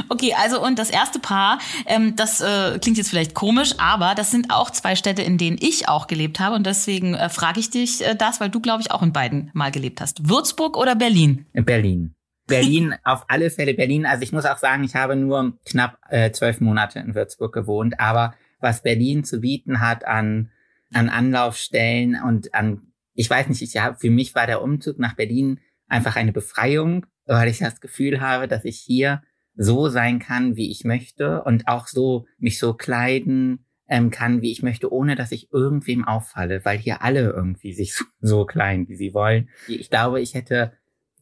Okay, 0.10 0.34
also 0.38 0.64
und 0.64 0.80
das 0.80 0.90
erste 0.90 1.20
Paar, 1.20 1.60
ähm, 1.86 2.16
das 2.16 2.42
äh, 2.42 2.78
klingt 2.80 2.98
jetzt 2.98 3.10
vielleicht 3.10 3.34
komisch, 3.34 3.76
aber 3.78 4.14
das 4.16 4.32
sind 4.32 4.52
auch 4.52 4.70
zwei 4.70 4.96
Städte, 4.96 5.22
in 5.22 5.38
denen 5.38 5.58
ich 5.60 5.88
auch 5.88 6.08
gelebt 6.08 6.40
habe 6.40 6.56
und 6.56 6.66
deswegen 6.66 7.14
äh, 7.14 7.30
frage 7.30 7.60
ich 7.60 7.70
dich 7.70 8.06
äh, 8.06 8.16
das, 8.16 8.40
weil 8.40 8.50
du, 8.50 8.60
glaube 8.60 8.82
ich, 8.82 8.92
auch 8.92 9.02
in 9.02 9.14
beiden 9.14 9.52
mal 9.54 9.72
gelebt 9.72 10.02
hast. 10.02 10.28
Würzburg 10.28 10.78
oder 10.78 10.96
Berlin? 10.96 11.46
In 11.54 11.66
Berlin. 11.66 12.16
Berlin, 12.48 12.96
auf 13.04 13.26
alle 13.28 13.50
Fälle 13.50 13.74
Berlin. 13.74 14.06
Also 14.06 14.22
ich 14.22 14.32
muss 14.32 14.46
auch 14.46 14.58
sagen, 14.58 14.84
ich 14.84 14.96
habe 14.96 15.16
nur 15.16 15.58
knapp 15.66 15.98
äh, 16.10 16.32
zwölf 16.32 16.62
Monate 16.62 17.00
in 17.00 17.16
Würzburg 17.16 17.54
gewohnt, 17.54 18.00
aber 18.00 18.36
was 18.60 18.84
Berlin 18.84 19.24
zu 19.24 19.40
bieten 19.40 19.80
hat 19.80 20.06
an, 20.06 20.52
an 20.94 21.10
Anlaufstellen 21.10 22.22
und 22.22 22.54
an, 22.54 22.94
ich 23.14 23.30
weiß 23.30 23.48
nicht, 23.48 23.62
ich 23.62 23.78
hab, 23.78 24.00
für 24.00 24.12
mich 24.12 24.36
war 24.36 24.46
der 24.46 24.62
Umzug 24.62 25.00
nach 25.00 25.16
Berlin 25.16 25.60
einfach 25.88 26.16
eine 26.16 26.34
Befreiung, 26.34 27.06
weil 27.26 27.48
ich 27.48 27.60
das 27.60 27.82
Gefühl 27.82 28.22
habe, 28.22 28.48
dass 28.48 28.66
ich 28.66 28.78
hier 28.78 29.22
so 29.56 29.90
sein 29.90 30.20
kann, 30.20 30.56
wie 30.56 30.72
ich 30.72 30.84
möchte 30.84 31.44
und 31.44 31.68
auch 31.68 31.88
so 31.88 32.26
mich 32.38 32.60
so 32.60 32.74
kleiden 32.74 33.66
ähm, 33.88 34.10
kann, 34.10 34.42
wie 34.42 34.52
ich 34.52 34.64
möchte, 34.64 34.92
ohne 34.92 35.16
dass 35.16 35.32
ich 35.32 35.52
irgendwem 35.52 36.06
auffalle, 36.06 36.66
weil 36.66 36.78
hier 36.78 37.02
alle 37.02 37.30
irgendwie 37.30 37.74
sich 37.74 37.94
so, 37.94 38.06
so 38.20 38.46
klein, 38.46 38.88
wie 38.88 38.96
sie 38.96 39.14
wollen. 39.14 39.50
Ich 39.68 39.90
glaube, 39.90 40.22
ich 40.22 40.34
hätte 40.34 40.74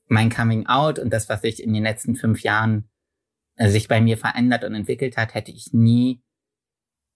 mein 0.07 0.29
Coming 0.29 0.67
Out 0.67 0.99
und 0.99 1.11
das, 1.11 1.29
was 1.29 1.41
sich 1.41 1.61
in 1.61 1.73
den 1.73 1.83
letzten 1.83 2.15
fünf 2.15 2.41
Jahren 2.41 2.89
äh, 3.55 3.69
sich 3.69 3.87
bei 3.87 4.01
mir 4.01 4.17
verändert 4.17 4.63
und 4.63 4.75
entwickelt 4.75 5.17
hat, 5.17 5.33
hätte 5.33 5.51
ich 5.51 5.73
nie 5.73 6.21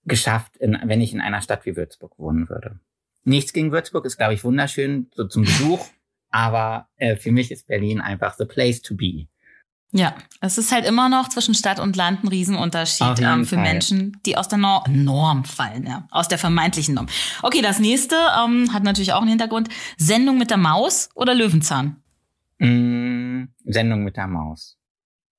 geschafft, 0.04 0.56
in, 0.56 0.78
wenn 0.84 1.00
ich 1.00 1.12
in 1.12 1.20
einer 1.20 1.42
Stadt 1.42 1.66
wie 1.66 1.76
Würzburg 1.76 2.18
wohnen 2.18 2.48
würde. 2.48 2.80
Nichts 3.24 3.52
gegen 3.52 3.72
Würzburg 3.72 4.04
ist, 4.04 4.16
glaube 4.16 4.34
ich, 4.34 4.44
wunderschön, 4.44 5.10
so 5.14 5.26
zum 5.26 5.42
Besuch, 5.42 5.86
aber 6.30 6.88
äh, 6.96 7.16
für 7.16 7.32
mich 7.32 7.50
ist 7.50 7.66
Berlin 7.66 8.00
einfach 8.00 8.34
the 8.34 8.44
place 8.44 8.80
to 8.80 8.94
be. 8.96 9.26
Ja, 9.90 10.14
es 10.42 10.58
ist 10.58 10.70
halt 10.70 10.84
immer 10.84 11.08
noch 11.08 11.28
zwischen 11.30 11.54
Stadt 11.54 11.80
und 11.80 11.96
Land 11.96 12.22
ein 12.22 12.28
Riesenunterschied 12.28 13.20
ähm, 13.20 13.46
für 13.46 13.54
Fall. 13.54 13.64
Menschen, 13.64 14.20
die 14.26 14.36
aus 14.36 14.46
der 14.48 14.58
Nor 14.58 14.84
Norm 14.88 15.44
fallen, 15.44 15.86
ja, 15.86 16.06
aus 16.10 16.28
der 16.28 16.36
vermeintlichen 16.38 16.94
Norm. 16.94 17.06
Okay, 17.42 17.62
das 17.62 17.78
nächste 17.78 18.16
ähm, 18.38 18.72
hat 18.74 18.82
natürlich 18.82 19.14
auch 19.14 19.22
einen 19.22 19.30
Hintergrund. 19.30 19.70
Sendung 19.96 20.36
mit 20.36 20.50
der 20.50 20.58
Maus 20.58 21.08
oder 21.14 21.34
Löwenzahn? 21.34 21.96
Mm, 22.58 23.44
Sendung 23.64 24.04
mit 24.04 24.16
der 24.16 24.26
Maus. 24.26 24.76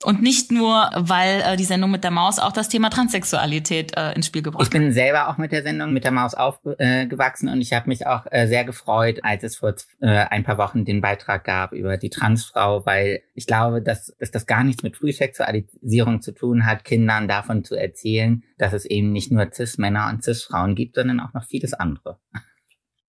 Und 0.05 0.21
nicht 0.21 0.49
nur, 0.49 0.89
weil 0.95 1.41
äh, 1.41 1.57
die 1.57 1.65
Sendung 1.65 1.91
mit 1.91 2.05
der 2.05 2.11
Maus 2.11 2.39
auch 2.39 2.53
das 2.53 2.69
Thema 2.69 2.89
Transsexualität 2.89 3.97
äh, 3.97 4.13
ins 4.13 4.27
Spiel 4.27 4.41
gebracht 4.41 4.63
Ich 4.63 4.69
bin 4.69 4.93
selber 4.93 5.27
auch 5.27 5.37
mit 5.37 5.51
der 5.51 5.61
Sendung 5.61 5.91
mit 5.91 6.05
der 6.05 6.11
Maus 6.11 6.35
aufgewachsen 6.35 7.49
und 7.49 7.59
ich 7.59 7.73
habe 7.73 7.89
mich 7.89 8.07
auch 8.07 8.25
äh, 8.31 8.47
sehr 8.47 8.63
gefreut, 8.63 9.19
als 9.23 9.43
es 9.43 9.57
vor 9.57 9.73
äh, 9.99 10.07
ein 10.07 10.43
paar 10.43 10.57
Wochen 10.57 10.85
den 10.85 11.01
Beitrag 11.01 11.43
gab 11.43 11.73
über 11.73 11.97
die 11.97 12.09
Transfrau, 12.09 12.85
weil 12.85 13.23
ich 13.33 13.45
glaube, 13.45 13.81
dass, 13.81 14.15
dass 14.19 14.31
das 14.31 14.45
gar 14.45 14.63
nichts 14.63 14.83
mit 14.83 14.95
Frühsexualisierung 14.95 16.21
zu 16.21 16.31
tun 16.31 16.65
hat, 16.65 16.85
Kindern 16.85 17.27
davon 17.27 17.65
zu 17.65 17.75
erzählen, 17.75 18.43
dass 18.57 18.71
es 18.71 18.85
eben 18.85 19.11
nicht 19.11 19.33
nur 19.33 19.49
Cis-Männer 19.51 20.09
und 20.13 20.23
Cis-Frauen 20.23 20.75
gibt, 20.75 20.95
sondern 20.95 21.19
auch 21.19 21.33
noch 21.33 21.43
vieles 21.43 21.73
andere. 21.73 22.19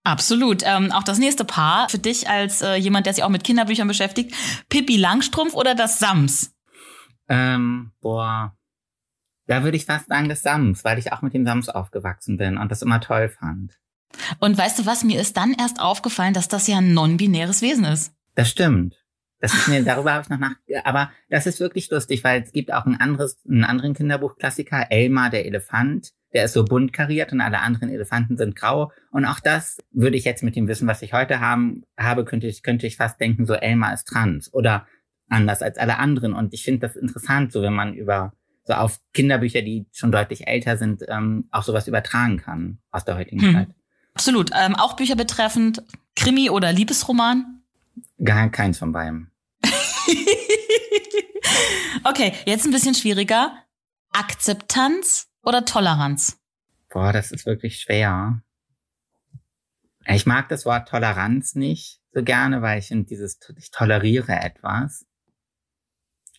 Absolut. 0.03 0.65
Ähm, 0.67 0.91
auch 0.91 1.05
das 1.05 1.19
nächste 1.19 1.45
Paar 1.45 1.89
für 1.89 1.99
dich 1.99 2.29
als 2.29 2.63
äh, 2.63 2.75
jemand, 2.75 3.07
der 3.07 3.15
sich 3.15 3.23
auch 3.23 3.29
mit 3.29 3.45
Kinderbüchern 3.45 3.87
beschäftigt. 3.87 4.35
Pippi 4.69 4.97
Langstrumpf 4.97 5.55
oder 5.55 5.77
das 5.77 6.01
Sams? 6.01 6.53
Ähm, 7.31 7.93
boah, 8.01 8.57
da 9.47 9.63
würde 9.63 9.77
ich 9.77 9.87
fast 9.87 10.09
sagen 10.09 10.29
das 10.29 10.43
Sams, 10.43 10.85
weil 10.85 10.99
ich 10.99 11.13
auch 11.13 11.23
mit 11.23 11.33
dem 11.33 11.47
Sams 11.47 11.69
aufgewachsen 11.69 12.37
bin 12.37 12.59
und 12.59 12.71
das 12.71 12.83
immer 12.83 13.01
toll 13.01 13.29
fand. 13.29 13.79
Und 14.41 14.59
weißt 14.59 14.81
du 14.81 14.87
was, 14.87 15.05
mir 15.05 15.21
ist 15.21 15.37
dann 15.37 15.55
erst 15.55 15.81
aufgefallen, 15.81 16.35
dass 16.35 16.49
das 16.49 16.67
ja 16.67 16.79
ein 16.79 16.93
non-binäres 16.93 17.63
Wesen 17.63 17.85
ist. 17.85 18.13
Das 18.35 18.51
stimmt. 18.51 18.97
Das 19.39 19.55
ist 19.55 19.69
mir, 19.69 19.83
darüber 19.85 20.13
habe 20.13 20.23
ich 20.23 20.29
noch 20.29 20.39
nach, 20.39 20.57
aber 20.85 21.13
das 21.31 21.47
ist 21.47 21.61
wirklich 21.61 21.89
lustig, 21.89 22.25
weil 22.25 22.43
es 22.43 22.53
gibt 22.53 22.73
auch 22.73 22.85
ein 22.85 23.01
anderes, 23.01 23.39
einen 23.49 23.65
anderen 23.65 23.95
Kinderbuchklassiker, 23.95 24.91
Elmar 24.91 25.31
der 25.31 25.47
Elefant, 25.47 26.11
der 26.33 26.45
ist 26.45 26.53
so 26.53 26.65
bunt 26.65 26.93
kariert 26.93 27.33
und 27.33 27.41
alle 27.41 27.61
anderen 27.61 27.91
Elefanten 27.91 28.37
sind 28.37 28.57
grau. 28.57 28.93
Und 29.11 29.25
auch 29.25 29.41
das 29.41 29.79
würde 29.93 30.17
ich 30.17 30.25
jetzt 30.25 30.43
mit 30.43 30.57
dem 30.57 30.69
Wissen, 30.69 30.89
was 30.89 31.03
ich 31.03 31.13
heute 31.13 31.41
haben, 31.41 31.85
habe, 31.97 32.25
könnte 32.25 32.49
ich, 32.49 32.63
könnte 32.63 32.87
ich 32.87 32.97
fast 32.97 33.21
denken, 33.21 33.47
so 33.47 33.55
Elmar 33.55 33.95
ist 33.95 34.07
trans 34.07 34.53
oder 34.53 34.87
anders 35.31 35.63
als 35.63 35.79
alle 35.79 35.99
anderen. 35.99 36.35
Und 36.35 36.53
ich 36.53 36.63
finde 36.63 36.87
das 36.87 36.97
interessant, 36.97 37.53
so 37.53 37.63
wenn 37.63 37.73
man 37.75 37.95
über, 37.95 38.33
so 38.65 38.75
auf 38.75 39.01
Kinderbücher, 39.13 39.63
die 39.63 39.87
schon 39.93 40.13
deutlich 40.13 40.47
älter 40.47 40.77
sind, 40.77 41.05
ähm, 41.09 41.49
auch 41.51 41.63
sowas 41.63 41.89
übertragen 41.89 42.39
kann 42.39 42.79
aus 42.91 43.05
der 43.05 43.17
heutigen 43.17 43.41
Hm. 43.41 43.55
Zeit. 43.55 43.69
Absolut. 44.15 44.51
Ähm, 44.55 44.75
auch 44.77 44.97
Bücher 44.97 45.17
betreffend 45.17 45.83
Krimi 46.17 46.51
oder 46.51 46.73
Liebesroman. 46.73 47.63
Gar 48.23 48.51
keins 48.51 48.79
von 48.79 48.93
beidem. 48.93 49.31
okay, 52.05 52.33
jetzt 52.45 52.65
ein 52.67 52.73
bisschen 52.73 52.95
schwieriger. 52.95 53.53
Akzeptanz 54.13 55.29
oder 55.43 55.65
Toleranz? 55.65 56.39
Boah, 56.91 57.13
das 57.13 57.31
ist 57.31 57.47
wirklich 57.47 57.81
schwer. 57.81 58.43
Ich 60.07 60.27
mag 60.27 60.49
das 60.49 60.67
Wort 60.67 60.89
Toleranz 60.89 61.55
nicht 61.55 62.01
so 62.13 62.23
gerne, 62.23 62.63
weil 62.63 62.81
ich 62.81 62.89
dieses, 62.89 63.39
ich 63.57 63.71
toleriere 63.71 64.33
etwas. 64.33 65.07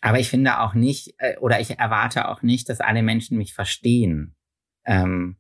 Aber 0.02 0.20
ich 0.20 0.30
finde 0.30 0.60
auch 0.60 0.74
nicht, 0.74 1.14
äh, 1.20 1.38
oder 1.38 1.60
ich 1.60 1.80
erwarte 1.80 2.28
auch 2.28 2.42
nicht, 2.42 2.70
dass 2.70 2.82
alle 2.82 3.04
Menschen 3.04 3.38
mich 3.38 3.54
verstehen, 3.54 4.36
ähm, 4.84 5.38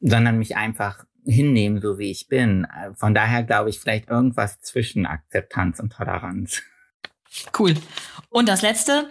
sondern 0.00 0.38
mich 0.38 0.56
einfach 0.56 1.04
hinnehmen, 1.24 1.80
so 1.80 1.98
wie 1.98 2.10
ich 2.10 2.28
bin. 2.28 2.64
Äh, 2.64 2.94
Von 2.94 3.14
daher 3.14 3.42
glaube 3.42 3.70
ich 3.70 3.80
vielleicht 3.80 4.08
irgendwas 4.08 4.60
zwischen 4.60 5.06
Akzeptanz 5.06 5.80
und 5.80 5.92
Toleranz. 5.92 6.62
Cool. 7.58 7.74
Und 8.28 8.48
das 8.48 8.62
letzte, 8.62 9.08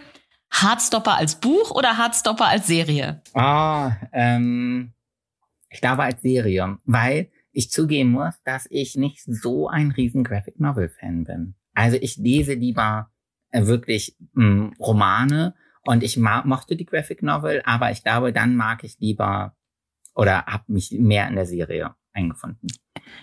Hardstopper 0.50 1.16
als 1.16 1.36
Buch 1.36 1.70
oder 1.72 1.98
Hardstopper 1.98 2.46
als 2.46 2.66
Serie? 2.66 3.22
Oh, 3.34 3.90
ähm, 4.12 4.92
ich 5.68 5.80
glaube 5.80 6.04
als 6.04 6.22
Serie, 6.22 6.78
weil 6.84 7.30
ich 7.52 7.70
zugeben 7.70 8.12
muss, 8.12 8.34
dass 8.44 8.66
ich 8.70 8.96
nicht 8.96 9.22
so 9.26 9.68
ein 9.68 9.90
riesen 9.90 10.24
Graphic 10.24 10.60
Novel 10.60 10.88
Fan 10.88 11.24
bin. 11.24 11.54
Also 11.74 11.96
ich 12.00 12.16
lese 12.16 12.54
lieber 12.54 13.10
wirklich 13.52 14.16
mh, 14.32 14.44
hm, 14.44 14.72
Romane 14.78 15.54
und 15.84 16.02
ich 16.02 16.16
mochte 16.16 16.76
die 16.76 16.86
Graphic 16.86 17.22
Novel, 17.22 17.62
aber 17.64 17.90
ich 17.90 18.02
glaube, 18.02 18.32
dann 18.32 18.56
mag 18.56 18.82
ich 18.84 18.98
lieber 18.98 19.54
oder 20.14 20.46
habe 20.46 20.64
mich 20.68 20.90
mehr 20.92 21.28
in 21.28 21.36
der 21.36 21.46
Serie 21.46 21.94
eingefunden. 22.12 22.68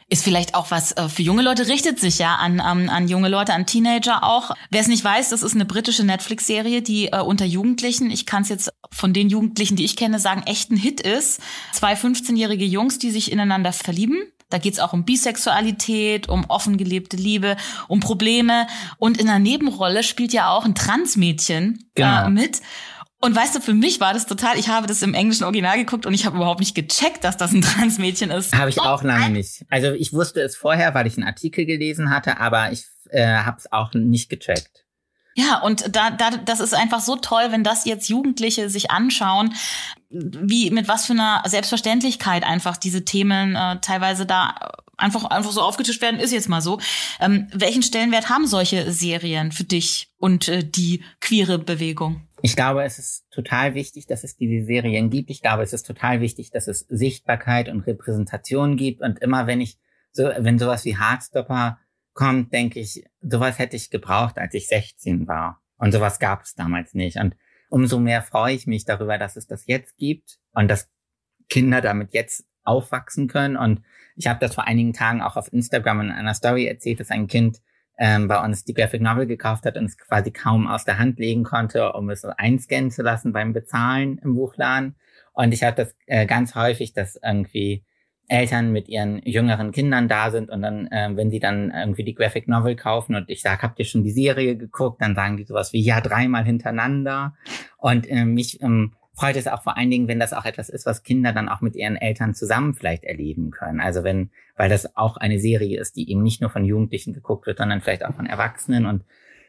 Ist 0.07 0.23
vielleicht 0.23 0.55
auch 0.55 0.71
was 0.71 0.91
äh, 0.93 1.09
für 1.09 1.23
junge 1.23 1.41
Leute, 1.41 1.67
richtet 1.67 1.99
sich 1.99 2.19
ja 2.19 2.35
an, 2.35 2.59
an, 2.59 2.89
an 2.89 3.07
junge 3.07 3.27
Leute, 3.27 3.53
an 3.53 3.65
Teenager 3.65 4.23
auch. 4.23 4.51
Wer 4.69 4.81
es 4.81 4.87
nicht 4.87 5.03
weiß, 5.03 5.29
das 5.29 5.43
ist 5.43 5.55
eine 5.55 5.65
britische 5.65 6.05
Netflix-Serie, 6.05 6.81
die 6.81 7.07
äh, 7.07 7.19
unter 7.19 7.45
Jugendlichen, 7.45 8.11
ich 8.11 8.25
kann 8.25 8.43
es 8.43 8.49
jetzt 8.49 8.71
von 8.91 9.11
den 9.11 9.29
Jugendlichen, 9.29 9.75
die 9.75 9.85
ich 9.85 9.95
kenne, 9.95 10.19
sagen, 10.19 10.43
echt 10.45 10.71
ein 10.71 10.77
Hit 10.77 11.01
ist. 11.01 11.41
Zwei 11.73 11.95
15-jährige 11.95 12.65
Jungs, 12.65 12.99
die 12.99 13.11
sich 13.11 13.31
ineinander 13.31 13.73
verlieben. 13.73 14.21
Da 14.53 14.59
geht's 14.59 14.77
auch 14.77 14.93
um 14.93 15.03
Bisexualität, 15.03 16.29
um 16.29 16.45
offen 16.47 16.77
gelebte 16.77 17.17
Liebe, 17.17 17.57
um 17.87 18.01
Probleme. 18.01 18.67
Und 18.99 19.19
in 19.19 19.25
der 19.25 19.39
Nebenrolle 19.39 20.03
spielt 20.03 20.31
ja 20.31 20.51
auch 20.51 20.63
ein 20.63 20.75
Transmädchen 20.75 21.79
äh, 21.95 22.01
genau. 22.01 22.27
äh, 22.27 22.29
mit. 22.29 22.61
Und 23.19 23.35
weißt 23.35 23.55
du, 23.55 23.61
für 23.61 23.73
mich 23.73 23.99
war 23.99 24.13
das 24.13 24.27
total, 24.27 24.59
ich 24.59 24.67
habe 24.67 24.85
das 24.85 25.01
im 25.01 25.15
englischen 25.15 25.45
Original 25.45 25.75
geguckt 25.77 26.05
und 26.05 26.13
ich 26.13 26.27
habe 26.27 26.35
überhaupt 26.35 26.59
nicht 26.59 26.75
gecheckt, 26.75 27.23
dass 27.23 27.35
das 27.35 27.51
ein 27.51 27.61
Transmädchen 27.61 28.29
ist. 28.29 28.53
Habe 28.53 28.69
ich 28.69 28.79
auch 28.79 29.01
lange 29.01 29.31
nicht. 29.31 29.65
Also 29.69 29.93
ich 29.93 30.13
wusste 30.13 30.41
es 30.41 30.55
vorher, 30.55 30.93
weil 30.93 31.07
ich 31.07 31.17
einen 31.17 31.25
Artikel 31.25 31.65
gelesen 31.65 32.11
hatte, 32.11 32.39
aber 32.39 32.71
ich 32.71 32.85
äh, 33.09 33.25
habe 33.25 33.57
es 33.57 33.71
auch 33.71 33.91
nicht 33.93 34.29
gecheckt. 34.29 34.82
Ja, 35.35 35.61
und 35.61 35.95
da, 35.95 36.11
da, 36.11 36.31
das 36.31 36.59
ist 36.59 36.73
einfach 36.73 37.01
so 37.01 37.15
toll, 37.15 37.45
wenn 37.49 37.63
das 37.63 37.85
jetzt 37.85 38.07
Jugendliche 38.07 38.69
sich 38.69 38.91
anschauen, 38.91 39.53
wie 40.09 40.69
mit 40.69 40.87
was 40.87 41.07
für 41.07 41.13
einer 41.13 41.41
Selbstverständlichkeit 41.45 42.43
einfach 42.43 42.77
diese 42.77 43.03
Themen 43.03 43.55
äh, 43.55 43.79
teilweise 43.81 44.27
da 44.27 44.55
einfach 44.95 45.25
einfach 45.25 45.51
so 45.51 45.61
aufgetischt 45.61 46.01
werden, 46.01 46.19
ist 46.19 46.31
jetzt 46.31 46.49
mal 46.49 46.61
so. 46.61 46.79
Ähm, 47.19 47.47
welchen 47.51 47.81
Stellenwert 47.81 48.29
haben 48.29 48.45
solche 48.45 48.91
Serien 48.91 49.51
für 49.51 49.63
dich 49.63 50.09
und 50.17 50.47
äh, 50.47 50.63
die 50.63 51.03
queere 51.19 51.57
Bewegung? 51.57 52.27
Ich 52.43 52.55
glaube, 52.55 52.83
es 52.83 52.99
ist 52.99 53.25
total 53.31 53.73
wichtig, 53.73 54.05
dass 54.05 54.23
es 54.23 54.35
diese 54.35 54.65
Serien 54.65 55.09
gibt. 55.09 55.29
Ich 55.29 55.41
glaube, 55.41 55.63
es 55.63 55.73
ist 55.73 55.87
total 55.87 56.21
wichtig, 56.21 56.51
dass 56.51 56.67
es 56.67 56.85
Sichtbarkeit 56.89 57.69
und 57.69 57.81
Repräsentation 57.81 58.75
gibt. 58.75 59.01
Und 59.01 59.19
immer 59.19 59.47
wenn 59.47 59.61
ich 59.61 59.77
so, 60.11 60.29
wenn 60.37 60.59
sowas 60.59 60.85
wie 60.85 60.97
Hardstopper 60.97 61.79
kommt, 62.13 62.53
denke 62.53 62.79
ich, 62.79 63.03
sowas 63.21 63.59
hätte 63.59 63.75
ich 63.75 63.89
gebraucht, 63.89 64.37
als 64.37 64.53
ich 64.53 64.67
16 64.67 65.27
war. 65.27 65.61
Und 65.77 65.91
sowas 65.91 66.19
gab 66.19 66.43
es 66.43 66.53
damals 66.53 66.93
nicht. 66.93 67.17
Und 67.17 67.35
umso 67.69 67.99
mehr 67.99 68.21
freue 68.21 68.53
ich 68.53 68.67
mich 68.67 68.85
darüber, 68.85 69.17
dass 69.17 69.35
es 69.35 69.47
das 69.47 69.65
jetzt 69.65 69.97
gibt 69.97 70.39
und 70.53 70.69
dass 70.69 70.89
Kinder 71.49 71.81
damit 71.81 72.13
jetzt 72.13 72.45
aufwachsen 72.63 73.27
können. 73.27 73.57
Und 73.57 73.81
ich 74.15 74.27
habe 74.27 74.39
das 74.39 74.55
vor 74.55 74.65
einigen 74.65 74.93
Tagen 74.93 75.21
auch 75.21 75.35
auf 75.35 75.51
Instagram 75.51 76.01
in 76.01 76.11
einer 76.11 76.33
Story 76.33 76.67
erzählt, 76.67 76.99
dass 76.99 77.09
ein 77.09 77.27
Kind 77.27 77.61
ähm, 77.97 78.27
bei 78.27 78.43
uns 78.43 78.63
die 78.63 78.73
Graphic 78.73 79.01
Novel 79.01 79.27
gekauft 79.27 79.65
hat 79.65 79.77
und 79.77 79.85
es 79.85 79.97
quasi 79.97 80.31
kaum 80.31 80.67
aus 80.67 80.85
der 80.85 80.99
Hand 80.99 81.19
legen 81.19 81.43
konnte, 81.43 81.93
um 81.93 82.09
es 82.09 82.23
einscannen 82.25 82.91
zu 82.91 83.01
lassen 83.01 83.33
beim 83.33 83.53
Bezahlen 83.53 84.19
im 84.19 84.35
Buchladen. 84.35 84.95
Und 85.33 85.53
ich 85.53 85.63
hatte 85.63 85.83
das 85.83 85.95
äh, 86.05 86.25
ganz 86.25 86.55
häufig, 86.55 86.93
dass 86.93 87.19
irgendwie 87.21 87.83
Eltern 88.27 88.71
mit 88.71 88.87
ihren 88.87 89.21
jüngeren 89.25 89.71
Kindern 89.71 90.07
da 90.07 90.31
sind 90.31 90.49
und 90.49 90.61
dann, 90.61 90.87
äh, 90.87 91.11
wenn 91.13 91.29
sie 91.29 91.39
dann 91.39 91.71
irgendwie 91.71 92.03
die 92.03 92.15
Graphic 92.15 92.47
Novel 92.47 92.75
kaufen 92.75 93.15
und 93.15 93.29
ich 93.29 93.41
sage, 93.41 93.61
habt 93.61 93.79
ihr 93.79 93.85
schon 93.85 94.03
die 94.03 94.11
Serie 94.11 94.55
geguckt, 94.55 95.01
dann 95.01 95.15
sagen 95.15 95.37
die 95.37 95.43
sowas 95.43 95.73
wie 95.73 95.81
ja 95.81 95.99
dreimal 96.01 96.45
hintereinander. 96.45 97.35
Und 97.77 98.09
äh, 98.09 98.25
mich 98.25 98.61
ähm, 98.61 98.93
freut 99.13 99.35
es 99.35 99.47
auch 99.47 99.61
vor 99.61 99.77
allen 99.77 99.91
Dingen, 99.91 100.07
wenn 100.07 100.19
das 100.19 100.33
auch 100.33 100.45
etwas 100.45 100.69
ist, 100.69 100.85
was 100.85 101.03
Kinder 101.03 101.33
dann 101.33 101.49
auch 101.49 101.61
mit 101.61 101.75
ihren 101.75 101.95
Eltern 101.95 102.33
zusammen 102.33 102.73
vielleicht 102.73 103.03
erleben 103.03 103.51
können. 103.51 103.79
Also 103.79 104.03
wenn, 104.03 104.31
weil 104.55 104.69
das 104.69 104.95
auch 104.95 105.17
eine 105.17 105.39
Serie 105.39 105.79
ist, 105.79 105.95
die 105.95 106.09
eben 106.09 106.23
nicht 106.23 106.41
nur 106.41 106.49
von 106.49 106.65
Jugendlichen 106.65 107.13
geguckt 107.13 107.45
wird, 107.45 107.59
sondern 107.59 107.81
vielleicht 107.81 108.05
auch 108.05 108.15
von 108.15 108.25
Erwachsenen. 108.25 108.85
Und 108.85 109.03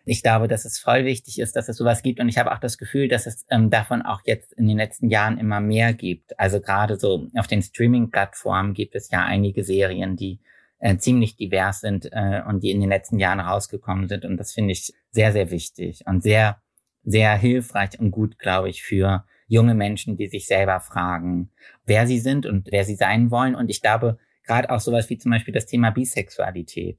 ich 0.05 0.23
glaube, 0.23 0.49
dass 0.49 0.65
es 0.65 0.79
voll 0.79 1.05
wichtig 1.05 1.39
ist, 1.39 1.57
dass 1.57 1.69
es 1.69 1.77
sowas 1.77 2.03
gibt. 2.03 2.21
Und 2.21 2.29
ich 2.29 2.37
habe 2.37 2.53
auch 2.53 2.59
das 2.59 2.77
Gefühl, 2.77 3.09
dass 3.09 3.27
es 3.27 3.47
ähm, 3.51 3.71
davon 3.71 4.03
auch 4.03 4.21
jetzt 4.25 4.53
in 4.53 4.67
den 4.67 4.77
letzten 4.77 5.09
Jahren 5.09 5.39
immer 5.39 5.61
mehr 5.61 5.95
gibt. 5.95 6.39
Also 6.39 6.61
gerade 6.61 6.99
so 6.99 7.29
auf 7.35 7.47
den 7.47 7.63
Streaming-Plattformen 7.63 8.75
gibt 8.75 8.95
es 8.95 9.11
ja 9.11 9.25
einige 9.25 9.65
Serien, 9.65 10.17
die 10.17 10.41
äh, 10.79 10.99
ziemlich 10.99 11.37
divers 11.37 11.81
sind 11.81 12.09
äh, 12.13 12.43
und 12.47 12.63
die 12.63 12.71
in 12.71 12.81
den 12.81 12.91
letzten 12.91 13.19
Jahren 13.19 13.41
rausgekommen 13.41 14.09
sind. 14.09 14.27
Und 14.27 14.37
das 14.37 14.53
finde 14.53 14.73
ich 14.73 14.93
sehr, 15.11 15.33
sehr 15.33 15.51
wichtig 15.51 16.03
und 16.07 16.23
sehr, 16.23 16.61
sehr 17.03 17.35
hilfreich 17.37 17.99
und 17.99 18.11
gut, 18.11 18.39
glaube 18.39 18.69
ich, 18.69 18.83
für 18.83 19.25
junge 19.47 19.75
Menschen, 19.75 20.17
die 20.17 20.29
sich 20.29 20.47
selber 20.47 20.81
fragen, 20.81 21.51
wer 21.87 22.07
sie 22.07 22.19
sind 22.19 22.45
und 22.45 22.69
wer 22.71 22.85
sie 22.85 22.97
sein 22.97 23.31
wollen. 23.31 23.55
Und 23.55 23.71
ich 23.71 23.81
glaube, 23.81 24.19
gerade 24.47 24.69
auch 24.71 24.81
sowas 24.81 25.09
wie 25.09 25.19
zum 25.19 25.31
Beispiel 25.31 25.55
das 25.55 25.67
Thema 25.67 25.91
Bisexualität. 25.91 26.99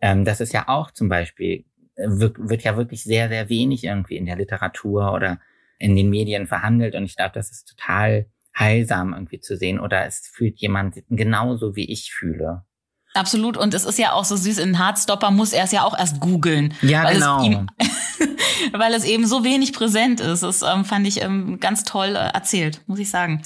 Ähm, 0.00 0.24
das 0.24 0.40
ist 0.40 0.52
ja 0.52 0.68
auch 0.68 0.90
zum 0.92 1.08
Beispiel, 1.08 1.64
wird, 1.96 2.36
wird 2.38 2.62
ja 2.62 2.76
wirklich 2.76 3.04
sehr, 3.04 3.28
sehr 3.28 3.48
wenig 3.48 3.84
irgendwie 3.84 4.16
in 4.16 4.26
der 4.26 4.36
Literatur 4.36 5.12
oder 5.12 5.40
in 5.78 5.96
den 5.96 6.10
Medien 6.10 6.46
verhandelt. 6.46 6.94
Und 6.94 7.04
ich 7.04 7.16
glaube, 7.16 7.32
das 7.34 7.50
ist 7.50 7.68
total 7.68 8.26
heilsam 8.56 9.12
irgendwie 9.12 9.40
zu 9.40 9.56
sehen. 9.56 9.80
Oder 9.80 10.06
es 10.06 10.26
fühlt 10.26 10.58
jemand 10.58 11.02
genauso, 11.08 11.76
wie 11.76 11.90
ich 11.90 12.12
fühle. 12.12 12.64
Absolut. 13.16 13.56
Und 13.56 13.74
es 13.74 13.84
ist 13.84 13.98
ja 13.98 14.12
auch 14.12 14.24
so 14.24 14.36
süß, 14.36 14.58
in 14.58 14.78
Hardstopper 14.78 15.30
muss 15.30 15.52
er 15.52 15.64
es 15.64 15.72
ja 15.72 15.84
auch 15.84 15.98
erst 15.98 16.20
googeln. 16.20 16.74
Ja, 16.82 17.04
weil 17.04 17.14
genau. 17.14 17.40
Es 17.40 17.46
ihm, 17.46 17.68
weil 18.72 18.94
es 18.94 19.04
eben 19.04 19.26
so 19.26 19.42
wenig 19.42 19.72
präsent 19.72 20.20
ist. 20.20 20.42
Das 20.42 20.62
ähm, 20.62 20.84
fand 20.84 21.06
ich 21.06 21.22
ähm, 21.22 21.58
ganz 21.60 21.84
toll 21.84 22.16
äh, 22.16 22.30
erzählt, 22.32 22.82
muss 22.86 22.98
ich 22.98 23.10
sagen. 23.10 23.42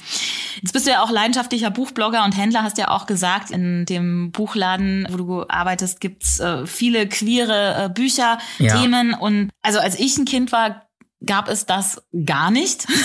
Jetzt 0.61 0.73
bist 0.73 0.85
du 0.85 0.91
ja 0.91 1.01
auch 1.01 1.09
leidenschaftlicher 1.09 1.71
Buchblogger 1.71 2.23
und 2.25 2.37
Händler, 2.37 2.63
hast 2.63 2.77
ja 2.77 2.89
auch 2.89 3.05
gesagt, 3.05 3.51
in 3.51 3.85
dem 3.85 4.31
Buchladen, 4.31 5.07
wo 5.09 5.17
du 5.17 5.45
arbeitest, 5.47 6.01
gibt's 6.01 6.39
äh, 6.39 6.65
viele 6.67 7.07
queere 7.07 7.85
äh, 7.85 7.89
Bücher, 7.89 8.39
ja. 8.59 8.77
Themen. 8.77 9.13
Und 9.13 9.49
also 9.61 9.79
als 9.79 9.97
ich 9.97 10.17
ein 10.17 10.25
Kind 10.25 10.51
war, 10.51 10.87
gab 11.25 11.47
es 11.47 11.65
das 11.65 12.03
gar 12.25 12.51
nicht. 12.51 12.87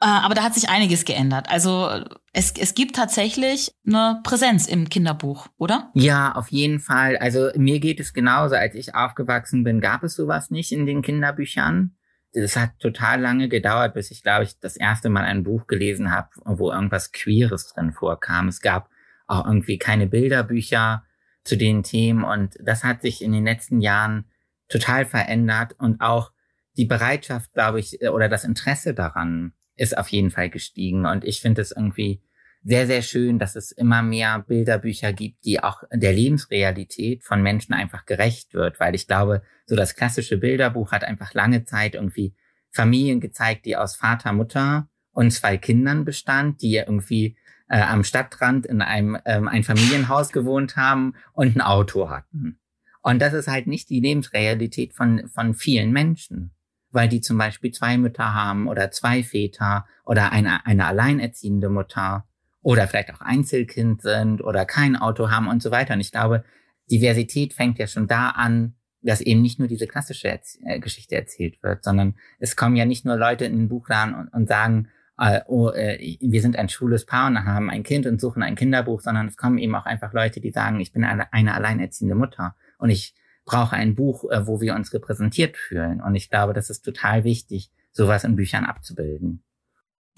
Äh, 0.00 0.06
aber 0.06 0.36
da 0.36 0.44
hat 0.44 0.54
sich 0.54 0.68
einiges 0.68 1.04
geändert. 1.04 1.50
Also 1.50 2.04
es, 2.38 2.52
es 2.52 2.74
gibt 2.74 2.94
tatsächlich 2.94 3.74
eine 3.84 4.20
Präsenz 4.22 4.68
im 4.68 4.88
Kinderbuch, 4.88 5.48
oder? 5.56 5.90
Ja, 5.94 6.36
auf 6.36 6.52
jeden 6.52 6.78
Fall. 6.78 7.16
Also 7.16 7.50
mir 7.56 7.80
geht 7.80 7.98
es 7.98 8.12
genauso. 8.12 8.54
Als 8.54 8.76
ich 8.76 8.94
aufgewachsen 8.94 9.64
bin, 9.64 9.80
gab 9.80 10.04
es 10.04 10.14
sowas 10.14 10.48
nicht 10.52 10.70
in 10.70 10.86
den 10.86 11.02
Kinderbüchern. 11.02 11.96
Es 12.30 12.56
hat 12.56 12.78
total 12.78 13.20
lange 13.20 13.48
gedauert, 13.48 13.94
bis 13.94 14.12
ich, 14.12 14.22
glaube 14.22 14.44
ich, 14.44 14.60
das 14.60 14.76
erste 14.76 15.08
Mal 15.08 15.24
ein 15.24 15.42
Buch 15.42 15.66
gelesen 15.66 16.12
habe, 16.12 16.28
wo 16.44 16.70
irgendwas 16.70 17.10
Queeres 17.10 17.72
drin 17.74 17.92
vorkam. 17.92 18.46
Es 18.46 18.60
gab 18.60 18.88
auch 19.26 19.44
irgendwie 19.44 19.78
keine 19.78 20.06
Bilderbücher 20.06 21.02
zu 21.42 21.56
den 21.56 21.82
Themen 21.82 22.22
und 22.22 22.56
das 22.62 22.84
hat 22.84 23.02
sich 23.02 23.20
in 23.20 23.32
den 23.32 23.44
letzten 23.44 23.80
Jahren 23.80 24.26
total 24.68 25.06
verändert 25.06 25.74
und 25.78 26.00
auch 26.00 26.30
die 26.76 26.84
Bereitschaft, 26.84 27.52
glaube 27.52 27.80
ich, 27.80 28.00
oder 28.02 28.28
das 28.28 28.44
Interesse 28.44 28.94
daran 28.94 29.54
ist 29.74 29.96
auf 29.96 30.08
jeden 30.08 30.30
Fall 30.30 30.50
gestiegen. 30.50 31.06
Und 31.06 31.24
ich 31.24 31.40
finde 31.40 31.62
es 31.62 31.72
irgendwie 31.72 32.22
sehr, 32.68 32.86
sehr 32.86 33.00
schön, 33.00 33.38
dass 33.38 33.56
es 33.56 33.72
immer 33.72 34.02
mehr 34.02 34.40
Bilderbücher 34.40 35.14
gibt, 35.14 35.42
die 35.46 35.62
auch 35.62 35.84
der 35.90 36.12
Lebensrealität 36.12 37.24
von 37.24 37.42
Menschen 37.42 37.72
einfach 37.72 38.04
gerecht 38.04 38.52
wird. 38.52 38.78
Weil 38.78 38.94
ich 38.94 39.06
glaube, 39.06 39.40
so 39.64 39.74
das 39.74 39.94
klassische 39.94 40.36
Bilderbuch 40.36 40.92
hat 40.92 41.02
einfach 41.02 41.32
lange 41.32 41.64
Zeit 41.64 41.94
irgendwie 41.94 42.34
Familien 42.70 43.20
gezeigt, 43.20 43.64
die 43.64 43.78
aus 43.78 43.96
Vater, 43.96 44.34
Mutter 44.34 44.90
und 45.12 45.30
zwei 45.30 45.56
Kindern 45.56 46.04
bestand, 46.04 46.60
die 46.60 46.74
irgendwie 46.74 47.38
äh, 47.70 47.80
am 47.80 48.04
Stadtrand 48.04 48.66
in 48.66 48.82
einem 48.82 49.16
ähm, 49.24 49.48
ein 49.48 49.64
Familienhaus 49.64 50.30
gewohnt 50.30 50.76
haben 50.76 51.14
und 51.32 51.56
ein 51.56 51.62
Auto 51.62 52.10
hatten. 52.10 52.60
Und 53.00 53.22
das 53.22 53.32
ist 53.32 53.48
halt 53.48 53.66
nicht 53.66 53.88
die 53.88 54.00
Lebensrealität 54.00 54.92
von, 54.92 55.26
von 55.28 55.54
vielen 55.54 55.90
Menschen 55.90 56.50
weil 56.90 57.08
die 57.08 57.20
zum 57.20 57.36
Beispiel 57.36 57.70
zwei 57.70 57.98
Mütter 57.98 58.32
haben 58.32 58.66
oder 58.66 58.90
zwei 58.90 59.22
Väter 59.22 59.86
oder 60.04 60.32
eine, 60.32 60.64
eine 60.64 60.86
alleinerziehende 60.86 61.68
Mutter 61.68 62.27
oder 62.62 62.86
vielleicht 62.86 63.12
auch 63.12 63.20
Einzelkind 63.20 64.02
sind 64.02 64.42
oder 64.42 64.64
kein 64.64 64.96
Auto 64.96 65.30
haben 65.30 65.48
und 65.48 65.62
so 65.62 65.70
weiter. 65.70 65.94
Und 65.94 66.00
ich 66.00 66.12
glaube, 66.12 66.44
Diversität 66.90 67.54
fängt 67.54 67.78
ja 67.78 67.86
schon 67.86 68.06
da 68.06 68.30
an, 68.30 68.74
dass 69.00 69.20
eben 69.20 69.42
nicht 69.42 69.58
nur 69.58 69.68
diese 69.68 69.86
klassische 69.86 70.28
Erz 70.28 70.58
äh, 70.64 70.80
Geschichte 70.80 71.14
erzählt 71.14 71.62
wird, 71.62 71.84
sondern 71.84 72.16
es 72.38 72.56
kommen 72.56 72.76
ja 72.76 72.84
nicht 72.84 73.04
nur 73.04 73.16
Leute 73.16 73.44
in 73.44 73.56
den 73.56 73.68
Buchladen 73.68 74.14
und, 74.14 74.28
und 74.28 74.48
sagen, 74.48 74.88
äh, 75.18 75.40
oh, 75.46 75.70
äh, 75.70 76.18
wir 76.20 76.42
sind 76.42 76.56
ein 76.56 76.68
schwules 76.68 77.06
Paar 77.06 77.28
und 77.28 77.44
haben 77.44 77.70
ein 77.70 77.82
Kind 77.82 78.06
und 78.06 78.20
suchen 78.20 78.42
ein 78.42 78.56
Kinderbuch, 78.56 79.00
sondern 79.00 79.28
es 79.28 79.36
kommen 79.36 79.58
eben 79.58 79.74
auch 79.74 79.86
einfach 79.86 80.12
Leute, 80.12 80.40
die 80.40 80.50
sagen, 80.50 80.80
ich 80.80 80.92
bin 80.92 81.04
eine, 81.04 81.32
eine 81.32 81.54
alleinerziehende 81.54 82.14
Mutter 82.14 82.56
und 82.78 82.90
ich 82.90 83.14
brauche 83.44 83.76
ein 83.76 83.94
Buch, 83.94 84.30
äh, 84.30 84.46
wo 84.46 84.60
wir 84.60 84.74
uns 84.74 84.92
repräsentiert 84.92 85.56
fühlen. 85.56 86.00
Und 86.00 86.14
ich 86.14 86.28
glaube, 86.28 86.52
das 86.52 86.70
ist 86.70 86.82
total 86.82 87.24
wichtig, 87.24 87.70
sowas 87.92 88.24
in 88.24 88.36
Büchern 88.36 88.64
abzubilden. 88.64 89.42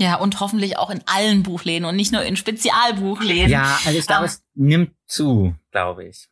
Ja, 0.00 0.14
und 0.14 0.40
hoffentlich 0.40 0.78
auch 0.78 0.88
in 0.88 1.02
allen 1.04 1.42
Buchläden 1.42 1.84
und 1.84 1.94
nicht 1.94 2.10
nur 2.10 2.22
in 2.22 2.34
Spezialbuchläden. 2.34 3.50
Ja, 3.50 3.78
also 3.84 3.98
ich 3.98 4.06
glaube, 4.06 4.24
ähm, 4.24 4.30
es 4.30 4.42
nimmt 4.54 4.92
zu, 5.06 5.54
glaube 5.72 6.06
ich. 6.06 6.30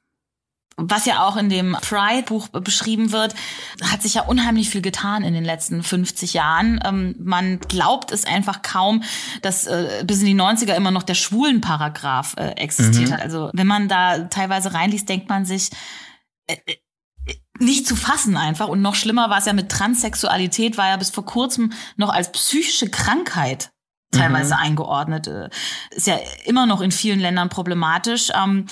was 0.79 1.05
ja 1.05 1.27
auch 1.27 1.37
in 1.37 1.51
dem 1.51 1.77
Pride-Buch 1.79 2.49
beschrieben 2.49 3.13
wird, 3.13 3.35
hat 3.83 4.01
sich 4.01 4.15
ja 4.15 4.23
unheimlich 4.23 4.71
viel 4.71 4.81
getan 4.81 5.23
in 5.23 5.35
den 5.35 5.45
letzten 5.45 5.83
50 5.83 6.33
Jahren. 6.33 6.81
Ähm, 6.83 7.15
man 7.19 7.61
glaubt 7.61 8.11
es 8.11 8.25
einfach 8.25 8.63
kaum, 8.63 9.03
dass 9.43 9.67
äh, 9.67 10.03
bis 10.07 10.21
in 10.21 10.27
die 10.27 10.35
90er 10.35 10.75
immer 10.75 10.91
noch 10.91 11.03
der 11.03 11.15
Schwulenparagraph 11.15 12.37
äh, 12.39 12.53
existiert 12.53 13.11
mhm. 13.11 13.13
hat. 13.13 13.21
Also 13.21 13.51
wenn 13.53 13.67
man 13.67 13.89
da 13.89 14.21
teilweise 14.29 14.73
reinliest, 14.73 15.11
denkt 15.11 15.29
man 15.29 15.45
sich, 15.45 15.69
äh, 16.47 16.57
äh 16.65 16.77
nicht 17.59 17.87
zu 17.87 17.97
fassen 17.97 18.37
einfach. 18.37 18.69
Und 18.69 18.83
noch 18.83 18.95
schlimmer 18.95 19.31
war 19.31 19.39
es 19.39 19.47
ja 19.47 19.53
mit 19.53 19.71
Transsexualität, 19.71 20.77
war 20.77 20.89
ja 20.89 20.97
bis 20.97 21.11
vor 21.11 21.25
kurzem 21.25 21.73
noch 21.97 22.11
als 22.11 22.33
psychische 22.33 22.91
Krankheit 22.91 23.71
teilweise 24.11 24.55
mhm. 24.55 24.61
eingeordnet. 24.61 25.27
Äh, 25.27 25.51
ist 25.91 26.07
ja 26.07 26.19
immer 26.45 26.67
noch 26.67 26.81
in 26.81 26.93
vielen 26.93 27.21
Ländern 27.21 27.49
problematisch. 27.49 28.31
Ähm, 28.35 28.67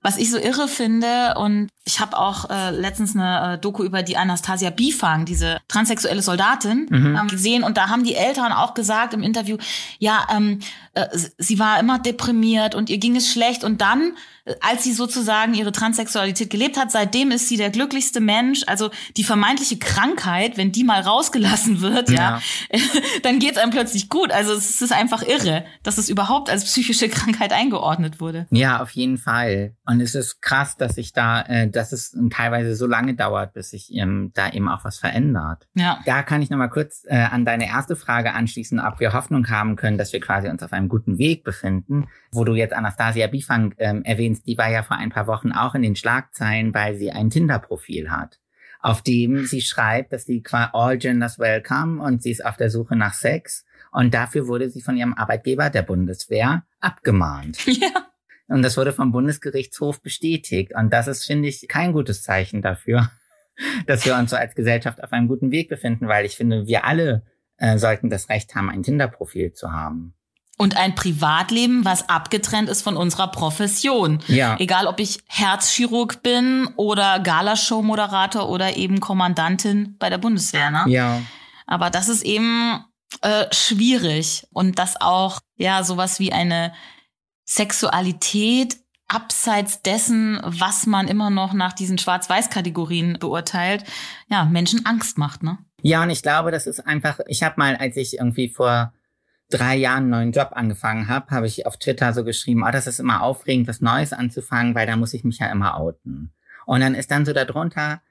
was 0.00 0.16
ich 0.16 0.30
so 0.30 0.38
irre 0.38 0.68
finde, 0.68 1.34
und 1.36 1.70
ich 1.88 2.00
habe 2.00 2.18
auch 2.18 2.50
äh, 2.50 2.70
letztens 2.70 3.16
eine 3.16 3.54
äh, 3.54 3.58
Doku 3.58 3.82
über 3.82 4.02
die 4.02 4.18
Anastasia 4.18 4.68
Bifang, 4.68 5.24
diese 5.24 5.58
transsexuelle 5.68 6.20
Soldatin, 6.20 6.86
mhm. 6.90 7.16
ähm, 7.18 7.28
gesehen. 7.28 7.64
Und 7.64 7.78
da 7.78 7.88
haben 7.88 8.04
die 8.04 8.14
Eltern 8.14 8.52
auch 8.52 8.74
gesagt 8.74 9.14
im 9.14 9.22
Interview, 9.22 9.56
ja, 9.98 10.26
ähm, 10.30 10.60
äh, 10.92 11.06
sie 11.38 11.58
war 11.58 11.80
immer 11.80 11.98
deprimiert 11.98 12.74
und 12.74 12.90
ihr 12.90 12.98
ging 12.98 13.16
es 13.16 13.32
schlecht. 13.32 13.64
Und 13.64 13.80
dann, 13.80 14.16
äh, 14.44 14.54
als 14.60 14.84
sie 14.84 14.92
sozusagen 14.92 15.54
ihre 15.54 15.72
Transsexualität 15.72 16.50
gelebt 16.50 16.76
hat, 16.76 16.90
seitdem 16.90 17.30
ist 17.30 17.48
sie 17.48 17.56
der 17.56 17.70
glücklichste 17.70 18.20
Mensch. 18.20 18.64
Also 18.66 18.90
die 19.16 19.24
vermeintliche 19.24 19.78
Krankheit, 19.78 20.58
wenn 20.58 20.72
die 20.72 20.84
mal 20.84 21.00
rausgelassen 21.00 21.80
wird, 21.80 22.10
ja, 22.10 22.40
ja 22.70 22.80
dann 23.22 23.38
geht's 23.38 23.56
einem 23.56 23.70
plötzlich 23.70 24.10
gut. 24.10 24.30
Also 24.30 24.52
es 24.52 24.82
ist 24.82 24.92
einfach 24.92 25.22
irre, 25.22 25.64
dass 25.82 25.96
es 25.96 26.10
überhaupt 26.10 26.50
als 26.50 26.64
psychische 26.64 27.08
Krankheit 27.08 27.52
eingeordnet 27.52 28.20
wurde. 28.20 28.46
Ja, 28.50 28.82
auf 28.82 28.90
jeden 28.90 29.16
Fall. 29.16 29.72
Und 29.86 30.02
es 30.02 30.14
ist 30.14 30.42
krass, 30.42 30.76
dass 30.76 30.96
sich 30.96 31.14
da, 31.14 31.42
äh, 31.42 31.70
dass 31.78 31.92
es 31.92 32.16
teilweise 32.30 32.74
so 32.76 32.86
lange 32.86 33.14
dauert, 33.14 33.54
bis 33.54 33.70
sich 33.70 33.94
ähm, 33.94 34.32
da 34.34 34.50
eben 34.50 34.68
auch 34.68 34.84
was 34.84 34.98
verändert. 34.98 35.66
Ja. 35.74 36.00
Da 36.04 36.22
kann 36.22 36.42
ich 36.42 36.50
nochmal 36.50 36.70
kurz 36.70 37.04
äh, 37.06 37.16
an 37.16 37.44
deine 37.44 37.68
erste 37.68 37.96
Frage 37.96 38.34
anschließen, 38.34 38.80
ob 38.80 39.00
wir 39.00 39.12
Hoffnung 39.12 39.48
haben 39.48 39.76
können, 39.76 39.96
dass 39.96 40.12
wir 40.12 40.20
quasi 40.20 40.48
uns 40.48 40.62
auf 40.62 40.72
einem 40.72 40.88
guten 40.88 41.18
Weg 41.18 41.44
befinden. 41.44 42.08
Wo 42.32 42.44
du 42.44 42.54
jetzt 42.54 42.74
Anastasia 42.74 43.26
Bifang 43.28 43.74
ähm, 43.78 44.02
erwähnst, 44.02 44.46
die 44.46 44.58
war 44.58 44.68
ja 44.68 44.82
vor 44.82 44.98
ein 44.98 45.10
paar 45.10 45.26
Wochen 45.26 45.52
auch 45.52 45.74
in 45.74 45.82
den 45.82 45.96
Schlagzeilen, 45.96 46.74
weil 46.74 46.96
sie 46.96 47.10
ein 47.12 47.30
Tinder-Profil 47.30 48.10
hat 48.10 48.38
auf 48.80 49.02
dem 49.02 49.44
sie 49.46 49.60
schreibt, 49.60 50.12
dass 50.12 50.24
sie 50.24 50.42
qua 50.42 50.70
All 50.72 50.98
Genders 50.98 51.38
Welcome 51.38 52.02
und 52.02 52.22
sie 52.22 52.30
ist 52.30 52.44
auf 52.44 52.56
der 52.56 52.70
Suche 52.70 52.96
nach 52.96 53.14
Sex. 53.14 53.64
Und 53.90 54.14
dafür 54.14 54.46
wurde 54.46 54.70
sie 54.70 54.82
von 54.82 54.96
ihrem 54.96 55.14
Arbeitgeber, 55.14 55.70
der 55.70 55.82
Bundeswehr, 55.82 56.64
abgemahnt. 56.80 57.58
Ja. 57.66 58.08
Und 58.48 58.62
das 58.62 58.76
wurde 58.76 58.92
vom 58.92 59.12
Bundesgerichtshof 59.12 60.02
bestätigt. 60.02 60.72
Und 60.74 60.92
das 60.92 61.06
ist, 61.06 61.26
finde 61.26 61.48
ich, 61.48 61.68
kein 61.68 61.92
gutes 61.92 62.22
Zeichen 62.22 62.62
dafür, 62.62 63.10
dass 63.86 64.04
wir 64.04 64.16
uns 64.16 64.30
so 64.30 64.36
als 64.36 64.54
Gesellschaft 64.54 65.02
auf 65.02 65.12
einem 65.12 65.28
guten 65.28 65.50
Weg 65.50 65.68
befinden, 65.68 66.08
weil 66.08 66.24
ich 66.24 66.36
finde, 66.36 66.66
wir 66.66 66.84
alle 66.84 67.22
äh, 67.58 67.78
sollten 67.78 68.10
das 68.10 68.28
Recht 68.28 68.54
haben, 68.54 68.70
ein 68.70 68.82
Tinder-Profil 68.82 69.52
zu 69.52 69.72
haben. 69.72 70.14
Und 70.56 70.76
ein 70.76 70.96
Privatleben, 70.96 71.84
was 71.84 72.08
abgetrennt 72.08 72.68
ist 72.68 72.82
von 72.82 72.96
unserer 72.96 73.28
Profession. 73.28 74.18
Ja. 74.26 74.56
Egal, 74.58 74.88
ob 74.88 74.98
ich 74.98 75.20
Herzchirurg 75.28 76.22
bin 76.22 76.68
oder 76.74 77.20
Galashow-Moderator 77.20 78.48
oder 78.48 78.76
eben 78.76 78.98
Kommandantin 78.98 79.94
bei 80.00 80.10
der 80.10 80.18
Bundeswehr. 80.18 80.72
Ne? 80.72 80.84
Ja. 80.88 81.22
Aber 81.66 81.90
das 81.90 82.08
ist 82.08 82.24
eben 82.24 82.84
äh, 83.22 83.44
schwierig. 83.52 84.48
Und 84.52 84.80
das 84.80 85.00
auch, 85.00 85.38
ja, 85.56 85.84
sowas 85.84 86.18
wie 86.18 86.32
eine 86.32 86.72
Sexualität 87.48 88.76
abseits 89.08 89.80
dessen, 89.80 90.38
was 90.44 90.86
man 90.86 91.08
immer 91.08 91.30
noch 91.30 91.54
nach 91.54 91.72
diesen 91.72 91.96
Schwarz-Weiß-Kategorien 91.96 93.16
beurteilt, 93.18 93.84
ja, 94.28 94.44
Menschen 94.44 94.84
Angst 94.84 95.16
macht, 95.16 95.42
ne? 95.42 95.56
Ja, 95.80 96.02
und 96.02 96.10
ich 96.10 96.22
glaube, 96.22 96.50
das 96.50 96.66
ist 96.66 96.80
einfach, 96.80 97.20
ich 97.26 97.42
habe 97.42 97.54
mal, 97.56 97.76
als 97.76 97.96
ich 97.96 98.18
irgendwie 98.18 98.50
vor 98.50 98.92
drei 99.48 99.76
Jahren 99.76 100.02
einen 100.02 100.10
neuen 100.10 100.32
Job 100.32 100.50
angefangen 100.52 101.08
habe, 101.08 101.30
habe 101.30 101.46
ich 101.46 101.64
auf 101.64 101.78
Twitter 101.78 102.12
so 102.12 102.22
geschrieben, 102.22 102.64
oh, 102.66 102.70
das 102.70 102.86
ist 102.86 103.00
immer 103.00 103.22
aufregend, 103.22 103.66
was 103.66 103.80
Neues 103.80 104.12
anzufangen, 104.12 104.74
weil 104.74 104.86
da 104.86 104.96
muss 104.96 105.14
ich 105.14 105.24
mich 105.24 105.38
ja 105.38 105.50
immer 105.50 105.78
outen. 105.78 106.34
Und 106.66 106.80
dann 106.80 106.94
ist 106.94 107.10
dann 107.10 107.24
so 107.24 107.32
darunter 107.32 108.02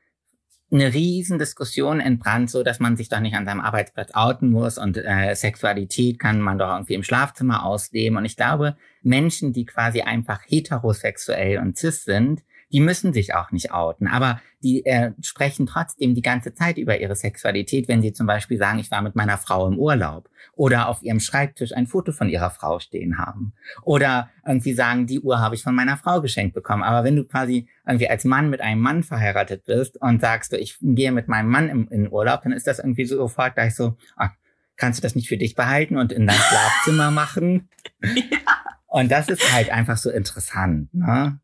eine 0.71 0.93
riesen 0.93 1.39
Diskussion 1.39 1.99
entbrannt, 1.99 2.49
so 2.49 2.63
dass 2.63 2.79
man 2.79 2.97
sich 2.97 3.07
doch 3.07 3.19
nicht 3.19 3.35
an 3.35 3.45
seinem 3.45 3.61
Arbeitsplatz 3.61 4.11
outen 4.13 4.49
muss 4.49 4.77
und 4.77 4.97
äh, 4.97 5.33
Sexualität 5.33 6.19
kann 6.19 6.41
man 6.41 6.57
doch 6.57 6.69
irgendwie 6.69 6.95
im 6.95 7.03
Schlafzimmer 7.03 7.65
ausleben. 7.65 8.17
Und 8.17 8.25
ich 8.25 8.35
glaube, 8.35 8.75
Menschen, 9.07 9.53
die 9.53 9.65
quasi 9.65 10.01
einfach 10.01 10.41
heterosexuell 10.45 11.59
und 11.59 11.77
cis 11.77 12.03
sind, 12.03 12.43
die 12.71 12.79
müssen 12.81 13.13
sich 13.13 13.33
auch 13.33 13.51
nicht 13.51 13.71
outen, 13.71 14.07
aber 14.07 14.41
die 14.61 14.85
äh, 14.85 15.11
sprechen 15.21 15.67
trotzdem 15.67 16.15
die 16.15 16.21
ganze 16.21 16.53
Zeit 16.53 16.77
über 16.77 16.99
ihre 16.99 17.15
Sexualität, 17.15 17.87
wenn 17.87 18.01
sie 18.01 18.11
zum 18.11 18.27
Beispiel 18.27 18.57
sagen, 18.57 18.79
ich 18.79 18.91
war 18.91 19.01
mit 19.01 19.15
meiner 19.15 19.37
Frau 19.37 19.67
im 19.67 19.79
Urlaub 19.79 20.29
oder 20.53 20.89
auf 20.89 21.01
ihrem 21.03 21.19
Schreibtisch 21.19 21.73
ein 21.73 21.87
Foto 21.87 22.11
von 22.11 22.29
ihrer 22.29 22.49
Frau 22.49 22.79
stehen 22.79 23.19
haben 23.19 23.53
oder 23.83 24.29
irgendwie 24.45 24.73
sagen, 24.73 25.07
die 25.07 25.21
Uhr 25.21 25.39
habe 25.39 25.55
ich 25.55 25.63
von 25.63 25.75
meiner 25.75 25.95
Frau 25.95 26.21
geschenkt 26.21 26.55
bekommen. 26.55 26.83
Aber 26.83 27.03
wenn 27.03 27.15
du 27.15 27.23
quasi 27.23 27.69
irgendwie 27.85 28.09
als 28.09 28.25
Mann 28.25 28.49
mit 28.49 28.61
einem 28.61 28.81
Mann 28.81 29.03
verheiratet 29.03 29.65
bist 29.65 30.01
und 30.01 30.19
sagst, 30.19 30.51
du, 30.51 30.57
ich 30.57 30.77
gehe 30.81 31.11
mit 31.11 31.27
meinem 31.27 31.49
Mann 31.49 31.69
im, 31.69 31.87
in 31.89 32.11
Urlaub, 32.11 32.41
dann 32.41 32.51
ist 32.51 32.67
das 32.67 32.79
irgendwie 32.79 33.05
so 33.05 33.15
sofort 33.15 33.53
gleich 33.55 33.75
so, 33.75 33.95
ach, 34.15 34.31
kannst 34.75 34.99
du 34.99 35.03
das 35.03 35.15
nicht 35.15 35.29
für 35.29 35.37
dich 35.37 35.55
behalten 35.55 35.97
und 35.97 36.11
in 36.11 36.27
dein 36.27 36.35
Schlafzimmer 36.49 37.11
machen? 37.11 37.69
ja. 38.01 38.76
Und 38.87 39.11
das 39.11 39.27
ist 39.27 39.51
halt 39.51 39.69
einfach 39.69 39.97
so 39.97 40.09
interessant, 40.09 40.93
ne? 40.93 41.39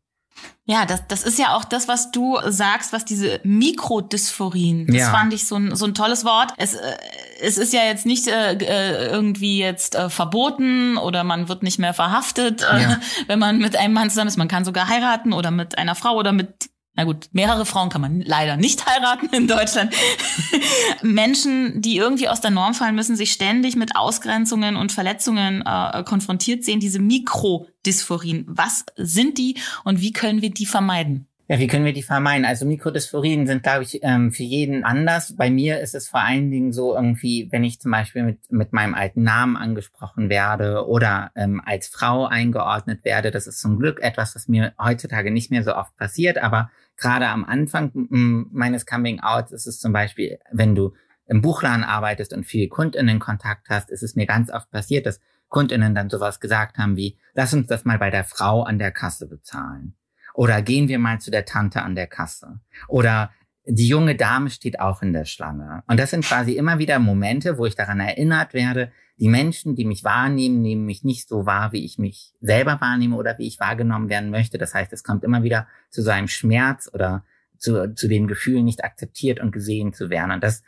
Ja, 0.66 0.86
das, 0.86 1.06
das 1.08 1.24
ist 1.24 1.38
ja 1.38 1.54
auch 1.54 1.64
das, 1.64 1.88
was 1.88 2.10
du 2.10 2.38
sagst, 2.48 2.94
was 2.94 3.04
diese 3.04 3.38
Mikrodysphorin, 3.44 4.86
das 4.86 4.96
ja. 4.96 5.10
fand 5.10 5.34
ich 5.34 5.46
so 5.46 5.56
ein, 5.56 5.76
so 5.76 5.84
ein 5.84 5.94
tolles 5.94 6.24
Wort. 6.24 6.54
Es, 6.56 6.74
äh, 6.74 6.96
es 7.42 7.58
ist 7.58 7.74
ja 7.74 7.82
jetzt 7.84 8.06
nicht 8.06 8.26
äh, 8.28 8.54
äh, 8.54 9.08
irgendwie 9.08 9.58
jetzt 9.58 9.94
äh, 9.94 10.08
verboten 10.08 10.96
oder 10.96 11.22
man 11.22 11.48
wird 11.48 11.62
nicht 11.62 11.78
mehr 11.78 11.92
verhaftet, 11.92 12.62
äh, 12.62 12.80
ja. 12.80 13.00
wenn 13.26 13.38
man 13.38 13.58
mit 13.58 13.76
einem 13.76 13.92
Mann 13.92 14.08
zusammen 14.08 14.28
ist. 14.28 14.38
Man 14.38 14.48
kann 14.48 14.64
sogar 14.64 14.88
heiraten 14.88 15.34
oder 15.34 15.50
mit 15.50 15.76
einer 15.76 15.94
Frau 15.94 16.16
oder 16.16 16.32
mit 16.32 16.70
na 16.96 17.04
gut, 17.04 17.28
mehrere 17.32 17.66
Frauen 17.66 17.88
kann 17.88 18.00
man 18.00 18.20
leider 18.20 18.56
nicht 18.56 18.86
heiraten 18.86 19.28
in 19.34 19.48
Deutschland. 19.48 19.94
Menschen, 21.02 21.80
die 21.80 21.96
irgendwie 21.96 22.28
aus 22.28 22.40
der 22.40 22.50
Norm 22.50 22.74
fallen, 22.74 22.94
müssen 22.94 23.16
sich 23.16 23.32
ständig 23.32 23.76
mit 23.76 23.96
Ausgrenzungen 23.96 24.76
und 24.76 24.92
Verletzungen 24.92 25.62
äh, 25.66 26.02
konfrontiert 26.04 26.64
sehen, 26.64 26.80
diese 26.80 27.00
Mikrodysphorin. 27.00 28.44
Was 28.46 28.84
sind 28.96 29.38
die 29.38 29.56
und 29.82 30.00
wie 30.00 30.12
können 30.12 30.42
wir 30.42 30.50
die 30.50 30.66
vermeiden? 30.66 31.26
Ja, 31.46 31.58
wie 31.58 31.66
können 31.66 31.84
wir 31.84 31.92
die 31.92 32.02
vermeiden? 32.02 32.46
Also 32.46 32.64
Mikrodysphorien 32.64 33.46
sind, 33.46 33.62
glaube 33.62 33.82
ich, 33.82 33.98
ähm, 34.02 34.32
für 34.32 34.44
jeden 34.44 34.82
anders. 34.82 35.36
Bei 35.36 35.50
mir 35.50 35.78
ist 35.80 35.94
es 35.94 36.08
vor 36.08 36.20
allen 36.20 36.50
Dingen 36.50 36.72
so 36.72 36.94
irgendwie, 36.94 37.48
wenn 37.50 37.64
ich 37.64 37.80
zum 37.80 37.90
Beispiel 37.90 38.22
mit, 38.22 38.50
mit 38.50 38.72
meinem 38.72 38.94
alten 38.94 39.24
Namen 39.24 39.58
angesprochen 39.58 40.30
werde 40.30 40.86
oder 40.88 41.32
ähm, 41.36 41.60
als 41.62 41.88
Frau 41.88 42.24
eingeordnet 42.24 43.04
werde. 43.04 43.30
Das 43.30 43.46
ist 43.46 43.60
zum 43.60 43.78
Glück 43.78 44.00
etwas, 44.00 44.34
was 44.34 44.48
mir 44.48 44.72
heutzutage 44.82 45.30
nicht 45.30 45.50
mehr 45.50 45.62
so 45.62 45.76
oft 45.76 45.94
passiert. 45.96 46.38
Aber 46.38 46.70
gerade 46.96 47.28
am 47.28 47.44
Anfang 47.44 47.90
meines 47.94 48.86
Coming-Outs 48.86 49.52
ist 49.52 49.66
es 49.66 49.80
zum 49.80 49.92
Beispiel, 49.92 50.38
wenn 50.52 50.74
du 50.74 50.94
im 51.26 51.40
Buchladen 51.40 51.84
arbeitest 51.84 52.32
und 52.32 52.44
viel 52.44 52.68
KundInnen-Kontakt 52.68 53.68
hast, 53.70 53.90
ist 53.90 54.02
es 54.02 54.14
mir 54.14 54.26
ganz 54.26 54.50
oft 54.50 54.70
passiert, 54.70 55.06
dass 55.06 55.20
KundInnen 55.48 55.94
dann 55.94 56.10
sowas 56.10 56.40
gesagt 56.40 56.78
haben 56.78 56.96
wie, 56.96 57.18
lass 57.34 57.54
uns 57.54 57.66
das 57.66 57.84
mal 57.84 57.98
bei 57.98 58.10
der 58.10 58.24
Frau 58.24 58.62
an 58.62 58.78
der 58.78 58.90
Kasse 58.90 59.28
bezahlen. 59.28 59.94
Oder 60.34 60.62
gehen 60.62 60.88
wir 60.88 60.98
mal 60.98 61.20
zu 61.20 61.30
der 61.30 61.44
Tante 61.44 61.82
an 61.82 61.94
der 61.94 62.08
Kasse. 62.08 62.60
Oder 62.88 63.30
die 63.66 63.88
junge 63.88 64.16
Dame 64.16 64.50
steht 64.50 64.80
auch 64.80 65.00
in 65.00 65.12
der 65.12 65.24
Schlange. 65.24 65.82
Und 65.86 65.98
das 65.98 66.10
sind 66.10 66.24
quasi 66.24 66.52
immer 66.52 66.78
wieder 66.78 66.98
Momente, 66.98 67.56
wo 67.56 67.66
ich 67.66 67.76
daran 67.76 68.00
erinnert 68.00 68.52
werde, 68.52 68.92
die 69.16 69.28
Menschen, 69.28 69.76
die 69.76 69.84
mich 69.84 70.02
wahrnehmen, 70.02 70.60
nehmen 70.60 70.84
mich 70.84 71.04
nicht 71.04 71.28
so 71.28 71.46
wahr, 71.46 71.72
wie 71.72 71.84
ich 71.84 71.98
mich 71.98 72.32
selber 72.40 72.80
wahrnehme 72.80 73.16
oder 73.16 73.38
wie 73.38 73.46
ich 73.46 73.60
wahrgenommen 73.60 74.08
werden 74.08 74.30
möchte. 74.30 74.58
Das 74.58 74.74
heißt, 74.74 74.92
es 74.92 75.04
kommt 75.04 75.24
immer 75.24 75.42
wieder 75.42 75.68
zu 75.90 76.02
so 76.02 76.10
einem 76.10 76.28
Schmerz 76.28 76.90
oder 76.92 77.24
zu, 77.58 77.94
zu 77.94 78.08
den 78.08 78.26
Gefühlen, 78.26 78.64
nicht 78.64 78.84
akzeptiert 78.84 79.40
und 79.40 79.52
gesehen 79.52 79.92
zu 79.92 80.10
werden. 80.10 80.32
Und 80.32 80.42
das 80.42 80.62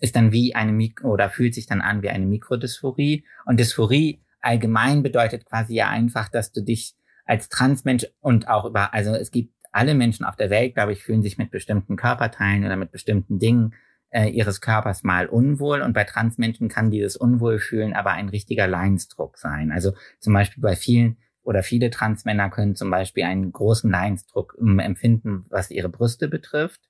ist 0.00 0.16
dann 0.16 0.32
wie 0.32 0.54
eine 0.54 0.72
Mikro 0.72 1.08
oder 1.10 1.28
fühlt 1.28 1.54
sich 1.54 1.66
dann 1.66 1.82
an 1.82 2.02
wie 2.02 2.08
eine 2.08 2.26
Mikrodysphorie. 2.26 3.24
Und 3.44 3.60
Dysphorie 3.60 4.22
allgemein 4.40 5.02
bedeutet 5.02 5.44
quasi 5.44 5.74
ja 5.74 5.88
einfach, 5.88 6.28
dass 6.30 6.52
du 6.52 6.62
dich 6.62 6.94
als 7.26 7.50
Transmensch 7.50 8.06
und 8.20 8.48
auch 8.48 8.64
über, 8.64 8.94
also 8.94 9.14
es 9.14 9.30
gibt 9.30 9.54
alle 9.72 9.94
Menschen 9.94 10.24
auf 10.24 10.36
der 10.36 10.50
Welt, 10.50 10.74
glaube 10.74 10.92
ich, 10.92 11.02
fühlen 11.02 11.22
sich 11.22 11.38
mit 11.38 11.50
bestimmten 11.50 11.96
Körperteilen 11.96 12.64
oder 12.64 12.76
mit 12.76 12.90
bestimmten 12.90 13.38
Dingen 13.38 13.74
äh, 14.10 14.28
ihres 14.28 14.60
Körpers 14.60 15.02
mal 15.02 15.26
unwohl 15.26 15.82
und 15.82 15.92
bei 15.92 16.04
Transmenschen 16.04 16.68
kann 16.68 16.90
dieses 16.90 17.16
Unwohlfühlen 17.16 17.94
aber 17.94 18.12
ein 18.12 18.28
richtiger 18.28 18.66
Leinsdruck 18.66 19.38
sein. 19.38 19.72
Also 19.72 19.94
zum 20.18 20.34
Beispiel 20.34 20.62
bei 20.62 20.76
vielen 20.76 21.16
oder 21.42 21.62
viele 21.62 21.90
Transmänner 21.90 22.50
können 22.50 22.74
zum 22.74 22.90
Beispiel 22.90 23.24
einen 23.24 23.50
großen 23.50 23.90
Leinsdruck 23.90 24.56
empfinden, 24.60 25.46
was 25.48 25.70
ihre 25.70 25.88
Brüste 25.88 26.28
betrifft, 26.28 26.80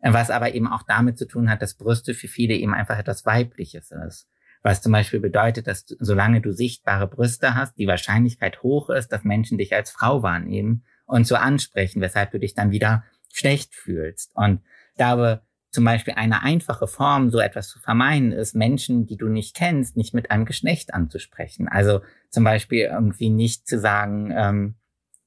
äh, 0.00 0.12
was 0.12 0.30
aber 0.30 0.54
eben 0.54 0.68
auch 0.68 0.82
damit 0.82 1.18
zu 1.18 1.26
tun 1.26 1.50
hat, 1.50 1.62
dass 1.62 1.74
Brüste 1.74 2.14
für 2.14 2.28
viele 2.28 2.54
eben 2.54 2.74
einfach 2.74 2.98
etwas 2.98 3.24
Weibliches 3.24 3.90
ist 3.90 4.28
was 4.66 4.82
zum 4.82 4.90
Beispiel 4.90 5.20
bedeutet, 5.20 5.68
dass 5.68 5.84
du, 5.84 5.94
solange 6.00 6.40
du 6.40 6.52
sichtbare 6.52 7.06
Brüste 7.06 7.54
hast, 7.54 7.78
die 7.78 7.86
Wahrscheinlichkeit 7.86 8.64
hoch 8.64 8.90
ist, 8.90 9.12
dass 9.12 9.22
Menschen 9.22 9.58
dich 9.58 9.72
als 9.74 9.90
Frau 9.92 10.24
wahrnehmen 10.24 10.84
und 11.06 11.24
so 11.24 11.36
ansprechen, 11.36 12.00
weshalb 12.00 12.32
du 12.32 12.40
dich 12.40 12.54
dann 12.54 12.72
wieder 12.72 13.04
schlecht 13.32 13.76
fühlst. 13.76 14.32
Und 14.34 14.60
ich 14.90 14.96
glaube, 14.96 15.42
zum 15.76 15.84
Beispiel 15.84 16.14
eine 16.16 16.42
einfache 16.42 16.86
Form, 16.86 17.28
so 17.28 17.38
etwas 17.38 17.68
zu 17.68 17.78
vermeiden, 17.78 18.32
ist, 18.32 18.54
Menschen, 18.54 19.06
die 19.06 19.18
du 19.18 19.28
nicht 19.28 19.54
kennst, 19.54 19.94
nicht 19.94 20.14
mit 20.14 20.30
einem 20.30 20.46
Geschlecht 20.46 20.94
anzusprechen. 20.94 21.68
Also 21.68 22.00
zum 22.30 22.44
Beispiel 22.44 22.88
irgendwie 22.90 23.28
nicht 23.28 23.68
zu 23.68 23.78
sagen, 23.78 24.32
ähm, 24.34 24.74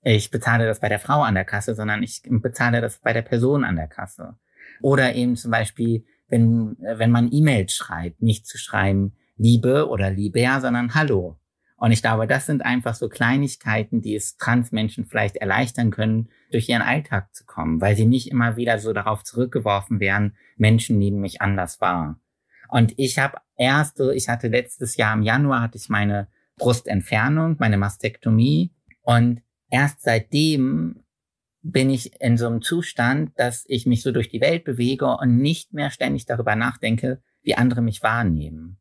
ich 0.01 0.31
bezahle 0.31 0.65
das 0.65 0.79
bei 0.79 0.89
der 0.89 0.97
Frau 0.97 1.21
an 1.21 1.35
der 1.35 1.45
Kasse, 1.45 1.75
sondern 1.75 2.01
ich 2.01 2.23
bezahle 2.23 2.81
das 2.81 2.97
bei 2.97 3.13
der 3.13 3.21
Person 3.21 3.63
an 3.63 3.75
der 3.75 3.85
Kasse. 3.85 4.37
Oder 4.81 5.13
eben 5.13 5.35
zum 5.35 5.51
Beispiel, 5.51 6.03
wenn, 6.29 6.75
wenn 6.79 7.11
man 7.11 7.31
E-Mails 7.31 7.73
schreibt, 7.73 8.23
nicht 8.23 8.47
zu 8.47 8.57
schreiben 8.57 9.13
Liebe 9.37 9.87
oder 9.87 10.09
Lieber, 10.09 10.61
sondern 10.61 10.95
Hallo. 10.95 11.37
Und 11.79 11.91
ich 11.91 12.01
glaube, 12.01 12.27
das 12.27 12.45
sind 12.45 12.63
einfach 12.63 12.93
so 12.93 13.07
Kleinigkeiten, 13.07 14.01
die 14.01 14.15
es 14.15 14.35
Transmenschen 14.35 15.05
vielleicht 15.05 15.37
erleichtern 15.37 15.91
können, 15.91 16.29
durch 16.51 16.67
ihren 16.67 16.81
Alltag 16.81 17.33
zu 17.33 17.45
kommen, 17.45 17.79
weil 17.79 17.95
sie 17.95 18.05
nicht 18.05 18.29
immer 18.29 18.57
wieder 18.57 18.79
so 18.79 18.91
darauf 18.91 19.23
zurückgeworfen 19.23 19.99
werden, 19.99 20.35
Menschen 20.57 20.97
nehmen 20.97 21.21
mich 21.21 21.41
anders 21.41 21.79
wahr. 21.79 22.19
Und 22.67 22.93
ich 22.97 23.17
habe 23.17 23.37
erst 23.55 23.97
so, 23.97 24.11
ich 24.11 24.27
hatte 24.27 24.49
letztes 24.49 24.97
Jahr 24.97 25.13
im 25.13 25.23
Januar 25.23 25.61
hatte 25.61 25.77
ich 25.77 25.89
meine 25.89 26.27
Brustentfernung, 26.57 27.55
meine 27.59 27.77
Mastektomie 27.77 28.71
und 29.01 29.41
erst 29.69 30.01
seitdem 30.01 31.03
bin 31.61 31.89
ich 31.89 32.21
in 32.21 32.37
so 32.37 32.47
einem 32.47 32.61
Zustand, 32.61 33.31
dass 33.37 33.63
ich 33.67 33.85
mich 33.85 34.01
so 34.01 34.11
durch 34.11 34.29
die 34.29 34.41
Welt 34.41 34.65
bewege 34.65 35.17
und 35.17 35.37
nicht 35.37 35.73
mehr 35.73 35.91
ständig 35.91 36.25
darüber 36.25 36.55
nachdenke, 36.55 37.21
wie 37.41 37.55
andere 37.55 37.81
mich 37.81 38.03
wahrnehmen. 38.03 38.78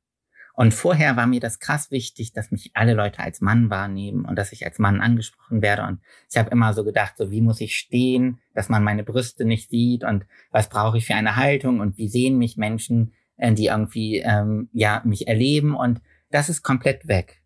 Und 0.59 0.75
vorher 0.75 1.17
war 1.17 1.29
mir 1.29 1.39
das 1.39 1.61
krass 1.61 1.93
wichtig, 1.93 2.33
dass 2.33 2.51
mich 2.51 2.73
alle 2.75 2.95
Leute 2.95 3.21
als 3.21 3.41
Mann 3.41 3.71
wahrnehmen 3.71 4.25
und 4.25 4.35
dass 4.35 4.51
ich 4.51 4.67
als 4.67 4.81
Mann 4.81 5.01
angesprochen 5.01 5.63
werde. 5.63 5.85
Und 5.85 6.01
ich 6.29 6.37
habe 6.37 6.51
immer 6.51 6.75
so 6.75 6.83
gedacht, 6.83 7.15
so 7.17 7.31
wie 7.31 7.41
muss 7.41 7.61
ich 7.61 7.79
stehen, 7.79 8.41
dass 8.55 8.69
man 8.69 8.83
meine 8.83 9.05
Brüste 9.05 9.45
nicht 9.45 9.71
sieht 9.71 10.03
und 10.03 10.27
was 10.51 10.69
brauche 10.69 10.99
ich 10.99 11.07
für 11.07 11.15
eine 11.15 11.37
Haltung 11.37 11.79
und 11.79 11.97
wie 11.97 12.09
sehen 12.09 12.39
mich 12.39 12.57
Menschen, 12.57 13.13
äh, 13.37 13.53
die 13.53 13.67
irgendwie 13.67 14.17
ähm, 14.19 14.69
ja 14.73 15.01
mich 15.05 15.29
erleben. 15.29 15.77
Und 15.77 16.01
das 16.33 16.49
ist 16.49 16.65
komplett 16.65 17.07
weg. 17.07 17.41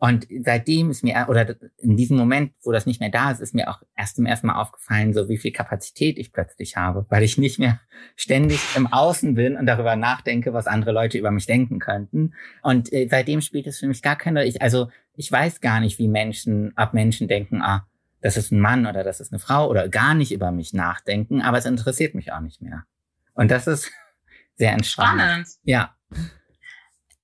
Und 0.00 0.28
seitdem 0.44 0.90
ist 0.90 1.02
mir, 1.02 1.26
oder 1.28 1.56
in 1.78 1.96
diesem 1.96 2.16
Moment, 2.16 2.52
wo 2.62 2.70
das 2.70 2.86
nicht 2.86 3.00
mehr 3.00 3.10
da 3.10 3.32
ist, 3.32 3.40
ist 3.40 3.52
mir 3.52 3.68
auch 3.68 3.82
erst 3.96 4.14
zum 4.14 4.26
ersten 4.26 4.46
Mal 4.46 4.60
aufgefallen, 4.60 5.12
so 5.12 5.28
wie 5.28 5.38
viel 5.38 5.50
Kapazität 5.50 6.18
ich 6.18 6.32
plötzlich 6.32 6.76
habe, 6.76 7.04
weil 7.08 7.24
ich 7.24 7.36
nicht 7.36 7.58
mehr 7.58 7.80
ständig 8.14 8.60
im 8.76 8.86
Außen 8.86 9.34
bin 9.34 9.56
und 9.56 9.66
darüber 9.66 9.96
nachdenke, 9.96 10.52
was 10.52 10.68
andere 10.68 10.92
Leute 10.92 11.18
über 11.18 11.32
mich 11.32 11.46
denken 11.46 11.80
könnten. 11.80 12.34
Und 12.62 12.92
äh, 12.92 13.08
seitdem 13.10 13.40
spielt 13.40 13.66
es 13.66 13.80
für 13.80 13.88
mich 13.88 14.00
gar 14.00 14.14
keine, 14.14 14.44
ich, 14.44 14.62
also 14.62 14.88
ich 15.16 15.32
weiß 15.32 15.60
gar 15.60 15.80
nicht, 15.80 15.98
wie 15.98 16.06
Menschen, 16.06 16.76
ab 16.76 16.94
Menschen 16.94 17.26
denken, 17.26 17.60
ah, 17.60 17.88
das 18.20 18.36
ist 18.36 18.52
ein 18.52 18.60
Mann 18.60 18.86
oder 18.86 19.02
das 19.02 19.18
ist 19.18 19.32
eine 19.32 19.40
Frau 19.40 19.68
oder 19.68 19.88
gar 19.88 20.14
nicht 20.14 20.30
über 20.30 20.52
mich 20.52 20.72
nachdenken, 20.72 21.42
aber 21.42 21.58
es 21.58 21.66
interessiert 21.66 22.14
mich 22.14 22.32
auch 22.32 22.40
nicht 22.40 22.62
mehr. 22.62 22.84
Und 23.34 23.50
das 23.50 23.66
ist 23.66 23.90
sehr 24.54 24.72
entspannend. 24.72 25.22
Spannend. 25.22 25.48
Ja 25.64 25.96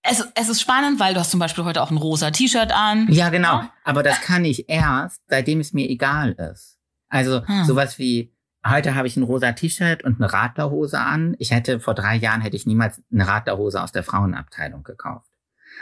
es, 0.04 0.26
es 0.34 0.48
ist 0.48 0.60
spannend, 0.60 1.00
weil 1.00 1.14
du 1.14 1.20
hast 1.20 1.30
zum 1.30 1.40
Beispiel 1.40 1.64
heute 1.64 1.82
auch 1.82 1.90
ein 1.90 1.96
rosa 1.96 2.30
T-Shirt 2.30 2.72
an. 2.72 3.06
Ja, 3.10 3.30
genau. 3.30 3.62
Aber 3.84 4.02
das 4.02 4.20
kann 4.20 4.44
ich 4.44 4.68
erst, 4.68 5.22
seitdem 5.28 5.60
es 5.60 5.72
mir 5.72 5.88
egal 5.88 6.32
ist. 6.32 6.78
Also 7.08 7.46
hm. 7.46 7.64
sowas 7.64 7.98
wie, 7.98 8.32
heute 8.66 8.94
habe 8.94 9.08
ich 9.08 9.16
ein 9.16 9.22
rosa 9.22 9.52
T-Shirt 9.52 10.04
und 10.04 10.20
eine 10.20 10.32
Radlerhose 10.32 10.98
an. 10.98 11.34
Ich 11.38 11.52
hätte 11.52 11.80
vor 11.80 11.94
drei 11.94 12.16
Jahren 12.16 12.42
hätte 12.42 12.56
ich 12.56 12.66
niemals 12.66 13.02
eine 13.12 13.26
Radlerhose 13.26 13.82
aus 13.82 13.92
der 13.92 14.02
Frauenabteilung 14.02 14.82
gekauft. 14.82 15.30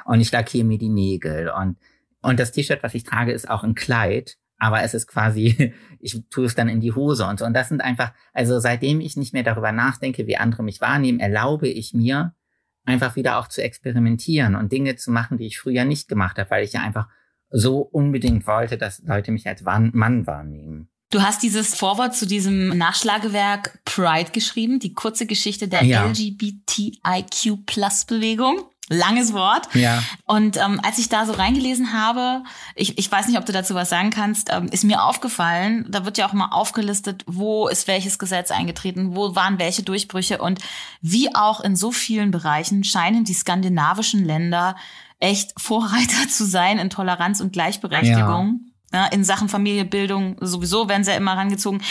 Und 0.04 0.20
ich 0.20 0.32
lackiere 0.32 0.64
mir 0.64 0.78
die 0.78 0.88
Nägel 0.88 1.50
und 1.50 1.76
und 2.22 2.38
das 2.38 2.52
T-Shirt, 2.52 2.82
was 2.82 2.94
ich 2.94 3.04
trage, 3.04 3.32
ist 3.32 3.50
auch 3.50 3.64
ein 3.64 3.74
Kleid, 3.74 4.38
aber 4.58 4.82
es 4.82 4.94
ist 4.94 5.08
quasi, 5.08 5.74
ich 5.98 6.22
tue 6.30 6.46
es 6.46 6.54
dann 6.54 6.68
in 6.68 6.80
die 6.80 6.92
Hose 6.92 7.26
und 7.26 7.40
so. 7.40 7.44
Und 7.44 7.54
das 7.54 7.68
sind 7.68 7.82
einfach, 7.82 8.12
also 8.32 8.60
seitdem 8.60 9.00
ich 9.00 9.16
nicht 9.16 9.32
mehr 9.32 9.42
darüber 9.42 9.72
nachdenke, 9.72 10.26
wie 10.26 10.36
andere 10.36 10.62
mich 10.62 10.80
wahrnehmen, 10.80 11.20
erlaube 11.20 11.68
ich 11.68 11.92
mir, 11.92 12.34
einfach 12.84 13.16
wieder 13.16 13.38
auch 13.38 13.48
zu 13.48 13.62
experimentieren 13.62 14.54
und 14.54 14.70
Dinge 14.72 14.96
zu 14.96 15.10
machen, 15.10 15.38
die 15.38 15.46
ich 15.46 15.58
früher 15.58 15.84
nicht 15.84 16.08
gemacht 16.08 16.38
habe, 16.38 16.50
weil 16.50 16.64
ich 16.64 16.72
ja 16.72 16.82
einfach 16.82 17.08
so 17.50 17.80
unbedingt 17.80 18.46
wollte, 18.46 18.78
dass 18.78 19.02
Leute 19.04 19.30
mich 19.30 19.46
als 19.46 19.62
Mann 19.62 20.26
wahrnehmen. 20.26 20.88
Du 21.10 21.20
hast 21.22 21.42
dieses 21.42 21.74
Vorwort 21.74 22.16
zu 22.16 22.26
diesem 22.26 22.78
Nachschlagewerk 22.78 23.80
Pride 23.84 24.30
geschrieben, 24.32 24.78
die 24.78 24.94
kurze 24.94 25.26
Geschichte 25.26 25.68
der 25.68 25.84
ja. 25.84 26.06
LGBTIQ-Plus-Bewegung. 26.06 28.71
Langes 28.88 29.32
Wort. 29.32 29.68
Ja. 29.74 30.02
Und 30.26 30.56
ähm, 30.56 30.80
als 30.82 30.98
ich 30.98 31.08
da 31.08 31.24
so 31.24 31.32
reingelesen 31.32 31.92
habe, 31.92 32.42
ich, 32.74 32.98
ich 32.98 33.10
weiß 33.10 33.28
nicht, 33.28 33.38
ob 33.38 33.46
du 33.46 33.52
dazu 33.52 33.74
was 33.74 33.88
sagen 33.88 34.10
kannst, 34.10 34.50
ähm, 34.52 34.66
ist 34.66 34.84
mir 34.84 35.04
aufgefallen, 35.04 35.86
da 35.88 36.04
wird 36.04 36.18
ja 36.18 36.28
auch 36.28 36.32
mal 36.32 36.48
aufgelistet, 36.50 37.24
wo 37.26 37.68
ist 37.68 37.86
welches 37.86 38.18
Gesetz 38.18 38.50
eingetreten, 38.50 39.14
wo 39.14 39.36
waren 39.36 39.58
welche 39.58 39.82
Durchbrüche 39.82 40.38
und 40.38 40.60
wie 41.00 41.34
auch 41.34 41.60
in 41.60 41.76
so 41.76 41.92
vielen 41.92 42.32
Bereichen 42.32 42.82
scheinen 42.82 43.24
die 43.24 43.34
skandinavischen 43.34 44.24
Länder 44.24 44.76
echt 45.20 45.52
Vorreiter 45.56 46.28
zu 46.28 46.44
sein 46.44 46.78
in 46.78 46.90
Toleranz 46.90 47.40
und 47.40 47.52
Gleichberechtigung. 47.52 48.72
Ja. 48.92 49.04
ja 49.04 49.06
in 49.06 49.24
Sachen 49.24 49.48
Familiebildung 49.48 50.36
sowieso 50.40 50.88
werden 50.88 51.04
sie 51.04 51.12
ja 51.12 51.16
immer 51.16 51.36
rangezogen. 51.36 51.82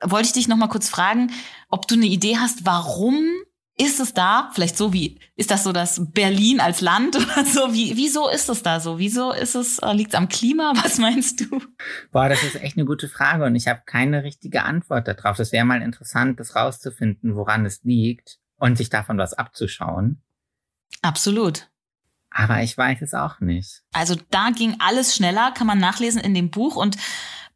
Wollte 0.00 0.26
ich 0.26 0.32
dich 0.32 0.46
noch 0.46 0.56
mal 0.56 0.68
kurz 0.68 0.88
fragen, 0.88 1.32
ob 1.68 1.88
du 1.88 1.96
eine 1.96 2.06
Idee 2.06 2.36
hast, 2.38 2.64
warum 2.64 3.24
ist 3.80 4.00
es 4.00 4.12
da, 4.12 4.50
vielleicht 4.52 4.76
so 4.76 4.92
wie, 4.92 5.20
ist 5.36 5.50
das 5.50 5.62
so 5.62 5.72
das 5.72 6.00
Berlin 6.12 6.60
als 6.60 6.80
Land 6.80 7.16
oder 7.16 7.44
so? 7.44 7.72
Wie, 7.72 7.96
wieso 7.96 8.28
ist 8.28 8.48
es 8.48 8.62
da 8.62 8.80
so? 8.80 8.98
Wieso 8.98 9.32
ist 9.32 9.54
es, 9.54 9.78
äh, 9.78 9.92
liegt 9.92 10.12
es 10.12 10.18
am 10.18 10.28
Klima? 10.28 10.72
Was 10.82 10.98
meinst 10.98 11.40
du? 11.40 11.62
Boah, 12.10 12.28
das 12.28 12.42
ist 12.42 12.56
echt 12.56 12.76
eine 12.76 12.86
gute 12.86 13.08
Frage 13.08 13.44
und 13.44 13.54
ich 13.54 13.68
habe 13.68 13.82
keine 13.86 14.24
richtige 14.24 14.64
Antwort 14.64 15.06
darauf. 15.06 15.36
Das 15.36 15.52
wäre 15.52 15.64
mal 15.64 15.80
interessant, 15.80 16.40
das 16.40 16.56
rauszufinden, 16.56 17.36
woran 17.36 17.64
es 17.64 17.82
liegt 17.84 18.38
und 18.56 18.76
sich 18.76 18.90
davon 18.90 19.18
was 19.18 19.34
abzuschauen. 19.34 20.20
Absolut. 21.02 21.70
Aber 22.30 22.62
ich 22.62 22.76
weiß 22.76 23.00
es 23.02 23.14
auch 23.14 23.40
nicht. 23.40 23.82
Also 23.92 24.16
da 24.30 24.50
ging 24.50 24.76
alles 24.80 25.14
schneller, 25.14 25.52
kann 25.52 25.66
man 25.66 25.78
nachlesen 25.78 26.20
in 26.20 26.34
dem 26.34 26.50
Buch 26.50 26.76
und 26.76 26.96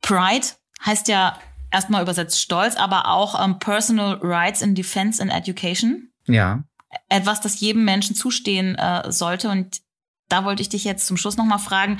Pride 0.01 0.47
heißt 0.85 1.09
ja 1.09 1.39
erstmal 1.73 2.03
übersetzt 2.03 2.41
Stolz, 2.41 2.77
aber 2.77 3.09
auch 3.09 3.35
um, 3.35 3.53
ähm, 3.53 3.59
Personal 3.59 4.19
Rights 4.23 4.63
in 4.63 4.75
Defense 4.75 5.21
and 5.21 5.33
Education. 5.33 6.12
Ja. 6.27 6.65
Etwas, 7.09 7.41
das 7.41 7.61
jedem 7.61 7.85
Menschen 7.85 8.15
zustehen 8.15 8.75
äh, 8.75 9.11
sollte. 9.11 9.49
Und 9.49 9.81
da 10.29 10.45
wollte 10.45 10.63
ich 10.63 10.69
dich 10.69 10.85
jetzt 10.85 11.07
zum 11.07 11.17
Schluss 11.17 11.37
nochmal 11.37 11.59
fragen, 11.59 11.99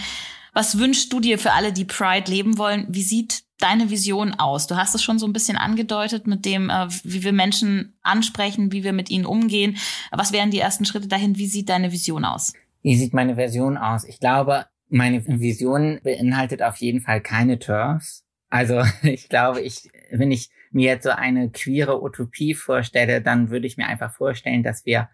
was 0.53 0.79
wünschst 0.79 1.13
du 1.13 1.21
dir 1.21 1.39
für 1.39 1.53
alle, 1.53 1.73
die 1.73 1.87
Pride 1.87 2.31
leben 2.31 2.59
wollen? 2.59 2.87
Wie 2.91 3.03
sieht 3.03 3.45
deine 3.59 3.91
Vision 3.91 4.35
aus? 4.35 4.67
Du 4.67 4.77
hast 4.77 4.95
es 4.95 5.03
schon 5.03 5.19
so 5.19 5.27
ein 5.27 5.33
bisschen 5.33 5.57
angedeutet 5.57 6.27
mit 6.27 6.45
dem, 6.45 6.69
äh, 6.69 6.89
wie 7.05 7.23
wir 7.23 7.33
Menschen 7.33 7.95
ansprechen, 8.03 8.73
wie 8.73 8.85
wir 8.85 8.93
mit 8.93 9.11
ihnen 9.11 9.25
umgehen. 9.25 9.77
Was 10.11 10.33
wären 10.33 10.51
die 10.51 10.59
ersten 10.59 10.85
Schritte 10.85 11.09
dahin? 11.09 11.39
Wie 11.39 11.47
sieht 11.47 11.69
deine 11.69 11.93
Vision 11.93 12.25
aus? 12.25 12.53
Wie 12.83 12.97
sieht 12.97 13.15
meine 13.15 13.37
Version 13.37 13.79
aus? 13.79 14.05
Ich 14.05 14.19
glaube, 14.21 14.67
meine 14.89 15.25
Vision 15.27 16.01
beinhaltet 16.03 16.63
auf 16.63 16.77
jeden 16.77 17.01
Fall 17.01 17.23
keine 17.23 17.59
Turfs. 17.59 18.25
Also 18.51 18.83
ich 19.03 19.29
glaube, 19.29 19.63
ich, 19.63 19.91
wenn 20.11 20.31
ich 20.31 20.51
mir 20.75 20.91
jetzt 20.93 21.05
so 21.05 21.11
eine 21.11 21.51
queere 21.51 22.03
Utopie 22.03 22.55
vorstelle, 22.55 23.21
dann 23.21 23.51
würde 23.51 23.67
ich 23.67 23.77
mir 23.77 23.87
einfach 23.87 24.13
vorstellen, 24.13 24.63
dass 24.63 24.87
wir 24.87 25.09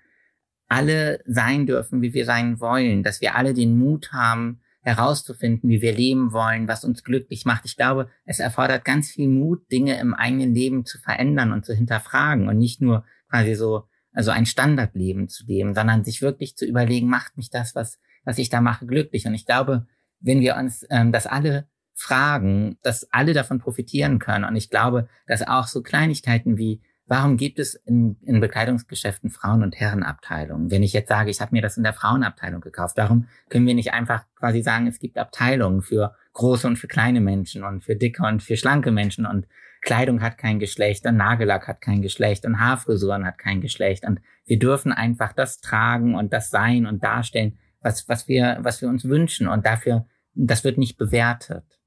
alle 0.69 1.21
sein 1.27 1.67
dürfen, 1.67 2.03
wie 2.03 2.13
wir 2.13 2.25
sein 2.25 2.61
wollen, 2.61 3.03
dass 3.03 3.21
wir 3.21 3.37
alle 3.37 3.55
den 3.55 3.79
Mut 3.79 4.13
haben, 4.13 4.61
herauszufinden, 4.83 5.69
wie 5.69 5.83
wir 5.83 5.93
leben 5.93 6.33
wollen, 6.33 6.69
was 6.69 6.85
uns 6.85 7.05
glücklich 7.05 7.45
macht. 7.45 7.65
Ich 7.65 7.77
glaube, 7.77 8.09
es 8.25 8.39
erfordert 8.39 8.85
ganz 8.85 9.11
viel 9.11 9.29
Mut, 9.29 9.71
Dinge 9.71 9.99
im 9.99 10.15
eigenen 10.15 10.55
Leben 10.55 10.87
zu 10.87 10.99
verändern 10.99 11.53
und 11.53 11.67
zu 11.67 11.75
hinterfragen 11.75 12.49
und 12.49 12.59
nicht 12.59 12.81
nur 12.81 13.05
quasi 13.29 13.55
so 13.55 13.85
also 14.13 14.31
ein 14.31 14.47
Standardleben 14.47 15.29
zu 15.29 15.45
leben, 15.45 15.75
sondern 15.75 16.05
sich 16.05 16.23
wirklich 16.23 16.57
zu 16.57 16.65
überlegen, 16.65 17.09
macht 17.09 17.37
mich 17.37 17.51
das, 17.51 17.75
was 17.75 17.99
was 18.29 18.39
ich 18.39 18.51
da 18.51 18.61
mache, 18.61 18.87
glücklich. 18.87 19.27
Und 19.27 19.35
ich 19.35 19.47
glaube, 19.47 19.87
wenn 20.21 20.41
wir 20.41 20.57
uns 20.57 20.87
ähm, 20.91 21.13
das 21.13 21.27
alle 21.27 21.67
Fragen, 21.99 22.79
dass 22.83 23.13
alle 23.13 23.35
davon 23.35 23.59
profitieren 23.59 24.21
können. 24.21 24.45
Und 24.45 24.55
ich 24.55 24.71
glaube, 24.71 25.09
dass 25.27 25.47
auch 25.47 25.67
so 25.67 25.83
Kleinigkeiten 25.83 26.57
wie, 26.57 26.81
warum 27.07 27.37
gibt 27.37 27.59
es 27.59 27.75
in, 27.75 28.17
in 28.23 28.39
Bekleidungsgeschäften 28.39 29.31
Frauen- 29.31 29.65
und 29.65 29.75
Herrenabteilungen? 29.75 30.71
Wenn 30.71 30.85
ich 30.85 30.93
jetzt 30.93 31.09
sage, 31.09 31.31
ich 31.31 31.41
habe 31.41 31.57
mir 31.57 31.61
das 31.61 31.77
in 31.77 31.83
der 31.83 31.93
Frauenabteilung 31.93 32.61
gekauft, 32.61 32.97
warum 32.97 33.27
können 33.49 33.67
wir 33.67 33.75
nicht 33.75 33.95
einfach 33.95 34.25
quasi 34.37 34.63
sagen, 34.63 34.87
es 34.87 35.01
gibt 35.01 35.19
Abteilungen 35.19 35.83
für 35.83 36.15
große 36.35 36.69
und 36.69 36.77
für 36.77 36.87
kleine 36.87 37.21
Menschen 37.21 37.65
und 37.65 37.83
für 37.83 37.97
dicke 37.97 38.23
und 38.23 38.45
für 38.45 38.57
schlanke 38.57 38.93
Menschen 38.93 39.27
und 39.27 39.49
Kleidung 39.81 40.23
hat 40.23 40.39
kein 40.39 40.61
Geschlecht 40.61 41.05
und 41.05 41.17
Nagellack 41.17 41.67
hat 41.67 41.81
kein 41.81 42.01
Geschlecht 42.01 42.47
und 42.47 42.61
Haarfrisuren 42.61 43.27
hat 43.27 43.39
kein 43.39 43.61
Geschlecht 43.61 44.07
und 44.07 44.21
wir 44.47 44.61
dürfen 44.61 44.93
einfach 44.93 45.33
das 45.33 45.61
tragen 45.61 46.15
und 46.15 46.33
das 46.33 46.51
sein 46.51 46.87
und 46.87 47.03
darstellen, 47.03 47.59
was, 47.81 48.09
was 48.09 48.29
wir, 48.29 48.59
was 48.61 48.83
wir 48.83 48.89
uns 48.89 49.05
wünschen 49.05 49.49
und 49.49 49.67
dafür, 49.67 50.07
das 50.35 50.63
wird 50.63 50.79
nicht 50.79 50.97
bewertet 50.97 51.78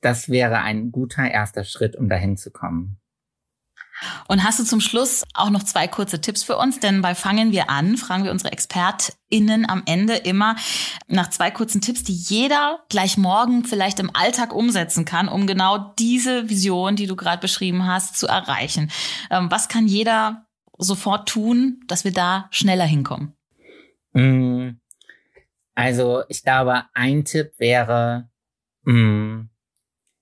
das 0.00 0.28
wäre 0.28 0.58
ein 0.58 0.92
guter 0.92 1.30
erster 1.30 1.64
Schritt, 1.64 1.96
um 1.96 2.08
dahin 2.08 2.36
zu 2.36 2.50
kommen. 2.50 3.00
Und 4.28 4.44
hast 4.44 4.58
du 4.58 4.64
zum 4.64 4.80
Schluss 4.80 5.24
auch 5.34 5.50
noch 5.50 5.62
zwei 5.62 5.86
kurze 5.86 6.20
Tipps 6.20 6.42
für 6.42 6.56
uns? 6.56 6.80
Denn 6.80 7.02
bei 7.02 7.14
Fangen 7.14 7.52
wir 7.52 7.68
an, 7.68 7.96
fragen 7.96 8.24
wir 8.24 8.30
unsere 8.30 8.52
ExpertInnen 8.52 9.68
am 9.68 9.82
Ende 9.86 10.14
immer 10.14 10.56
nach 11.06 11.28
zwei 11.28 11.50
kurzen 11.50 11.80
Tipps, 11.80 12.02
die 12.02 12.14
jeder 12.14 12.80
gleich 12.88 13.18
morgen 13.18 13.64
vielleicht 13.64 14.00
im 14.00 14.10
Alltag 14.14 14.54
umsetzen 14.54 15.04
kann, 15.04 15.28
um 15.28 15.46
genau 15.46 15.92
diese 15.98 16.48
Vision, 16.48 16.96
die 16.96 17.06
du 17.06 17.16
gerade 17.16 17.40
beschrieben 17.40 17.86
hast, 17.86 18.18
zu 18.18 18.26
erreichen. 18.26 18.90
Ähm, 19.30 19.50
was 19.50 19.68
kann 19.68 19.86
jeder 19.86 20.46
sofort 20.78 21.28
tun, 21.28 21.80
dass 21.86 22.04
wir 22.04 22.12
da 22.12 22.48
schneller 22.50 22.86
hinkommen? 22.86 23.34
Mm, 24.12 24.70
also 25.74 26.22
ich 26.28 26.42
glaube, 26.42 26.84
ein 26.94 27.24
Tipp 27.24 27.52
wäre, 27.58 28.30
mm, 28.84 29.49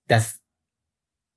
dass 0.08 0.40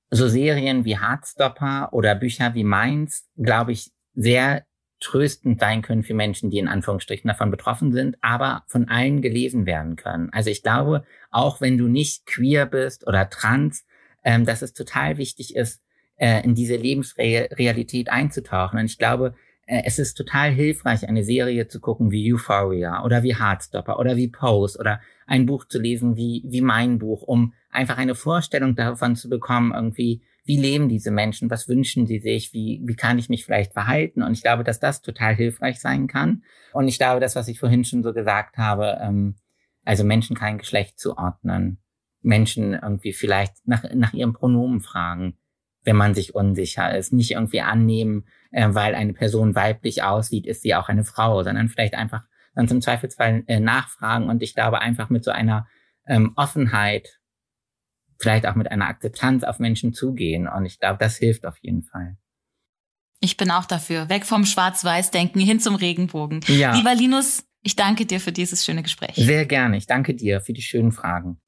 so 0.09 0.27
Serien 0.27 0.83
wie 0.83 0.99
Heartstopper 0.99 1.89
oder 1.93 2.15
Bücher 2.15 2.53
wie 2.53 2.63
Mainz, 2.63 3.29
glaube 3.37 3.71
ich, 3.71 3.91
sehr 4.13 4.65
tröstend 4.99 5.59
sein 5.59 5.81
können 5.81 6.03
für 6.03 6.13
Menschen, 6.13 6.51
die 6.51 6.59
in 6.59 6.67
Anführungsstrichen 6.67 7.27
davon 7.27 7.49
betroffen 7.49 7.91
sind, 7.91 8.17
aber 8.21 8.63
von 8.67 8.87
allen 8.87 9.21
gelesen 9.21 9.65
werden 9.65 9.95
können. 9.95 10.29
Also 10.31 10.49
ich 10.49 10.61
glaube, 10.61 11.03
auch 11.31 11.59
wenn 11.59 11.77
du 11.77 11.87
nicht 11.87 12.25
queer 12.25 12.65
bist 12.65 13.07
oder 13.07 13.29
trans, 13.29 13.85
ähm, 14.23 14.45
dass 14.45 14.61
es 14.61 14.73
total 14.73 15.17
wichtig 15.17 15.55
ist, 15.55 15.81
äh, 16.17 16.43
in 16.43 16.53
diese 16.53 16.75
Lebensrealität 16.75 18.09
einzutauchen. 18.09 18.79
Und 18.79 18.85
ich 18.85 18.99
glaube, 18.99 19.33
äh, 19.65 19.81
es 19.85 19.97
ist 19.97 20.13
total 20.13 20.51
hilfreich, 20.51 21.07
eine 21.09 21.23
Serie 21.23 21.67
zu 21.67 21.79
gucken 21.79 22.11
wie 22.11 22.31
Euphoria 22.31 23.03
oder 23.03 23.23
wie 23.23 23.35
Heartstopper 23.35 23.97
oder 23.97 24.15
wie 24.17 24.27
Pose 24.27 24.77
oder 24.77 25.01
ein 25.31 25.45
Buch 25.45 25.63
zu 25.63 25.79
lesen 25.79 26.17
wie, 26.17 26.43
wie 26.45 26.59
mein 26.59 26.99
Buch, 26.99 27.21
um 27.21 27.53
einfach 27.69 27.97
eine 27.97 28.15
Vorstellung 28.15 28.75
davon 28.75 29.15
zu 29.15 29.29
bekommen, 29.29 29.71
irgendwie, 29.73 30.21
wie 30.43 30.57
leben 30.57 30.89
diese 30.89 31.09
Menschen, 31.09 31.49
was 31.49 31.69
wünschen 31.69 32.05
sie 32.05 32.19
sich, 32.19 32.51
wie, 32.51 32.81
wie 32.83 32.95
kann 32.95 33.17
ich 33.17 33.29
mich 33.29 33.45
vielleicht 33.45 33.71
verhalten. 33.71 34.23
Und 34.23 34.33
ich 34.33 34.41
glaube, 34.41 34.65
dass 34.65 34.81
das 34.81 35.01
total 35.01 35.33
hilfreich 35.33 35.79
sein 35.79 36.07
kann. 36.07 36.43
Und 36.73 36.89
ich 36.89 36.97
glaube, 36.97 37.21
das, 37.21 37.37
was 37.37 37.47
ich 37.47 37.61
vorhin 37.61 37.85
schon 37.85 38.03
so 38.03 38.11
gesagt 38.11 38.57
habe, 38.57 38.99
ähm, 39.01 39.35
also 39.85 40.03
Menschen 40.03 40.35
kein 40.35 40.57
Geschlecht 40.57 40.99
zuordnen, 40.99 41.77
Menschen 42.21 42.73
irgendwie 42.73 43.13
vielleicht 43.13 43.53
nach, 43.65 43.85
nach 43.93 44.13
ihrem 44.13 44.33
Pronomen 44.33 44.81
fragen, 44.81 45.37
wenn 45.85 45.95
man 45.95 46.13
sich 46.13 46.35
unsicher 46.35 46.93
ist, 46.93 47.13
nicht 47.13 47.31
irgendwie 47.31 47.61
annehmen, 47.61 48.25
äh, 48.51 48.67
weil 48.71 48.95
eine 48.95 49.13
Person 49.13 49.55
weiblich 49.55 50.03
aussieht, 50.03 50.45
ist 50.45 50.61
sie 50.61 50.75
auch 50.75 50.89
eine 50.89 51.05
Frau, 51.05 51.41
sondern 51.41 51.69
vielleicht 51.69 51.93
einfach 51.93 52.25
dann 52.53 52.67
zum 52.67 52.81
Zweifelsfall 52.81 53.43
äh, 53.47 53.59
nachfragen 53.59 54.29
und 54.29 54.43
ich 54.43 54.53
glaube 54.53 54.79
einfach 54.79 55.09
mit 55.09 55.23
so 55.23 55.31
einer 55.31 55.67
ähm, 56.07 56.33
Offenheit, 56.35 57.19
vielleicht 58.19 58.45
auch 58.45 58.55
mit 58.55 58.69
einer 58.71 58.87
Akzeptanz 58.87 59.43
auf 59.43 59.59
Menschen 59.59 59.93
zugehen 59.93 60.47
und 60.47 60.65
ich 60.65 60.79
glaube, 60.79 60.97
das 60.99 61.17
hilft 61.17 61.45
auf 61.45 61.57
jeden 61.61 61.83
Fall. 61.83 62.17
Ich 63.19 63.37
bin 63.37 63.51
auch 63.51 63.65
dafür. 63.65 64.09
Weg 64.09 64.25
vom 64.25 64.45
Schwarz-Weiß-Denken 64.45 65.39
hin 65.39 65.59
zum 65.59 65.75
Regenbogen. 65.75 66.41
Ja. 66.47 66.75
Lieber 66.75 66.95
Linus, 66.95 67.45
ich 67.61 67.75
danke 67.75 68.07
dir 68.07 68.19
für 68.19 68.31
dieses 68.31 68.65
schöne 68.65 68.81
Gespräch. 68.81 69.15
Sehr 69.15 69.45
gerne. 69.45 69.77
Ich 69.77 69.85
danke 69.85 70.15
dir 70.15 70.41
für 70.41 70.53
die 70.53 70.63
schönen 70.63 70.91
Fragen. 70.91 71.39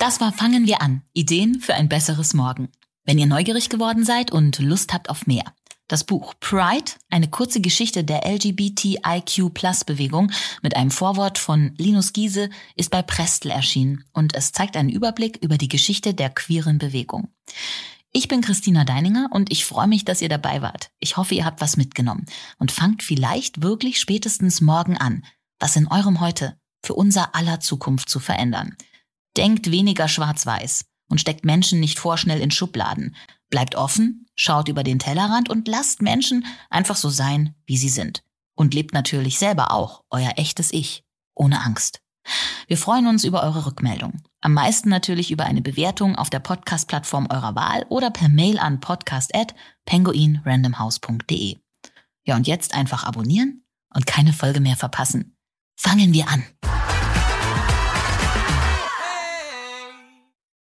Das 0.00 0.20
war 0.20 0.32
Fangen 0.32 0.66
wir 0.66 0.82
an. 0.82 1.02
Ideen 1.12 1.60
für 1.60 1.74
ein 1.74 1.88
besseres 1.88 2.34
Morgen. 2.34 2.70
Wenn 3.04 3.18
ihr 3.18 3.26
neugierig 3.26 3.68
geworden 3.68 4.04
seid 4.04 4.32
und 4.32 4.58
Lust 4.58 4.92
habt 4.92 5.08
auf 5.08 5.26
mehr. 5.26 5.44
Das 5.88 6.04
Buch 6.04 6.34
Pride, 6.38 6.92
eine 7.08 7.28
kurze 7.28 7.62
Geschichte 7.62 8.04
der 8.04 8.26
LGBTIQ-Plus-Bewegung 8.26 10.30
mit 10.60 10.76
einem 10.76 10.90
Vorwort 10.90 11.38
von 11.38 11.72
Linus 11.78 12.12
Giese, 12.12 12.50
ist 12.76 12.90
bei 12.90 13.00
Prestel 13.00 13.50
erschienen 13.50 14.04
und 14.12 14.34
es 14.34 14.52
zeigt 14.52 14.76
einen 14.76 14.90
Überblick 14.90 15.38
über 15.42 15.56
die 15.56 15.68
Geschichte 15.68 16.12
der 16.12 16.28
queeren 16.28 16.76
Bewegung. 16.76 17.28
Ich 18.12 18.28
bin 18.28 18.42
Christina 18.42 18.84
Deininger 18.84 19.30
und 19.32 19.50
ich 19.50 19.64
freue 19.64 19.88
mich, 19.88 20.04
dass 20.04 20.20
ihr 20.20 20.28
dabei 20.28 20.60
wart. 20.60 20.90
Ich 20.98 21.16
hoffe, 21.16 21.34
ihr 21.34 21.46
habt 21.46 21.62
was 21.62 21.78
mitgenommen 21.78 22.26
und 22.58 22.70
fangt 22.70 23.02
vielleicht 23.02 23.62
wirklich 23.62 23.98
spätestens 23.98 24.60
morgen 24.60 24.98
an, 24.98 25.24
was 25.58 25.76
in 25.76 25.88
eurem 25.88 26.20
Heute 26.20 26.58
für 26.84 26.92
unser 26.92 27.34
aller 27.34 27.60
Zukunft 27.60 28.10
zu 28.10 28.20
verändern. 28.20 28.76
Denkt 29.38 29.70
weniger 29.70 30.06
schwarz-weiß 30.06 30.84
und 31.08 31.20
steckt 31.20 31.46
Menschen 31.46 31.80
nicht 31.80 31.98
vorschnell 31.98 32.42
in 32.42 32.50
Schubladen. 32.50 33.16
Bleibt 33.50 33.74
offen, 33.74 34.26
schaut 34.34 34.68
über 34.68 34.82
den 34.82 34.98
Tellerrand 34.98 35.48
und 35.48 35.68
lasst 35.68 36.02
Menschen 36.02 36.44
einfach 36.70 36.96
so 36.96 37.08
sein, 37.08 37.54
wie 37.66 37.76
sie 37.76 37.88
sind. 37.88 38.22
Und 38.54 38.74
lebt 38.74 38.92
natürlich 38.92 39.38
selber 39.38 39.72
auch 39.72 40.02
euer 40.10 40.32
echtes 40.36 40.72
Ich, 40.72 41.04
ohne 41.34 41.62
Angst. 41.62 42.00
Wir 42.66 42.76
freuen 42.76 43.06
uns 43.06 43.24
über 43.24 43.42
eure 43.42 43.64
Rückmeldung. 43.66 44.22
Am 44.40 44.52
meisten 44.52 44.88
natürlich 44.88 45.30
über 45.30 45.44
eine 45.44 45.62
Bewertung 45.62 46.16
auf 46.16 46.30
der 46.30 46.40
Podcast-Plattform 46.40 47.28
eurer 47.30 47.54
Wahl 47.54 47.86
oder 47.88 48.10
per 48.10 48.28
Mail 48.28 48.58
an 48.58 48.80
podcast@penguinrandomhouse.de. 48.80 51.58
Ja, 52.24 52.36
und 52.36 52.46
jetzt 52.46 52.74
einfach 52.74 53.04
abonnieren 53.04 53.64
und 53.94 54.04
keine 54.06 54.34
Folge 54.34 54.60
mehr 54.60 54.76
verpassen. 54.76 55.34
Fangen 55.76 56.12
wir 56.12 56.28
an. 56.28 56.44